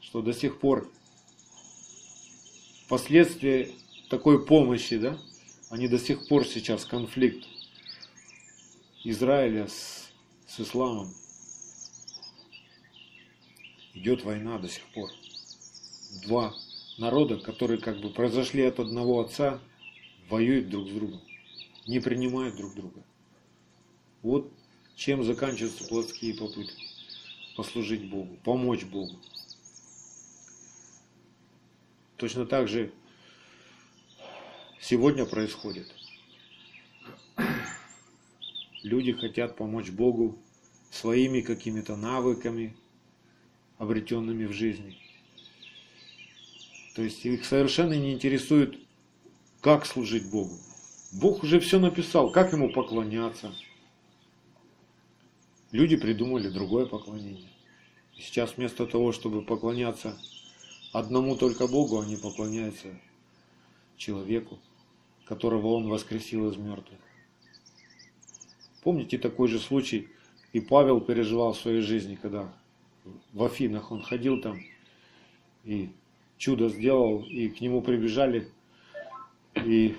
что 0.00 0.22
до 0.22 0.32
сих 0.32 0.58
пор 0.58 0.90
последствия 2.88 3.70
такой 4.08 4.44
помощи, 4.44 4.96
да, 4.96 5.18
они 5.70 5.88
до 5.88 5.98
сих 5.98 6.26
пор 6.28 6.46
сейчас 6.46 6.84
конфликт 6.86 7.46
Израиля 9.04 9.68
с, 9.68 10.10
с 10.46 10.60
исламом. 10.60 11.12
Идет 13.92 14.24
война 14.24 14.58
до 14.58 14.68
сих 14.68 14.84
пор. 14.94 15.10
Два 16.26 16.54
народа, 16.96 17.36
которые 17.36 17.78
как 17.78 18.00
бы 18.00 18.10
произошли 18.10 18.62
от 18.62 18.80
одного 18.80 19.20
отца, 19.20 19.60
воюют 20.30 20.70
друг 20.70 20.88
с 20.88 20.92
другом, 20.92 21.20
не 21.86 22.00
принимают 22.00 22.56
друг 22.56 22.74
друга. 22.74 23.02
Вот 24.22 24.52
чем 24.96 25.22
заканчиваются 25.22 25.86
плотские 25.86 26.34
попытки 26.34 26.84
послужить 27.56 28.08
Богу, 28.08 28.36
помочь 28.44 28.84
Богу. 28.84 29.16
Точно 32.16 32.46
так 32.46 32.68
же 32.68 32.92
сегодня 34.80 35.24
происходит. 35.24 35.92
Люди 38.82 39.12
хотят 39.12 39.56
помочь 39.56 39.90
Богу 39.90 40.38
своими 40.90 41.40
какими-то 41.40 41.96
навыками, 41.96 42.76
обретенными 43.76 44.46
в 44.46 44.52
жизни. 44.52 44.96
То 46.94 47.02
есть 47.02 47.24
их 47.24 47.44
совершенно 47.44 47.94
не 47.94 48.12
интересует, 48.12 48.76
как 49.60 49.86
служить 49.86 50.28
Богу. 50.30 50.58
Бог 51.12 51.42
уже 51.42 51.60
все 51.60 51.78
написал, 51.78 52.30
как 52.30 52.52
ему 52.52 52.72
поклоняться. 52.72 53.54
Люди 55.70 55.96
придумали 55.96 56.48
другое 56.48 56.86
поклонение. 56.86 57.50
И 58.16 58.20
сейчас 58.20 58.56
вместо 58.56 58.86
того, 58.86 59.12
чтобы 59.12 59.42
поклоняться 59.42 60.18
одному 60.92 61.36
только 61.36 61.66
Богу, 61.66 62.00
они 62.00 62.16
поклоняются 62.16 62.98
человеку 63.96 64.58
которого 65.28 65.74
он 65.74 65.88
воскресил 65.88 66.50
из 66.50 66.56
мертвых. 66.56 66.98
Помните 68.82 69.18
такой 69.18 69.48
же 69.48 69.58
случай, 69.58 70.08
и 70.54 70.60
Павел 70.60 71.02
переживал 71.02 71.52
в 71.52 71.58
своей 71.58 71.82
жизни, 71.82 72.18
когда 72.20 72.50
в 73.34 73.44
Афинах 73.44 73.92
он 73.92 74.00
ходил 74.02 74.40
там 74.40 74.58
и 75.64 75.90
чудо 76.38 76.70
сделал, 76.70 77.22
и 77.24 77.48
к 77.50 77.60
нему 77.60 77.82
прибежали 77.82 78.48
и 79.54 79.96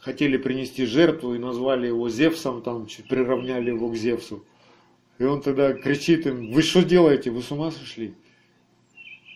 хотели 0.00 0.36
принести 0.36 0.86
жертву 0.86 1.34
и 1.34 1.38
назвали 1.38 1.86
его 1.86 2.08
Зевсом, 2.08 2.62
там 2.62 2.88
приравняли 3.08 3.70
его 3.70 3.90
к 3.90 3.96
Зевсу. 3.96 4.44
И 5.18 5.24
он 5.24 5.42
тогда 5.42 5.74
кричит 5.74 6.26
им, 6.26 6.50
вы 6.50 6.62
что 6.62 6.82
делаете, 6.82 7.30
вы 7.30 7.42
с 7.42 7.52
ума 7.52 7.70
сошли? 7.70 8.14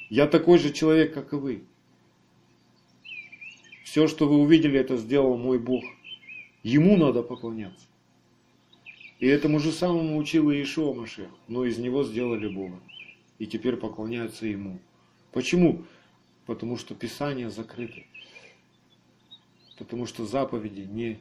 Я 0.08 0.26
такой 0.26 0.58
же 0.58 0.72
человек, 0.72 1.12
как 1.12 1.32
и 1.32 1.36
вы. 1.36 1.64
Все, 3.84 4.08
что 4.08 4.26
вы 4.26 4.38
увидели, 4.38 4.78
это 4.78 4.96
сделал 4.96 5.36
мой 5.36 5.58
Бог. 5.58 5.84
Ему 6.62 6.96
надо 6.96 7.22
поклоняться. 7.22 7.86
И 9.20 9.26
этому 9.26 9.58
же 9.58 9.70
самому 9.70 10.16
учил 10.16 10.50
Иешуа 10.50 10.94
Машех, 10.94 11.28
но 11.48 11.64
из 11.64 11.78
него 11.78 12.02
сделали 12.02 12.48
Бога. 12.48 12.80
И 13.38 13.46
теперь 13.46 13.76
поклоняются 13.76 14.46
Ему. 14.46 14.78
Почему? 15.32 15.84
Потому 16.46 16.76
что 16.76 16.94
Писания 16.94 17.50
закрыты. 17.50 18.06
Потому 19.78 20.06
что 20.06 20.24
заповеди 20.24 20.82
не 20.82 21.18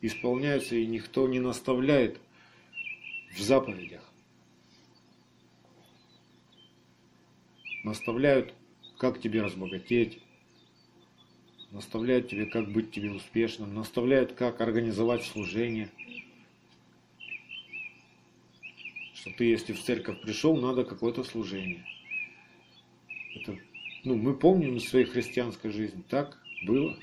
исполняются 0.00 0.76
и 0.76 0.86
никто 0.86 1.26
не 1.28 1.40
наставляет 1.40 2.20
в 3.34 3.40
заповедях. 3.40 4.02
Наставляют, 7.82 8.52
как 8.98 9.20
тебе 9.20 9.42
разбогатеть, 9.42 10.20
наставляют 11.70 12.28
тебе, 12.28 12.46
как 12.46 12.72
быть 12.72 12.90
тебе 12.90 13.10
успешным, 13.10 13.74
наставляют, 13.74 14.32
как 14.32 14.60
организовать 14.60 15.24
служение. 15.24 15.90
Что 19.14 19.30
ты, 19.32 19.44
если 19.44 19.72
в 19.72 19.82
церковь 19.82 20.20
пришел, 20.20 20.56
надо 20.56 20.84
какое-то 20.84 21.24
служение. 21.24 21.84
Это, 23.34 23.58
ну, 24.04 24.16
мы 24.16 24.34
помним 24.34 24.76
из 24.76 24.88
своей 24.88 25.06
христианской 25.06 25.70
жизни, 25.70 26.02
так 26.08 26.42
было. 26.64 26.98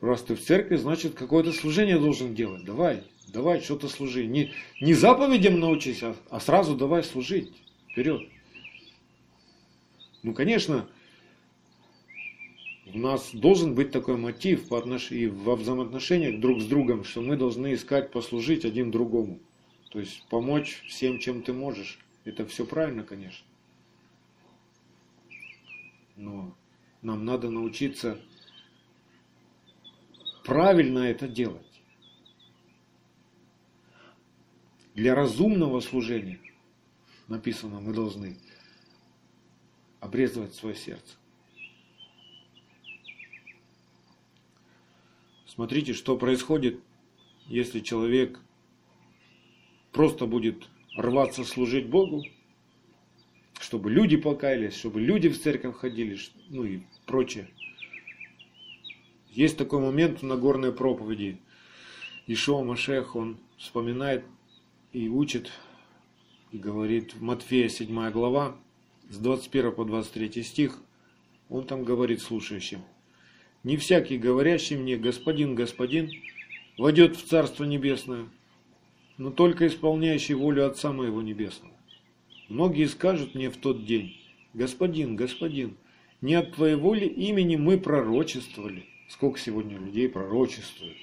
Раз 0.00 0.22
ты 0.22 0.34
в 0.36 0.40
церкви, 0.40 0.76
значит, 0.76 1.14
какое-то 1.14 1.52
служение 1.52 1.98
должен 1.98 2.34
делать. 2.34 2.64
Давай, 2.64 3.02
давай, 3.26 3.60
что-то 3.60 3.88
служи. 3.88 4.26
Не, 4.26 4.52
не 4.80 4.94
заповедям 4.94 5.58
научись, 5.58 6.02
а, 6.02 6.14
а 6.30 6.38
сразу 6.38 6.76
давай 6.76 7.02
служить. 7.02 7.52
Вперед. 7.90 8.22
Ну, 10.22 10.34
конечно, 10.34 10.88
у 12.94 12.98
нас 12.98 13.30
должен 13.32 13.74
быть 13.74 13.90
такой 13.90 14.16
мотив 14.16 14.68
по 14.68 14.78
отнош... 14.78 15.10
и 15.10 15.26
во 15.26 15.56
взаимоотношениях 15.56 16.40
друг 16.40 16.60
с 16.60 16.66
другом, 16.66 17.02
что 17.02 17.20
мы 17.20 17.36
должны 17.36 17.74
искать 17.74 18.12
послужить 18.12 18.64
один 18.64 18.90
другому. 18.90 19.40
То 19.90 19.98
есть 19.98 20.24
помочь 20.28 20.82
всем, 20.86 21.18
чем 21.18 21.42
ты 21.42 21.52
можешь. 21.52 21.98
Это 22.24 22.46
все 22.46 22.64
правильно, 22.64 23.02
конечно. 23.02 23.46
Но 26.16 26.54
нам 27.02 27.24
надо 27.24 27.50
научиться 27.50 28.18
правильно 30.48 31.00
это 31.00 31.28
делать. 31.28 31.82
Для 34.94 35.14
разумного 35.14 35.80
служения, 35.80 36.40
написано, 37.28 37.80
мы 37.80 37.92
должны 37.92 38.38
обрезывать 40.00 40.54
свое 40.54 40.74
сердце. 40.74 41.16
Смотрите, 45.46 45.92
что 45.92 46.16
происходит, 46.16 46.80
если 47.46 47.80
человек 47.80 48.40
просто 49.92 50.24
будет 50.24 50.66
рваться 50.96 51.44
служить 51.44 51.90
Богу, 51.90 52.24
чтобы 53.60 53.90
люди 53.90 54.16
покаялись, 54.16 54.74
чтобы 54.74 55.02
люди 55.02 55.28
в 55.28 55.38
церковь 55.38 55.76
ходили, 55.76 56.18
ну 56.48 56.64
и 56.64 56.80
прочее. 57.04 57.48
Есть 59.38 59.56
такой 59.56 59.78
момент 59.78 60.20
в 60.20 60.24
Нагорной 60.24 60.72
проповеди. 60.72 61.38
Ишуа 62.26 62.64
Машех, 62.64 63.14
он 63.14 63.36
вспоминает 63.56 64.24
и 64.92 65.08
учит, 65.08 65.52
и 66.50 66.58
говорит 66.58 67.14
в 67.14 67.22
Матфея 67.22 67.68
7 67.68 68.10
глава, 68.10 68.56
с 69.08 69.16
21 69.16 69.70
по 69.70 69.84
23 69.84 70.42
стих, 70.42 70.80
он 71.48 71.64
там 71.68 71.84
говорит 71.84 72.20
слушающим. 72.20 72.80
«Не 73.62 73.76
всякий, 73.76 74.18
говорящий 74.18 74.76
мне, 74.76 74.96
Господин, 74.96 75.54
Господин, 75.54 76.10
войдет 76.76 77.16
в 77.16 77.24
Царство 77.24 77.62
Небесное, 77.62 78.26
но 79.18 79.30
только 79.30 79.68
исполняющий 79.68 80.34
волю 80.34 80.66
Отца 80.66 80.92
Моего 80.92 81.22
Небесного. 81.22 81.74
Многие 82.48 82.86
скажут 82.86 83.36
мне 83.36 83.50
в 83.50 83.56
тот 83.56 83.86
день, 83.86 84.20
Господин, 84.52 85.14
Господин, 85.14 85.76
не 86.22 86.34
от 86.34 86.56
Твоей 86.56 86.74
воли 86.74 87.04
имени 87.04 87.54
мы 87.54 87.78
пророчествовали, 87.78 88.84
Сколько 89.08 89.38
сегодня 89.38 89.78
людей 89.78 90.08
пророчествуют, 90.08 90.96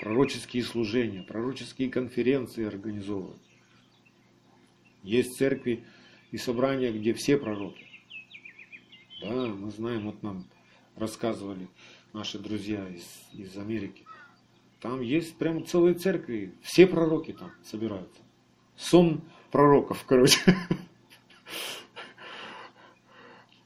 пророческие 0.00 0.62
служения, 0.62 1.22
пророческие 1.22 1.90
конференции 1.90 2.64
организовывают. 2.64 3.42
Есть 5.02 5.36
церкви 5.36 5.84
и 6.30 6.38
собрания, 6.38 6.92
где 6.92 7.12
все 7.12 7.36
пророки. 7.36 7.84
Да, 9.20 9.46
мы 9.46 9.70
знаем, 9.72 10.06
вот 10.06 10.22
нам 10.22 10.46
рассказывали 10.94 11.68
наши 12.12 12.38
друзья 12.38 12.86
из, 12.88 13.04
из 13.32 13.56
Америки. 13.56 14.04
Там 14.80 15.00
есть 15.00 15.36
прямо 15.36 15.64
целые 15.64 15.94
церкви, 15.94 16.54
все 16.62 16.86
пророки 16.86 17.32
там 17.32 17.50
собираются. 17.64 18.20
Сон 18.76 19.22
пророков, 19.50 20.04
короче. 20.06 20.40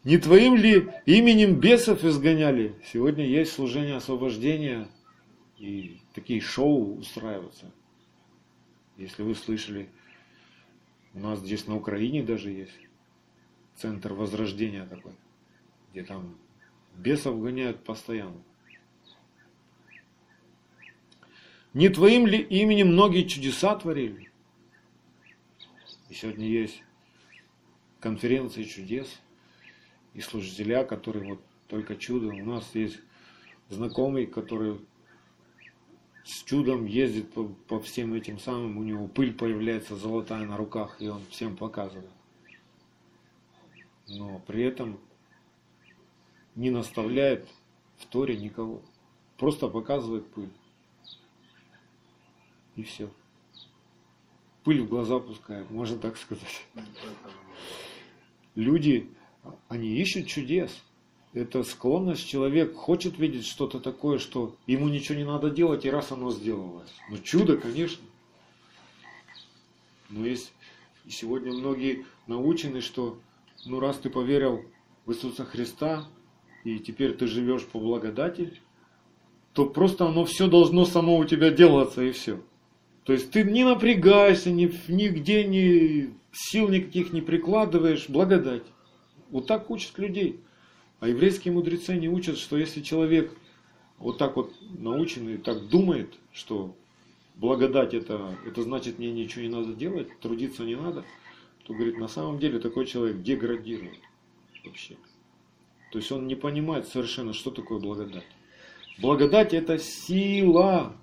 Не 0.07 0.19
твоим 0.19 0.55
ли 0.55 0.89
именем 1.05 1.59
бесов 1.59 2.05
изгоняли? 2.05 2.77
Сегодня 2.93 3.27
есть 3.27 3.53
служение 3.53 3.97
освобождения 3.97 4.87
и 5.59 5.99
такие 6.15 6.41
шоу 6.41 6.99
устраиваются. 6.99 7.73
Если 8.97 9.25
вы 9.25 9.35
слышали, 9.35 9.89
у 11.13 11.19
нас 11.19 11.41
здесь 11.41 11.67
на 11.67 11.75
Украине 11.75 12.23
даже 12.23 12.53
есть 12.53 12.79
центр 13.75 14.13
возрождения 14.13 14.87
такой, 14.87 15.11
где 15.91 16.05
там 16.05 16.39
бесов 16.95 17.41
гоняют 17.41 17.83
постоянно. 17.83 18.41
Не 21.75 21.89
твоим 21.89 22.29
ли 22.29 22.39
именем 22.39 22.93
многие 22.93 23.27
чудеса 23.27 23.75
творили? 23.75 24.31
И 26.09 26.15
сегодня 26.15 26.47
есть 26.47 26.81
конференции 27.99 28.63
чудес– 28.63 29.09
и 30.17 30.21
служителя, 30.23 30.83
которые 30.83 31.29
вот 31.29 31.41
только 31.69 31.95
чудо. 31.95 32.29
У 32.29 32.45
нас 32.45 32.75
есть 32.75 32.99
знакомый, 33.69 34.27
который 34.27 34.81
с 36.25 36.43
чудом 36.43 36.87
ездит 36.87 37.31
по, 37.33 37.45
по 37.69 37.81
всем 37.81 38.15
этим 38.15 38.39
самым, 38.39 38.79
у 38.79 38.83
него 38.83 39.09
пыль 39.09 39.35
появляется 39.35 39.95
золотая 39.95 40.47
на 40.47 40.57
руках, 40.57 40.97
и 41.01 41.09
он 41.09 41.23
всем 41.31 41.55
показывает. 41.55 42.09
Но 44.09 44.39
при 44.47 44.65
этом 44.65 44.99
не 46.55 46.71
наставляет 46.71 47.47
в 47.99 48.07
Торе 48.07 48.39
никого. 48.39 48.81
Просто 49.37 49.69
показывает 49.69 50.27
пыль. 50.29 50.51
И 52.77 52.83
все. 52.83 53.11
Пыль 54.65 54.81
в 54.81 54.89
глаза 54.89 55.19
пускает, 55.19 55.71
можно 55.71 55.99
так 55.99 56.17
сказать. 56.17 56.67
Люди 58.55 59.11
они 59.69 59.89
ищут 59.97 60.27
чудес. 60.27 60.71
Это 61.33 61.65
склонность, 61.65 62.27
человек 62.27 62.75
хочет 62.75 63.19
видеть 63.19 63.47
что-то 63.47 63.79
такое, 63.79 64.19
что 64.19 64.57
ему 64.67 64.89
ничего 64.89 65.19
не 65.19 65.25
надо 65.25 65.51
делать, 65.51 65.85
и 65.85 65.91
раз 65.91 66.11
оно 66.11 66.31
сделалось. 66.31 66.91
Ну, 67.11 67.19
чудо, 67.19 67.59
конечно. 67.59 68.03
Но 70.09 70.27
есть, 70.27 70.53
и 71.05 71.11
сегодня 71.11 71.53
многие 71.53 72.07
научены, 72.27 72.81
что, 72.81 73.19
ну, 73.67 73.81
раз 73.81 73.99
ты 73.99 74.09
поверил 74.09 74.65
в 75.05 75.13
Иисуса 75.13 75.45
Христа, 75.45 76.09
и 76.65 76.79
теперь 76.79 77.15
ты 77.15 77.27
живешь 77.27 77.67
по 77.67 77.79
благодати, 77.79 78.55
то 79.53 79.67
просто 79.67 80.07
оно 80.07 80.25
все 80.25 80.49
должно 80.49 80.85
само 80.85 81.17
у 81.17 81.25
тебя 81.25 81.51
делаться, 81.51 82.03
и 82.03 82.13
все. 82.13 82.41
То 83.05 83.13
есть 83.13 83.31
ты 83.31 83.45
не 83.45 83.65
напрягайся, 83.65 84.51
ни, 84.51 84.73
нигде 84.89 85.45
ни 85.45 86.15
сил 86.33 86.69
никаких 86.69 87.13
не 87.13 87.21
прикладываешь, 87.21 88.09
благодать. 88.09 88.65
Вот 89.31 89.47
так 89.47 89.71
учат 89.71 89.99
людей. 89.99 90.41
А 91.01 91.09
еврейские 91.09 91.53
мудрецы 91.53 91.97
не 91.97 92.09
учат, 92.09 92.39
что 92.39 92.57
если 92.57 92.81
человек 92.81 93.37
вот 93.99 94.19
так 94.19 94.37
вот 94.37 94.53
научен 94.79 95.29
и 95.29 95.37
так 95.37 95.69
думает, 95.69 96.15
что 96.33 96.75
благодать 97.35 97.95
это, 97.95 98.37
это 98.47 98.63
значит 98.63 98.99
мне 98.99 99.13
ничего 99.13 99.43
не 99.43 99.49
надо 99.49 99.75
делать, 99.75 100.09
трудиться 100.21 100.65
не 100.65 100.75
надо, 100.75 101.05
то 101.65 101.75
говорит, 101.75 101.99
на 101.99 102.09
самом 102.09 102.39
деле 102.39 102.59
такой 102.59 102.87
человек 102.87 103.23
деградирует 103.23 103.99
вообще. 104.65 104.97
То 105.93 105.99
есть 105.99 106.11
он 106.13 106.27
не 106.27 106.35
понимает 106.35 106.89
совершенно, 106.89 107.33
что 107.33 107.51
такое 107.51 107.79
благодать. 107.79 108.27
Благодать 108.99 109.55
это 109.55 109.79
сила. 109.79 110.97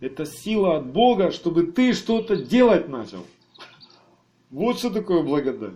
Это 0.00 0.26
сила 0.26 0.76
от 0.76 0.92
Бога, 0.92 1.30
чтобы 1.30 1.66
ты 1.66 1.92
что-то 1.92 2.36
делать 2.36 2.88
начал. 2.88 3.24
Вот 4.50 4.78
что 4.78 4.90
такое 4.90 5.22
благодать. 5.22 5.74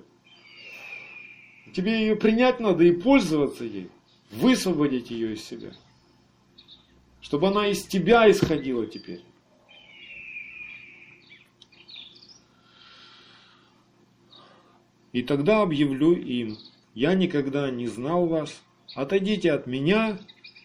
Тебе 1.72 2.00
ее 2.00 2.16
принять 2.16 2.60
надо 2.60 2.84
и 2.84 2.92
пользоваться 2.92 3.64
ей, 3.64 3.88
высвободить 4.30 5.10
ее 5.10 5.34
из 5.34 5.44
себя. 5.44 5.72
Чтобы 7.20 7.48
она 7.48 7.68
из 7.68 7.84
тебя 7.84 8.30
исходила 8.30 8.86
теперь. 8.86 9.22
И 15.12 15.22
тогда 15.22 15.62
объявлю 15.62 16.12
им, 16.14 16.56
я 16.94 17.14
никогда 17.14 17.70
не 17.70 17.86
знал 17.88 18.26
вас, 18.26 18.62
отойдите 18.94 19.52
от 19.52 19.66
меня, 19.66 20.18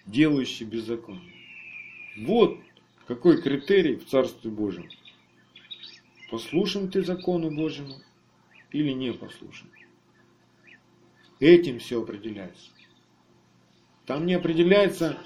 делающий 0.05 0.65
беззаконие. 0.65 1.33
Вот 2.17 2.59
какой 3.07 3.41
критерий 3.41 3.95
в 3.95 4.07
Царстве 4.07 4.49
Божьем. 4.49 4.89
Послушен 6.29 6.89
ты 6.89 7.03
закону 7.03 7.51
Божьему 7.51 7.95
или 8.71 8.91
не 8.91 9.13
послушен. 9.13 9.67
Этим 11.45 11.77
все 11.77 12.01
определяется. 12.01 12.71
Там 14.07 14.25
не 14.25 14.33
определяется, 14.33 15.19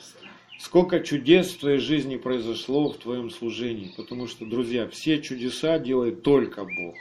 сколько 0.60 1.00
чудес 1.00 1.54
в 1.54 1.60
твоей 1.62 1.80
жизни 1.80 2.18
произошло 2.18 2.90
в 2.90 2.98
твоем 2.98 3.30
служении. 3.30 3.94
Потому 3.96 4.28
что, 4.28 4.46
друзья, 4.46 4.86
все 4.90 5.22
чудеса 5.22 5.80
делает 5.80 6.22
только 6.22 6.66
Бог. 6.66 6.96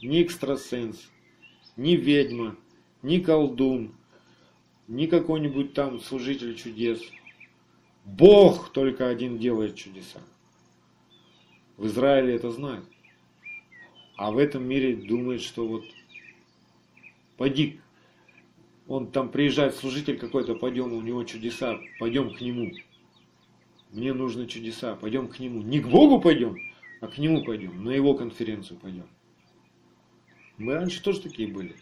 Ни 0.00 0.22
экстрасенс, 0.22 1.10
ни 1.76 1.96
ведьма, 1.96 2.56
ни 3.02 3.18
колдун, 3.18 3.92
ни 4.86 5.06
какой-нибудь 5.06 5.74
там 5.74 5.98
служитель 5.98 6.54
чудес. 6.54 7.02
Бог 8.04 8.70
только 8.72 9.08
один 9.08 9.36
делает 9.36 9.74
чудеса. 9.74 10.20
В 11.76 11.86
Израиле 11.86 12.36
это 12.36 12.52
знают. 12.52 12.84
А 14.16 14.30
в 14.30 14.38
этом 14.38 14.62
мире 14.64 14.94
думает, 14.94 15.40
что 15.40 15.66
вот 15.66 15.82
пойди, 17.36 17.80
он 18.86 19.10
там 19.10 19.30
приезжает 19.30 19.74
служитель 19.74 20.18
какой-то, 20.18 20.54
пойдем, 20.54 20.92
у 20.92 21.00
него 21.00 21.24
чудеса, 21.24 21.78
пойдем 21.98 22.34
к 22.34 22.40
нему. 22.40 22.72
Мне 23.90 24.12
нужны 24.12 24.46
чудеса, 24.46 24.96
пойдем 24.96 25.28
к 25.28 25.38
нему. 25.38 25.62
Не 25.62 25.80
к 25.80 25.88
Богу 25.88 26.20
пойдем, 26.20 26.56
а 27.00 27.06
к 27.06 27.18
нему 27.18 27.44
пойдем, 27.44 27.84
на 27.84 27.90
его 27.90 28.14
конференцию 28.14 28.78
пойдем. 28.78 29.06
Мы 30.58 30.74
раньше 30.74 31.02
тоже 31.02 31.20
такие 31.20 31.48
были. 31.48 31.76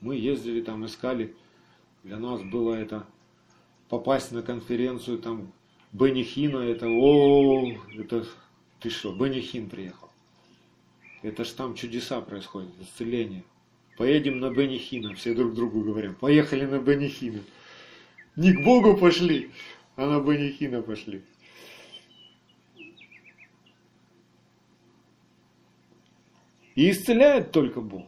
Мы 0.00 0.16
ездили 0.16 0.60
там, 0.60 0.84
искали. 0.86 1.34
Для 2.02 2.18
нас 2.18 2.42
было 2.42 2.74
это 2.74 3.06
попасть 3.88 4.32
на 4.32 4.42
конференцию 4.42 5.18
там 5.18 5.52
Бенни 5.92 6.22
Хина, 6.22 6.58
это 6.58 6.88
о, 6.88 7.66
это 7.96 8.26
ты 8.80 8.90
что, 8.90 9.14
Бенни 9.14 9.40
Хин 9.40 9.68
приехал. 9.68 10.10
Это 11.22 11.44
ж 11.44 11.50
там 11.50 11.74
чудеса 11.74 12.20
происходят, 12.20 12.70
исцеление. 12.80 13.44
Поедем 13.96 14.40
на 14.40 14.50
Бенихина, 14.50 15.14
все 15.14 15.34
друг 15.34 15.54
другу 15.54 15.80
говорят. 15.82 16.18
Поехали 16.18 16.66
на 16.66 16.78
Бенихина. 16.78 17.40
Не 18.36 18.52
к 18.52 18.62
Богу 18.62 18.96
пошли, 18.96 19.50
а 19.96 20.06
на 20.06 20.20
Бенихина 20.20 20.82
пошли. 20.82 21.22
И 26.74 26.90
исцеляет 26.90 27.52
только 27.52 27.80
Бог. 27.80 28.06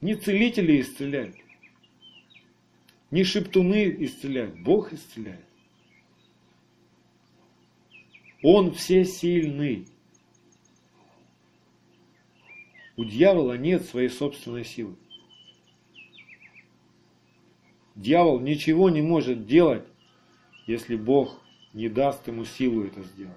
Не 0.00 0.14
целители 0.14 0.80
исцеляют. 0.80 1.34
Не 3.10 3.24
шептуны 3.24 3.96
исцеляют. 4.04 4.60
Бог 4.60 4.92
исцеляет. 4.92 5.44
Он 8.40 8.72
всесильный. 8.72 9.88
У 12.96 13.04
дьявола 13.04 13.54
нет 13.54 13.84
своей 13.84 14.08
собственной 14.08 14.64
силы. 14.64 14.94
Дьявол 17.96 18.40
ничего 18.40 18.88
не 18.90 19.02
может 19.02 19.46
делать, 19.46 19.84
если 20.66 20.96
Бог 20.96 21.40
не 21.72 21.88
даст 21.88 22.26
ему 22.28 22.44
силу 22.44 22.84
это 22.84 23.02
сделать. 23.02 23.36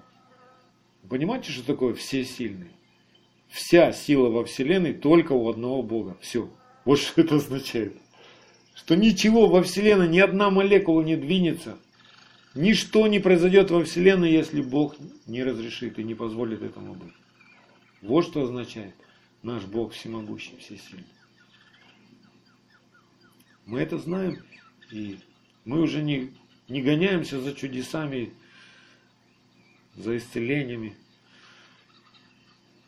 понимаете, 1.08 1.50
что 1.50 1.66
такое 1.66 1.94
всесильный? 1.94 2.70
Вся 3.48 3.92
сила 3.92 4.28
во 4.28 4.44
Вселенной 4.44 4.94
только 4.94 5.32
у 5.32 5.48
одного 5.48 5.82
Бога. 5.82 6.16
Все. 6.20 6.48
Вот 6.84 6.98
что 6.98 7.20
это 7.22 7.36
означает. 7.36 7.96
Что 8.74 8.94
ничего 8.94 9.48
во 9.48 9.62
Вселенной, 9.62 10.08
ни 10.08 10.20
одна 10.20 10.50
молекула 10.50 11.02
не 11.02 11.16
двинется. 11.16 11.78
Ничто 12.54 13.06
не 13.06 13.18
произойдет 13.18 13.70
во 13.70 13.84
Вселенной, 13.84 14.30
если 14.30 14.60
Бог 14.60 14.96
не 15.26 15.42
разрешит 15.42 15.98
и 15.98 16.04
не 16.04 16.14
позволит 16.14 16.62
этому 16.62 16.94
быть. 16.94 17.12
Вот 18.02 18.24
что 18.24 18.42
означает 18.42 18.94
наш 19.42 19.64
Бог 19.64 19.92
всемогущий, 19.92 20.56
всесильный. 20.58 21.04
Мы 23.66 23.80
это 23.80 23.98
знаем, 23.98 24.42
и 24.90 25.18
мы 25.64 25.82
уже 25.82 26.02
не, 26.02 26.32
не 26.68 26.82
гоняемся 26.82 27.40
за 27.40 27.54
чудесами, 27.54 28.32
за 29.94 30.16
исцелениями. 30.16 30.96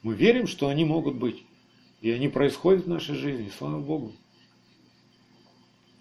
Мы 0.02 0.14
верим, 0.14 0.46
что 0.46 0.68
они 0.68 0.84
могут 0.84 1.16
быть. 1.16 1.44
И 2.00 2.10
они 2.10 2.28
происходят 2.28 2.86
в 2.86 2.88
нашей 2.88 3.14
жизни, 3.14 3.50
слава 3.58 3.80
Богу. 3.80 4.14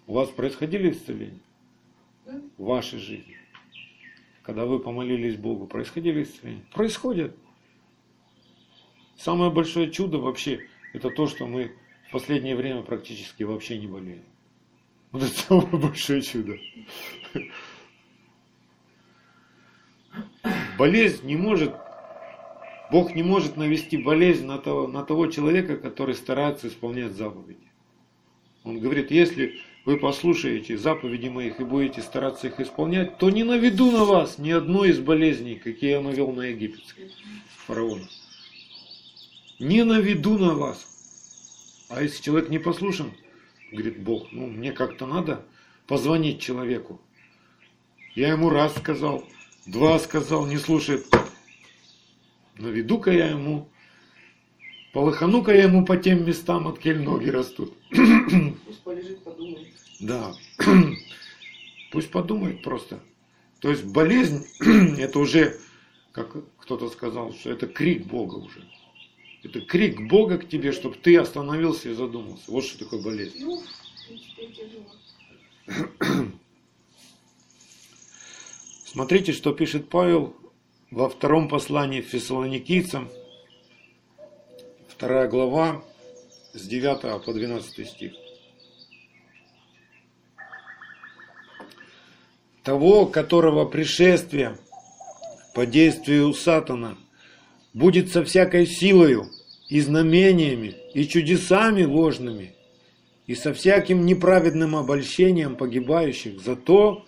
У 0.06 0.14
вас 0.14 0.30
происходили 0.30 0.90
исцеления? 0.90 1.40
В 2.56 2.64
вашей 2.64 2.98
жизни. 2.98 3.36
Когда 4.42 4.64
вы 4.64 4.78
помолились 4.78 5.36
Богу, 5.36 5.66
происходили 5.66 6.22
исцеления? 6.22 6.64
Происходят. 6.72 7.36
Самое 9.20 9.50
большое 9.50 9.90
чудо 9.90 10.16
вообще, 10.16 10.66
это 10.94 11.10
то, 11.10 11.26
что 11.26 11.46
мы 11.46 11.72
в 12.08 12.12
последнее 12.12 12.56
время 12.56 12.80
практически 12.80 13.42
вообще 13.42 13.76
не 13.76 13.86
болеем. 13.86 14.24
Вот 15.12 15.22
это 15.22 15.32
самое 15.48 15.76
большое 15.76 16.22
чудо. 16.22 16.56
Болезнь 20.78 21.26
не 21.26 21.36
может, 21.36 21.74
Бог 22.90 23.14
не 23.14 23.22
может 23.22 23.58
навести 23.58 23.98
болезнь 23.98 24.46
на 24.46 24.56
того, 24.56 24.86
на 24.86 25.04
того 25.04 25.26
человека, 25.26 25.76
который 25.76 26.14
старается 26.14 26.68
исполнять 26.68 27.12
заповеди. 27.12 27.68
Он 28.64 28.80
говорит, 28.80 29.10
если 29.10 29.60
вы 29.84 29.98
послушаете 29.98 30.78
заповеди 30.78 31.28
моих 31.28 31.60
и 31.60 31.64
будете 31.64 32.00
стараться 32.00 32.46
их 32.46 32.58
исполнять, 32.58 33.18
то 33.18 33.28
не 33.28 33.44
наведу 33.44 33.90
на 33.90 34.06
вас 34.06 34.38
ни 34.38 34.50
одной 34.50 34.90
из 34.90 34.98
болезней, 34.98 35.56
какие 35.56 35.90
я 35.90 36.00
навел 36.00 36.32
на 36.32 36.46
египетских 36.46 37.10
фараонов 37.66 38.08
не 39.60 39.84
наведу 39.84 40.38
на 40.38 40.54
вас. 40.54 40.86
А 41.90 42.02
если 42.02 42.22
человек 42.22 42.48
не 42.48 42.58
послушен, 42.58 43.12
говорит 43.70 44.00
Бог, 44.00 44.32
ну 44.32 44.46
мне 44.46 44.72
как-то 44.72 45.06
надо 45.06 45.44
позвонить 45.86 46.40
человеку. 46.40 47.00
Я 48.14 48.30
ему 48.30 48.50
раз 48.50 48.76
сказал, 48.76 49.24
два 49.66 49.98
сказал, 49.98 50.46
не 50.46 50.56
слушает. 50.56 51.06
Наведу-ка 52.56 53.10
я 53.10 53.28
ему, 53.28 53.68
полыхану-ка 54.92 55.54
я 55.54 55.64
ему 55.64 55.84
по 55.84 55.96
тем 55.96 56.26
местам, 56.26 56.66
от 56.66 56.78
кель 56.78 57.00
ноги 57.00 57.28
растут. 57.28 57.74
Пусть 57.90 58.82
полежит, 58.82 59.22
подумает. 59.22 59.68
Да, 60.00 60.32
пусть 61.92 62.10
подумает 62.10 62.62
просто. 62.62 63.00
То 63.60 63.70
есть 63.70 63.84
болезнь, 63.84 64.46
это 64.98 65.18
уже, 65.18 65.58
как 66.12 66.36
кто-то 66.58 66.88
сказал, 66.88 67.34
что 67.34 67.50
это 67.50 67.66
крик 67.66 68.06
Бога 68.06 68.36
уже. 68.36 68.62
Это 69.42 69.60
крик 69.62 70.00
Бога 70.02 70.38
к 70.38 70.48
тебе, 70.48 70.72
чтобы 70.72 70.96
ты 70.96 71.16
остановился 71.16 71.88
и 71.88 71.94
задумался. 71.94 72.44
Вот 72.48 72.64
что 72.64 72.78
такое 72.78 73.00
болезнь. 73.02 73.38
Ну, 73.40 73.62
Смотрите, 78.84 79.32
что 79.32 79.52
пишет 79.52 79.88
Павел 79.88 80.36
во 80.90 81.08
втором 81.08 81.48
послании 81.48 82.02
фессалоникийцам, 82.02 83.08
вторая 84.88 85.28
глава, 85.28 85.82
с 86.52 86.66
9 86.66 87.24
по 87.24 87.32
12 87.32 87.88
стих. 87.88 88.12
Того, 92.62 93.06
которого 93.06 93.64
пришествие 93.64 94.58
по 95.54 95.64
действию 95.64 96.34
сатана– 96.34 96.98
будет 97.72 98.10
со 98.10 98.24
всякой 98.24 98.66
силою, 98.66 99.30
и 99.70 99.80
знамениями, 99.80 100.74
и 100.94 101.06
чудесами 101.06 101.84
ложными, 101.84 102.52
и 103.26 103.34
со 103.36 103.54
всяким 103.54 104.04
неправедным 104.04 104.74
обольщением 104.74 105.54
погибающих 105.54 106.40
за 106.40 106.56
то, 106.56 107.06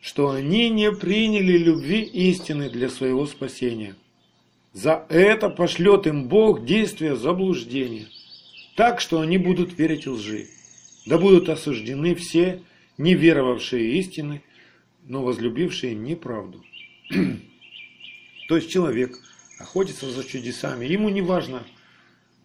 что 0.00 0.30
они 0.30 0.70
не 0.70 0.92
приняли 0.92 1.58
любви 1.58 2.02
истины 2.02 2.70
для 2.70 2.88
своего 2.88 3.26
спасения. 3.26 3.96
За 4.72 5.04
это 5.08 5.48
пошлет 5.48 6.06
им 6.06 6.28
Бог 6.28 6.64
действие 6.64 7.16
заблуждения, 7.16 8.06
так 8.76 9.00
что 9.00 9.20
они 9.20 9.36
будут 9.36 9.76
верить 9.76 10.06
лжи. 10.06 10.46
Да 11.06 11.18
будут 11.18 11.48
осуждены 11.48 12.14
все, 12.14 12.62
не 12.98 13.14
веровавшие 13.14 13.98
истины, 13.98 14.42
но 15.08 15.22
возлюбившие 15.22 15.94
неправду. 15.94 16.64
То 18.48 18.56
есть 18.56 18.70
человек– 18.70 19.18
охотится 19.58 20.10
за 20.10 20.24
чудесами. 20.24 20.84
Ему 20.84 21.08
не 21.08 21.22
важно, 21.22 21.64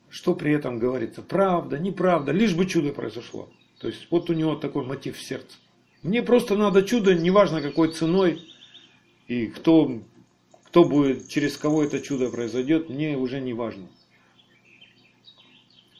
что 0.10 0.36
при 0.36 0.54
этом 0.54 0.80
говорится, 0.80 1.22
правда, 1.22 1.78
неправда, 1.78 2.32
лишь 2.32 2.56
бы 2.56 2.66
чудо 2.66 2.92
произошло. 2.92 3.50
То 3.80 3.88
есть 3.88 4.08
вот 4.12 4.30
у 4.30 4.34
него 4.34 4.56
такой 4.56 4.86
мотив 4.86 5.18
в 5.18 5.22
сердце. 5.22 5.58
Мне 6.04 6.24
просто 6.24 6.56
надо 6.56 6.84
чудо, 6.84 7.14
неважно 7.14 7.62
какой 7.62 7.92
ценой, 7.92 8.42
и 9.28 9.48
кто, 9.48 10.02
кто 10.66 10.84
будет, 10.84 11.28
через 11.30 11.58
кого 11.58 11.84
это 11.84 12.00
чудо 12.00 12.30
произойдет, 12.30 12.90
мне 12.90 13.18
уже 13.18 13.40
не 13.40 13.54
важно. 13.54 13.88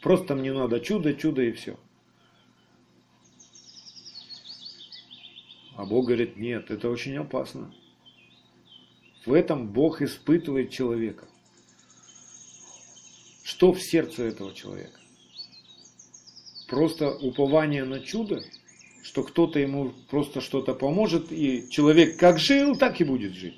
Просто 0.02 0.36
мне 0.36 0.52
надо 0.52 0.80
чудо, 0.80 1.14
чудо 1.14 1.44
и 1.44 1.52
все. 1.52 1.78
А 5.76 5.86
Бог 5.86 6.08
говорит, 6.08 6.36
нет, 6.38 6.70
это 6.72 6.90
очень 6.90 7.16
опасно. 7.18 7.74
В 9.26 9.34
этом 9.34 9.68
Бог 9.68 10.02
испытывает 10.02 10.72
человека. 10.72 11.28
Что 13.44 13.74
в 13.74 13.82
сердце 13.82 14.24
этого 14.24 14.54
человека? 14.54 15.02
просто 16.72 17.12
упование 17.12 17.84
на 17.84 18.00
чудо, 18.00 18.42
что 19.04 19.24
кто-то 19.24 19.60
ему 19.60 19.92
просто 20.10 20.40
что-то 20.40 20.74
поможет, 20.74 21.30
и 21.30 21.70
человек 21.70 22.18
как 22.18 22.40
жил, 22.40 22.78
так 22.78 23.02
и 23.02 23.04
будет 23.04 23.34
жить. 23.34 23.56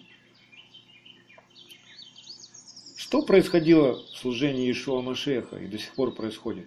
Что 2.97 3.22
происходило 3.22 3.93
в 3.93 4.18
служении 4.18 4.70
Ишуа 4.72 5.01
Машеха 5.01 5.57
и 5.57 5.68
до 5.68 5.78
сих 5.78 5.93
пор 5.93 6.16
происходит? 6.16 6.66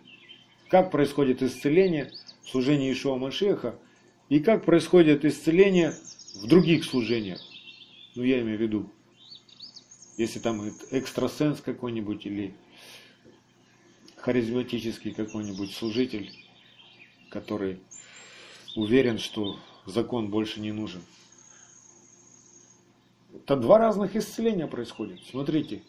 Как 0.69 0.93
происходит 0.93 1.43
исцеление 1.43 2.13
в 2.45 2.49
служении 2.49 2.93
Ишуа 2.93 3.17
Машеха 3.17 3.77
и 4.29 4.39
как 4.39 4.65
происходит 4.65 5.25
исцеление 5.25 5.95
в 6.41 6.47
других 6.47 6.85
служениях? 6.85 7.41
Ну, 8.17 8.23
я 8.23 8.41
имею 8.41 8.57
в 8.57 8.63
виду, 8.63 8.91
если 10.17 10.39
там 10.39 10.67
экстрасенс 10.91 11.61
какой-нибудь 11.61 12.25
или 12.25 12.55
харизматический 14.17 15.13
какой-нибудь 15.13 15.75
служитель, 15.75 16.33
который 17.29 17.79
уверен, 18.75 19.19
что 19.19 19.59
закон 19.85 20.31
больше 20.31 20.61
не 20.61 20.73
нужен. 20.73 21.03
Это 23.35 23.55
два 23.57 23.77
разных 23.77 24.17
исцеления 24.17 24.67
происходит. 24.67 25.21
Смотрите, 25.31 25.83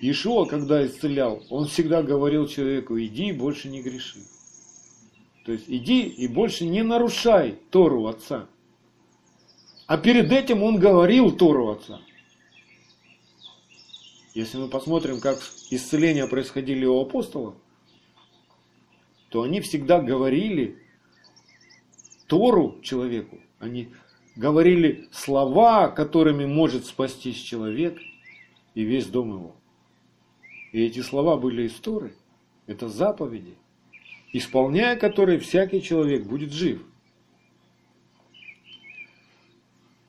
Ишуа, 0.00 0.46
когда 0.46 0.84
исцелял, 0.86 1.44
он 1.50 1.66
всегда 1.66 2.02
говорил 2.02 2.48
человеку, 2.48 2.98
иди 2.98 3.28
и 3.28 3.32
больше 3.32 3.68
не 3.68 3.82
греши. 3.82 4.20
То 5.44 5.52
есть 5.52 5.66
иди 5.68 6.04
и 6.04 6.26
больше 6.26 6.64
не 6.64 6.82
нарушай 6.82 7.58
Тору 7.70 8.06
Отца. 8.06 8.48
А 9.90 9.98
перед 9.98 10.30
этим 10.30 10.62
он 10.62 10.78
говорил 10.78 11.36
Отца. 11.68 12.00
Если 14.34 14.56
мы 14.56 14.68
посмотрим, 14.68 15.18
как 15.18 15.40
исцеления 15.70 16.28
происходили 16.28 16.86
у 16.86 17.00
апостолов, 17.00 17.56
то 19.30 19.42
они 19.42 19.60
всегда 19.60 20.00
говорили 20.00 20.80
Тору 22.28 22.78
человеку. 22.82 23.40
Они 23.58 23.88
говорили 24.36 25.08
слова, 25.10 25.88
которыми 25.88 26.46
может 26.46 26.86
спастись 26.86 27.40
человек 27.40 27.98
и 28.76 28.84
весь 28.84 29.06
дом 29.06 29.32
его. 29.32 29.56
И 30.70 30.84
эти 30.84 31.00
слова 31.00 31.36
были 31.36 31.64
из 31.64 31.74
Торы. 31.74 32.14
Это 32.68 32.88
заповеди, 32.88 33.56
исполняя 34.32 34.94
которые 34.94 35.40
всякий 35.40 35.82
человек 35.82 36.26
будет 36.26 36.52
жив. 36.52 36.80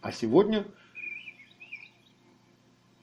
А 0.02 0.12
сегодня 0.12 0.66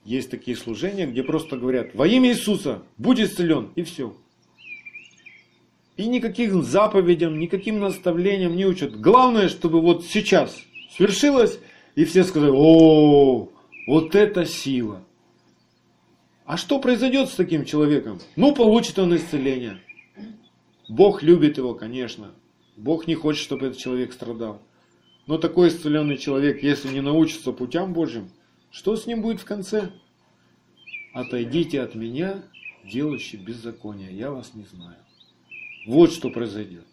есть 0.03 0.29
такие 0.29 0.57
служения, 0.57 1.07
где 1.07 1.23
просто 1.23 1.57
говорят, 1.57 1.93
во 1.93 2.07
имя 2.07 2.29
Иисуса 2.29 2.83
будь 2.97 3.19
исцелен, 3.19 3.71
и 3.75 3.83
все. 3.83 4.15
И 5.97 6.07
никаких 6.07 6.53
заповедям, 6.63 7.39
никаким 7.39 7.79
наставлениям 7.79 8.55
не 8.55 8.65
учат. 8.65 8.99
Главное, 8.99 9.49
чтобы 9.49 9.81
вот 9.81 10.05
сейчас 10.05 10.61
свершилось, 10.95 11.59
и 11.95 12.05
все 12.05 12.23
сказали, 12.23 12.51
о, 12.53 13.49
вот 13.87 14.15
это 14.15 14.45
сила. 14.45 15.03
А 16.45 16.57
что 16.57 16.79
произойдет 16.79 17.29
с 17.29 17.35
таким 17.35 17.63
человеком? 17.65 18.19
Ну, 18.35 18.55
получит 18.55 18.97
он 18.97 19.15
исцеление. 19.15 19.81
Бог 20.87 21.21
любит 21.21 21.57
его, 21.57 21.75
конечно. 21.75 22.31
Бог 22.75 23.05
не 23.05 23.15
хочет, 23.15 23.43
чтобы 23.43 23.67
этот 23.67 23.77
человек 23.77 24.13
страдал. 24.13 24.61
Но 25.29 25.37
такой 25.37 25.67
исцеленный 25.67 26.17
человек, 26.17 26.63
если 26.63 26.87
не 26.87 27.01
научится 27.01 27.51
путям 27.51 27.93
Божьим, 27.93 28.31
что 28.71 28.95
с 28.95 29.05
ним 29.05 29.21
будет 29.21 29.39
в 29.39 29.45
конце? 29.45 29.91
Отойдите 31.13 31.81
от 31.81 31.93
меня, 31.93 32.43
делающий 32.83 33.37
беззаконие, 33.37 34.11
я 34.11 34.31
вас 34.31 34.55
не 34.55 34.63
знаю. 34.63 34.97
Вот 35.85 36.11
что 36.11 36.31
произойдет. 36.31 36.83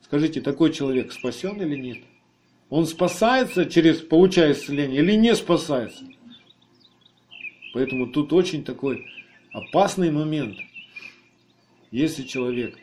Скажите, 0.00 0.40
такой 0.40 0.72
человек 0.72 1.12
спасен 1.12 1.60
или 1.60 1.76
нет? 1.76 1.98
Он 2.70 2.86
спасается 2.86 3.66
через, 3.66 3.98
получая 3.98 4.52
исцеление, 4.52 5.02
или 5.02 5.12
не 5.12 5.34
спасается? 5.36 6.04
Поэтому 7.74 8.06
тут 8.06 8.32
очень 8.32 8.64
такой 8.64 9.04
опасный 9.52 10.10
момент. 10.10 10.56
Если 11.90 12.22
человек 12.22 12.78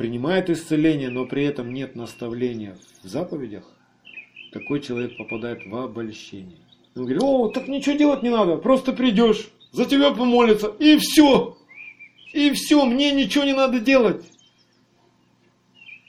принимает 0.00 0.48
исцеление, 0.48 1.10
но 1.10 1.26
при 1.26 1.44
этом 1.44 1.74
нет 1.74 1.94
наставления 1.94 2.78
в 3.02 3.06
заповедях, 3.06 3.64
такой 4.50 4.80
человек 4.80 5.18
попадает 5.18 5.66
в 5.66 5.76
обольщение. 5.76 6.56
Он 6.96 7.02
говорит, 7.02 7.22
о, 7.22 7.48
так 7.50 7.68
ничего 7.68 7.96
делать 7.96 8.22
не 8.22 8.30
надо, 8.30 8.56
просто 8.56 8.94
придешь, 8.94 9.50
за 9.72 9.84
тебя 9.84 10.10
помолятся, 10.12 10.68
и 10.78 10.96
все. 10.96 11.58
И 12.32 12.50
все, 12.52 12.86
мне 12.86 13.12
ничего 13.12 13.44
не 13.44 13.52
надо 13.52 13.78
делать. 13.78 14.24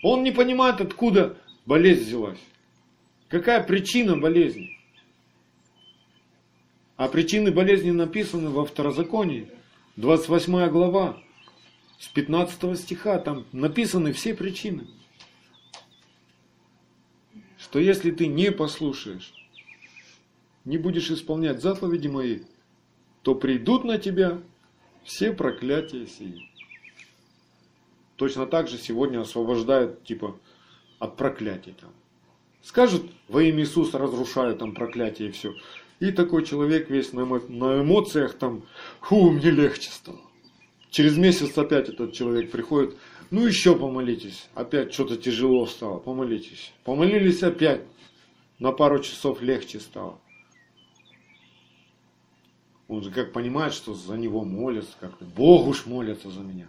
Он 0.03 0.23
не 0.23 0.31
понимает, 0.31 0.79
откуда 0.79 1.37
болезнь 1.65 2.05
взялась. 2.05 2.39
Какая 3.27 3.61
причина 3.61 4.15
болезни. 4.15 4.69
А 6.95 7.09
причины 7.09 7.51
болезни 7.51 7.91
написаны 7.91 8.51
во 8.51 8.63
Второзаконии, 8.63 9.49
28 9.97 10.69
глава, 10.69 11.17
с 12.01 12.07
15 12.07 12.79
стиха, 12.79 13.19
там 13.19 13.45
написаны 13.51 14.11
все 14.11 14.33
причины. 14.33 14.87
Что 17.59 17.77
если 17.77 18.09
ты 18.09 18.25
не 18.25 18.51
послушаешь, 18.51 19.31
не 20.65 20.79
будешь 20.79 21.11
исполнять 21.11 21.61
заповеди 21.61 22.07
мои, 22.07 22.39
то 23.21 23.35
придут 23.35 23.83
на 23.83 23.99
тебя 23.99 24.41
все 25.03 25.31
проклятия 25.31 26.07
сии. 26.07 26.49
Точно 28.15 28.47
так 28.47 28.67
же 28.67 28.79
сегодня 28.79 29.21
освобождают 29.21 30.03
типа 30.03 30.39
от 30.97 31.17
проклятий 31.17 31.75
там. 31.79 31.91
Скажут, 32.63 33.11
во 33.27 33.43
имя 33.43 33.59
Иисуса 33.61 33.99
разрушаю 33.99 34.57
там 34.57 34.73
проклятие 34.73 35.29
и 35.29 35.31
все. 35.31 35.53
И 35.99 36.11
такой 36.11 36.45
человек 36.45 36.89
весь 36.89 37.13
на, 37.13 37.25
на 37.25 37.83
эмоциях 37.83 38.33
там, 38.33 38.63
фу, 39.01 39.29
мне 39.29 39.51
легче 39.51 39.91
стало. 39.91 40.30
Через 40.91 41.15
месяц 41.15 41.57
опять 41.57 41.87
этот 41.87 42.11
человек 42.11 42.51
приходит, 42.51 42.97
ну 43.31 43.47
еще 43.47 43.77
помолитесь. 43.77 44.49
Опять 44.53 44.93
что-то 44.93 45.15
тяжело 45.15 45.65
стало, 45.65 45.99
помолитесь. 45.99 46.73
Помолились 46.83 47.41
опять, 47.43 47.81
на 48.59 48.73
пару 48.73 48.99
часов 48.99 49.41
легче 49.41 49.79
стало. 49.79 50.19
Он 52.89 53.01
же 53.01 53.09
как 53.09 53.31
понимает, 53.31 53.73
что 53.73 53.93
за 53.93 54.17
него 54.17 54.43
молятся, 54.43 54.91
как 54.99 55.17
Бог 55.21 55.65
уж 55.65 55.85
молится 55.85 56.29
за 56.29 56.41
меня. 56.41 56.67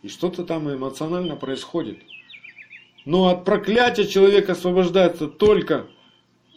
И 0.00 0.08
что-то 0.08 0.44
там 0.44 0.74
эмоционально 0.74 1.36
происходит. 1.36 1.98
Но 3.04 3.28
от 3.28 3.44
проклятия 3.44 4.06
человек 4.06 4.48
освобождается 4.48 5.28
только, 5.28 5.86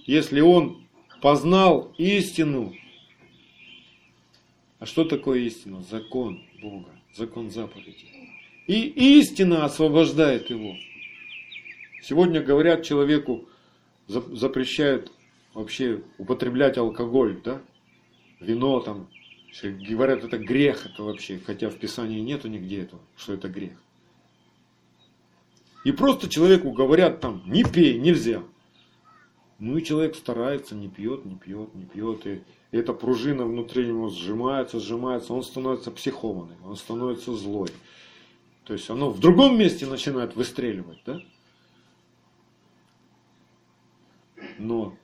если 0.06 0.39
он 0.39 0.88
познал 1.22 1.93
истину. 1.97 2.74
А 4.80 4.86
что 4.86 5.04
такое 5.04 5.39
истина? 5.39 5.82
Закон 5.82 6.41
Бога, 6.64 6.89
закон 7.14 7.51
заповеди. 7.51 8.07
И 8.68 9.20
истина 9.20 9.66
освобождает 9.66 10.49
его. 10.49 10.76
Сегодня 12.01 12.41
говорят 12.41 12.84
человеку, 12.84 13.49
запрещают 14.07 15.11
вообще 15.53 16.01
употреблять 16.18 16.78
алкоголь, 16.78 17.41
да? 17.43 17.61
вино 18.39 18.80
там, 18.80 19.09
говорят, 19.61 20.24
это 20.24 20.38
грех, 20.38 20.86
это 20.86 21.03
вообще, 21.03 21.39
хотя 21.45 21.70
в 21.70 21.78
Писании 21.78 22.20
нету 22.20 22.47
нигде 22.47 22.82
этого, 22.82 23.01
что 23.18 23.34
это 23.34 23.49
грех. 23.49 23.78
И 25.84 25.91
просто 25.91 26.30
человеку 26.30 26.72
говорят 26.72 27.20
там, 27.20 27.43
не 27.45 27.64
пей, 27.64 27.99
нельзя. 27.99 28.41
Ну 29.59 29.78
и 29.78 29.84
человек 29.84 30.16
старается, 30.16 30.76
не 30.76 30.88
пьет, 30.88 31.26
не 31.26 31.36
пьет, 31.36 31.76
не 31.76 31.86
пьет. 31.86 32.26
И 32.26 32.41
эта 32.78 32.93
пружина 32.93 33.45
внутри 33.45 33.88
него 33.88 34.09
сжимается, 34.09 34.80
сжимается, 34.80 35.34
он 35.34 35.43
становится 35.43 35.91
психованным, 35.91 36.57
он 36.65 36.76
становится 36.76 37.34
злой. 37.34 37.69
То 38.65 38.74
есть 38.74 38.89
оно 38.89 39.09
в 39.09 39.19
другом 39.19 39.57
месте 39.57 39.86
начинает 39.86 40.36
выстреливать, 40.36 41.01
да? 41.05 41.19
Но 44.57 44.95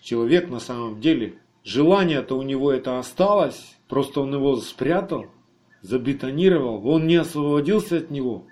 человек 0.00 0.48
на 0.48 0.60
самом 0.60 1.00
деле 1.00 1.38
Желание-то 1.68 2.34
у 2.34 2.40
него 2.40 2.72
это 2.72 2.98
осталось, 2.98 3.76
просто 3.88 4.22
он 4.22 4.32
его 4.32 4.56
спрятал, 4.56 5.26
забетонировал, 5.82 6.88
он 6.88 7.06
не 7.06 7.16
освободился 7.16 7.98
от 7.98 8.10
него. 8.10 8.44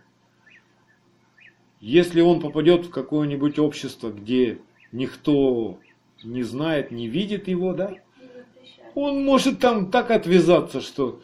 Если 1.80 2.20
он 2.20 2.42
попадет 2.42 2.84
в 2.84 2.90
какое-нибудь 2.90 3.58
общество, 3.58 4.10
где 4.10 4.58
никто 4.92 5.78
не 6.22 6.42
знает, 6.42 6.90
не 6.90 7.08
видит 7.08 7.48
его, 7.48 7.72
да, 7.72 7.94
он 8.94 9.24
может 9.24 9.60
там 9.60 9.90
так 9.90 10.10
отвязаться, 10.10 10.80
что 10.80 11.20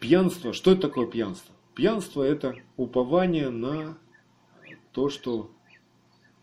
пьянство, 0.00 0.52
что 0.52 0.72
это 0.72 0.82
такое 0.82 1.06
пьянство? 1.06 1.54
Пьянство 1.74 2.22
это 2.22 2.56
упование 2.76 3.50
на 3.50 3.98
то, 4.92 5.10
что 5.10 5.50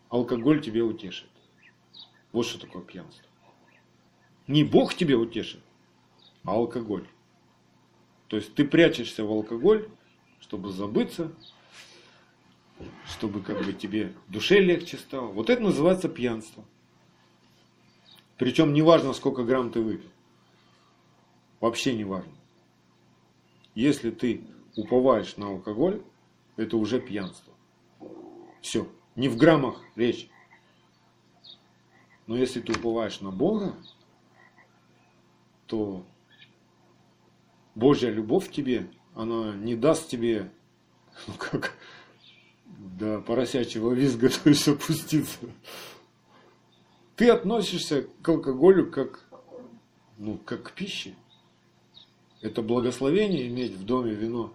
алкоголь 0.08 0.60
тебе 0.62 0.82
утешит. 0.82 1.30
Вот 2.32 2.46
что 2.46 2.60
такое 2.60 2.82
пьянство. 2.82 3.24
Не 4.46 4.64
Бог 4.64 4.94
тебе 4.94 5.16
утешит, 5.16 5.60
а 6.44 6.52
алкоголь. 6.52 7.06
То 8.28 8.36
есть 8.36 8.54
ты 8.54 8.64
прячешься 8.64 9.24
в 9.24 9.30
алкоголь, 9.30 9.88
чтобы 10.40 10.70
забыться, 10.70 11.32
чтобы 13.06 13.40
как 13.40 13.64
бы 13.64 13.72
тебе 13.72 14.12
душе 14.28 14.60
легче 14.60 14.96
стало. 14.96 15.28
Вот 15.28 15.50
это 15.50 15.62
называется 15.62 16.08
пьянство. 16.08 16.64
Причем 18.36 18.72
не 18.72 18.82
важно, 18.82 19.12
сколько 19.12 19.44
грамм 19.44 19.70
ты 19.70 19.80
выпил. 19.80 20.08
Вообще 21.60 21.94
не 21.94 22.04
важно. 22.04 22.32
Если 23.74 24.10
ты 24.10 24.44
уповаешь 24.76 25.36
на 25.36 25.48
алкоголь, 25.48 26.02
это 26.56 26.76
уже 26.76 27.00
пьянство. 27.00 27.52
Все. 28.60 28.88
Не 29.16 29.28
в 29.28 29.36
граммах 29.36 29.80
речь. 29.94 30.28
Но 32.26 32.36
если 32.36 32.60
ты 32.60 32.72
уповаешь 32.72 33.20
на 33.20 33.30
Бога, 33.30 33.76
то 35.66 36.04
Божья 37.74 38.10
любовь 38.10 38.50
тебе, 38.50 38.88
она 39.14 39.54
не 39.54 39.74
даст 39.74 40.08
тебе, 40.08 40.50
ну 41.26 41.34
как, 41.38 41.76
до 42.98 43.20
поросячьего 43.20 43.92
визга, 43.92 44.28
то 44.42 44.48
есть 44.48 44.68
опуститься. 44.68 45.38
Ты 47.16 47.30
относишься 47.30 48.06
к 48.22 48.28
алкоголю 48.28 48.90
как, 48.90 49.24
ну, 50.18 50.38
как 50.38 50.64
к 50.64 50.72
пище. 50.72 51.14
Это 52.40 52.60
благословение 52.60 53.48
иметь 53.48 53.72
в 53.72 53.84
доме 53.84 54.12
вино 54.12 54.52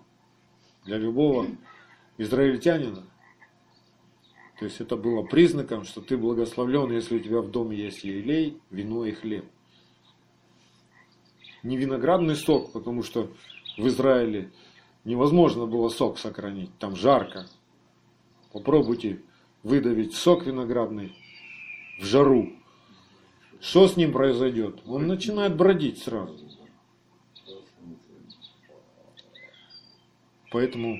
для 0.85 0.97
любого 0.97 1.47
израильтянина. 2.17 3.03
То 4.59 4.65
есть 4.65 4.81
это 4.81 4.97
было 4.97 5.23
признаком, 5.23 5.85
что 5.85 6.01
ты 6.01 6.17
благословлен, 6.17 6.91
если 6.91 7.15
у 7.15 7.19
тебя 7.19 7.41
в 7.41 7.49
доме 7.49 7.77
есть 7.77 8.03
елей, 8.03 8.59
вино 8.69 9.05
и 9.05 9.13
хлеб. 9.13 9.45
Не 11.63 11.77
виноградный 11.77 12.35
сок, 12.35 12.73
потому 12.73 13.03
что 13.03 13.31
в 13.77 13.87
Израиле 13.87 14.51
невозможно 15.05 15.65
было 15.65 15.87
сок 15.87 16.19
сохранить, 16.19 16.77
там 16.77 16.95
жарко. 16.95 17.47
Попробуйте 18.51 19.21
выдавить 19.63 20.15
сок 20.15 20.45
виноградный 20.45 21.15
в 21.99 22.05
жару. 22.05 22.53
Что 23.59 23.87
с 23.87 23.97
ним 23.97 24.13
произойдет? 24.13 24.79
Он 24.85 25.07
начинает 25.07 25.55
бродить 25.55 26.01
сразу. 26.01 26.37
Поэтому 30.51 30.99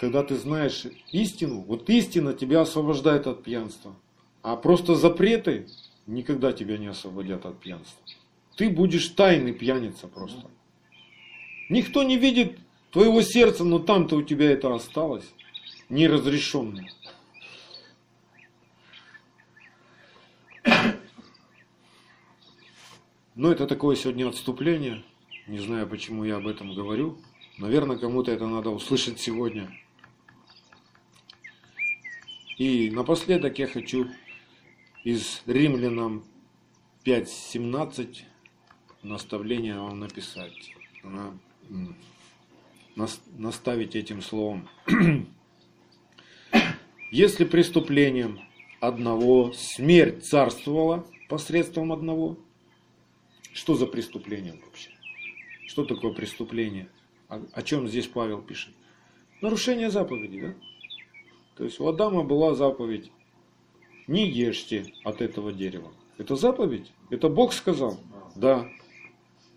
когда 0.00 0.22
ты 0.22 0.36
знаешь 0.36 0.86
истину, 1.12 1.60
вот 1.60 1.90
истина 1.90 2.32
тебя 2.32 2.62
освобождает 2.62 3.26
от 3.26 3.42
пьянства. 3.42 3.94
А 4.42 4.56
просто 4.56 4.94
запреты 4.94 5.66
никогда 6.06 6.54
тебя 6.54 6.78
не 6.78 6.86
освободят 6.86 7.44
от 7.44 7.60
пьянства. 7.60 8.02
Ты 8.56 8.70
будешь 8.70 9.06
тайный 9.08 9.52
пьяница 9.52 10.08
просто. 10.08 10.48
Никто 11.68 12.02
не 12.02 12.16
видит 12.16 12.58
твоего 12.90 13.20
сердца, 13.20 13.62
но 13.62 13.78
там-то 13.78 14.16
у 14.16 14.22
тебя 14.22 14.50
это 14.50 14.74
осталось, 14.74 15.30
неразрешенное. 15.90 16.90
Но 23.34 23.50
это 23.50 23.66
такое 23.66 23.96
сегодня 23.96 24.28
отступление. 24.28 25.02
Не 25.46 25.58
знаю, 25.58 25.86
почему 25.88 26.24
я 26.24 26.36
об 26.36 26.46
этом 26.46 26.74
говорю. 26.74 27.18
Наверное, 27.58 27.98
кому-то 27.98 28.30
это 28.30 28.46
надо 28.46 28.70
услышать 28.70 29.18
сегодня. 29.18 29.70
И 32.56 32.90
напоследок 32.90 33.58
я 33.58 33.66
хочу 33.66 34.08
из 35.04 35.42
Римлянам 35.46 36.24
5.17 37.04 38.24
наставление 39.02 39.80
вам 39.80 40.00
написать. 40.00 40.74
Наставить 43.38 43.96
этим 43.96 44.20
словом. 44.20 44.68
Если 47.10 47.44
преступлением 47.44 48.40
одного 48.78 49.52
смерть 49.52 50.24
царствовала 50.24 51.04
посредством 51.28 51.92
одного, 51.92 52.36
что 53.52 53.74
за 53.74 53.86
преступление 53.86 54.54
вообще? 54.64 54.90
Что 55.66 55.84
такое 55.84 56.12
преступление? 56.12 56.88
О, 57.28 57.42
о 57.52 57.62
чем 57.62 57.88
здесь 57.88 58.06
Павел 58.06 58.40
пишет? 58.40 58.72
Нарушение 59.40 59.90
заповеди, 59.90 60.40
да? 60.40 60.54
То 61.56 61.64
есть 61.64 61.80
у 61.80 61.88
Адама 61.88 62.22
была 62.22 62.54
заповедь, 62.54 63.10
не 64.06 64.28
ешьте 64.28 64.92
от 65.02 65.20
этого 65.20 65.52
дерева. 65.52 65.90
Это 66.16 66.36
заповедь? 66.36 66.92
Это 67.10 67.28
Бог 67.28 67.52
сказал? 67.52 67.98
Да. 68.36 68.68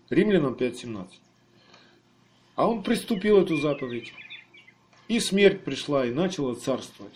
Римлянам 0.09 0.53
5.17. 0.53 1.07
А 2.55 2.67
он 2.67 2.81
приступил 2.81 3.37
эту 3.39 3.57
заповедь. 3.57 4.11
И 5.07 5.19
смерть 5.19 5.63
пришла, 5.63 6.05
и 6.05 6.11
начала 6.11 6.55
царствовать. 6.55 7.13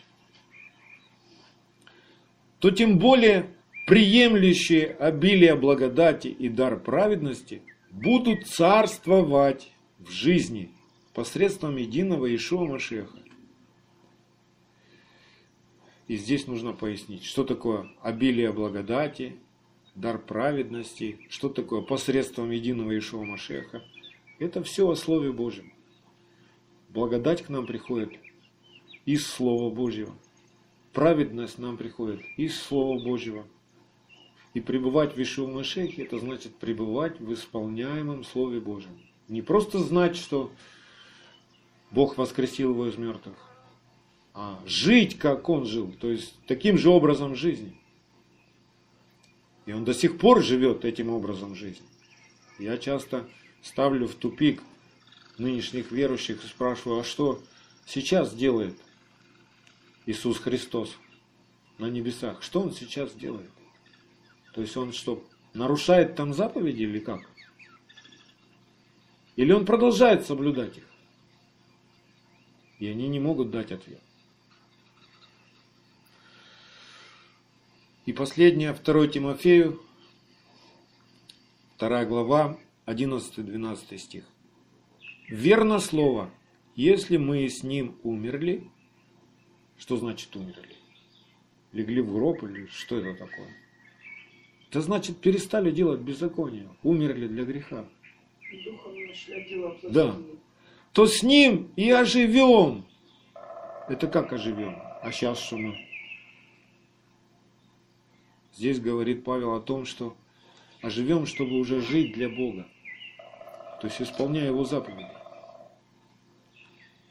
То 2.59 2.71
тем 2.71 2.97
более 2.97 3.49
приемлющие 3.85 4.87
обилие 4.87 5.55
благодати 5.55 6.27
и 6.27 6.49
дар 6.49 6.79
праведности 6.79 7.61
будут 7.91 8.47
царствовать 8.47 9.71
в 9.99 10.09
жизни 10.09 10.71
посредством 11.13 11.77
единого 11.77 12.33
Ишуа 12.35 12.65
Машеха. 12.65 13.17
И 16.07 16.15
здесь 16.15 16.47
нужно 16.47 16.73
пояснить, 16.73 17.23
что 17.23 17.43
такое 17.43 17.89
обилие 18.01 18.51
благодати, 18.53 19.35
дар 19.95 20.19
праведности, 20.19 21.19
что 21.29 21.49
такое 21.49 21.81
посредством 21.81 22.51
единого 22.51 22.97
Ишуа 22.97 23.23
Машеха. 23.23 23.83
Это 24.39 24.63
все 24.63 24.87
о 24.87 24.95
Слове 24.95 25.31
Божьем. 25.31 25.73
Благодать 26.89 27.41
к 27.41 27.49
нам 27.49 27.65
приходит 27.65 28.11
из 29.05 29.27
Слова 29.27 29.73
Божьего. 29.73 30.13
Праведность 30.97 31.59
нам 31.59 31.77
приходит 31.77 32.21
из 32.37 32.59
Слова 32.59 32.99
Божьего. 32.99 33.45
И 34.55 34.61
пребывать 34.61 35.15
в 35.15 35.21
Ишуа 35.21 35.47
Машехе, 35.47 36.01
это 36.01 36.17
значит 36.17 36.55
пребывать 36.55 37.19
в 37.19 37.31
исполняемом 37.31 38.23
Слове 38.23 38.59
Божьем. 38.59 38.99
Не 39.27 39.43
просто 39.43 39.77
знать, 39.77 40.15
что 40.15 40.51
Бог 41.91 42.17
воскресил 42.17 42.71
его 42.71 42.87
из 42.87 42.97
мертвых, 42.97 43.35
а 44.33 44.59
жить, 44.65 45.19
как 45.19 45.49
он 45.49 45.67
жил, 45.67 45.93
то 46.01 46.09
есть 46.09 46.34
таким 46.47 46.80
же 46.80 46.89
образом 46.89 47.35
жизни. 47.35 47.80
И 49.67 49.73
он 49.73 49.85
до 49.85 49.93
сих 49.93 50.17
пор 50.17 50.41
живет 50.41 50.84
этим 50.84 51.11
образом 51.11 51.53
жизни. 51.53 51.85
Я 52.57 52.80
часто 52.80 53.30
ставлю 53.61 54.07
в 54.07 54.15
тупик 54.15 54.63
нынешних 55.38 55.91
верующих 55.91 56.43
и 56.43 56.47
спрашиваю, 56.47 57.01
а 57.01 57.03
что 57.03 57.39
сейчас 57.85 58.34
делает 58.34 58.76
Иисус 60.07 60.39
Христос 60.39 60.97
на 61.77 61.88
небесах? 61.88 62.41
Что 62.41 62.61
Он 62.61 62.71
сейчас 62.71 63.13
делает? 63.13 63.51
То 64.53 64.61
есть 64.61 64.75
Он 64.77 64.93
что, 64.93 65.23
нарушает 65.53 66.15
там 66.15 66.34
заповеди 66.34 66.84
или 66.84 66.99
как? 66.99 67.29
Или 69.35 69.51
Он 69.51 69.65
продолжает 69.65 70.25
соблюдать 70.25 70.77
их? 70.77 70.85
И 72.79 72.88
они 72.88 73.09
не 73.09 73.19
могут 73.19 73.51
дать 73.51 73.73
ответ. 73.73 74.01
И 78.05 78.13
последнее, 78.13 78.71
2 78.73 79.07
Тимофею, 79.07 79.81
2 81.79 82.05
глава, 82.05 82.57
11-12 82.85 83.97
стих. 83.97 84.23
Верно 85.27 85.79
слово, 85.79 86.31
если 86.75 87.17
мы 87.17 87.49
с 87.49 87.61
ним 87.61 87.99
умерли, 88.03 88.71
что 89.77 89.97
значит 89.97 90.35
умерли? 90.35 90.75
Легли 91.71 92.01
в 92.01 92.13
гроб 92.13 92.43
или 92.43 92.65
что 92.67 92.97
это 92.97 93.13
такое? 93.13 93.47
Это 94.69 94.81
значит 94.81 95.17
перестали 95.17 95.71
делать 95.71 96.01
беззаконие, 96.01 96.69
умерли 96.83 97.27
для 97.27 97.45
греха. 97.45 97.85
Да. 99.83 100.15
То 100.93 101.05
с 101.05 101.23
ним 101.23 101.71
и 101.75 101.89
оживем. 101.89 102.85
Это 103.87 104.07
как 104.07 104.33
оживем? 104.33 104.75
А 105.01 105.11
сейчас 105.11 105.39
что 105.39 105.57
мы? 105.57 105.77
Здесь 108.53 108.79
говорит 108.79 109.23
Павел 109.23 109.53
о 109.53 109.61
том, 109.61 109.85
что 109.85 110.17
оживем, 110.81 111.25
чтобы 111.25 111.59
уже 111.59 111.81
жить 111.81 112.13
для 112.13 112.27
Бога. 112.27 112.67
То 113.79 113.87
есть 113.87 114.01
исполняя 114.01 114.47
Его 114.47 114.65
заповеди. 114.65 115.07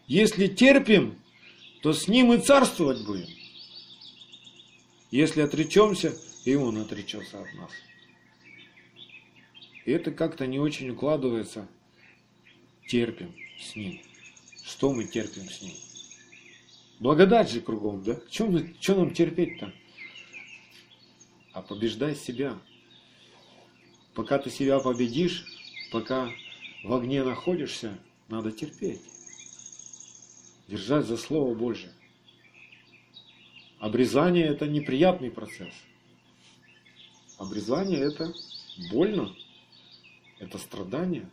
Если 0.07 0.49
терпим, 0.49 1.17
то 1.87 1.93
с 1.93 2.09
Ним 2.09 2.33
и 2.33 2.39
царствовать 2.39 3.07
будем. 3.07 3.29
Если 5.13 5.41
отречемся, 5.41 6.19
и 6.45 6.57
Он 6.57 6.79
отречется 6.79 7.41
от 7.41 7.55
нас. 7.55 7.71
И 9.85 9.93
это 9.93 10.11
как-то 10.11 10.49
не 10.49 10.59
очень 10.59 10.91
укладывается. 10.91 11.69
Терпим 12.89 13.33
с 13.61 13.77
Ним. 13.77 14.01
Что 14.65 14.93
мы 14.93 15.05
терпим 15.05 15.49
с 15.49 15.63
Ним? 15.63 15.77
Благодать 16.99 17.53
же 17.53 17.61
кругом, 17.61 18.03
да? 18.03 18.19
Что 18.29 18.49
нам 18.49 19.15
терпеть-то? 19.15 19.73
а 21.53 21.63
побеждай 21.63 22.17
себя. 22.17 22.59
Пока 24.13 24.39
ты 24.39 24.51
себя 24.51 24.81
победишь, 24.81 25.47
пока 25.93 26.33
в 26.83 26.93
огне 26.93 27.23
находишься, 27.23 27.97
надо 28.27 28.51
терпеть. 28.51 29.03
Держать 30.69 31.07
за 31.07 31.17
Слово 31.17 31.55
Божье. 31.55 31.93
Обрезание– 33.79 34.47
это 34.49 34.67
неприятный 34.67 35.31
процесс. 35.31 35.73
Обрезание– 37.39 38.01
это 38.01 38.33
больно, 38.91 39.35
это 40.39 40.59
страдание. 40.59 41.31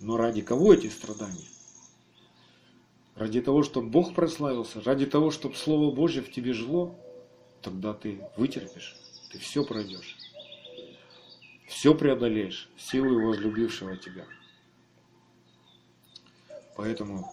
Но 0.00 0.16
ради 0.16 0.40
кого 0.40 0.72
эти 0.72 0.88
страдания? 0.88 1.48
Ради 3.16 3.42
того, 3.42 3.62
чтобы 3.62 3.90
Бог 3.90 4.14
прославился, 4.14 4.80
ради 4.82 5.04
того, 5.04 5.30
чтобы 5.30 5.54
Слово 5.54 5.94
Божье 5.94 6.22
в 6.22 6.30
тебе 6.30 6.54
жило, 6.54 6.94
тогда 7.60 7.92
ты 7.92 8.20
вытерпишь, 8.36 8.96
ты 9.30 9.38
все 9.38 9.64
пройдешь. 9.64 10.16
Все 11.66 11.94
преодолеешь 11.94 12.70
силой 12.78 13.24
возлюбившего 13.24 13.96
тебя. 13.96 14.26
Поэтому 16.76 17.30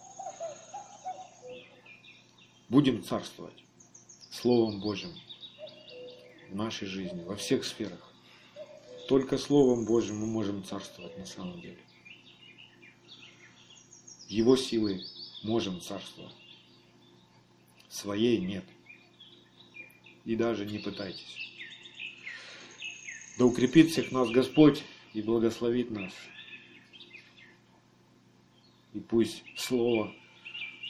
будем 2.70 3.02
царствовать 3.02 3.64
Словом 4.30 4.80
Божьим 4.80 5.10
в 6.48 6.54
нашей 6.54 6.86
жизни, 6.86 7.22
во 7.24 7.36
всех 7.36 7.64
сферах. 7.64 8.00
Только 9.08 9.36
Словом 9.36 9.84
Божьим 9.84 10.18
мы 10.18 10.26
можем 10.26 10.64
царствовать 10.64 11.18
на 11.18 11.26
самом 11.26 11.60
деле. 11.60 11.80
Его 14.28 14.56
силой 14.56 15.04
можем 15.42 15.80
царствовать. 15.80 16.34
Своей 17.88 18.38
нет. 18.38 18.64
И 20.24 20.36
даже 20.36 20.64
не 20.64 20.78
пытайтесь. 20.78 21.52
Да 23.36 23.46
укрепит 23.46 23.90
всех 23.90 24.12
нас 24.12 24.30
Господь 24.30 24.84
и 25.12 25.22
благословит 25.22 25.90
нас. 25.90 26.12
И 28.94 29.00
пусть 29.00 29.42
Слово 29.56 30.14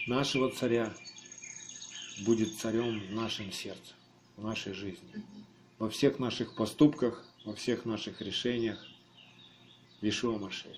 нашего 0.07 0.51
Царя 0.51 0.95
будет 2.21 2.57
царем 2.57 3.01
в 3.01 3.13
нашем 3.13 3.53
сердце, 3.53 3.95
в 4.37 4.45
нашей 4.45 4.73
жизни, 4.73 5.25
во 5.79 5.89
всех 5.91 6.19
наших 6.19 6.55
поступках, 6.55 7.25
во 7.45 7.55
всех 7.55 7.85
наших 7.85 8.21
решениях. 8.21 8.85
Вишуа 10.01 10.39
Машех. 10.39 10.77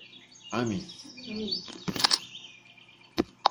Аминь. 0.51 0.85
Аминь. 1.27 1.63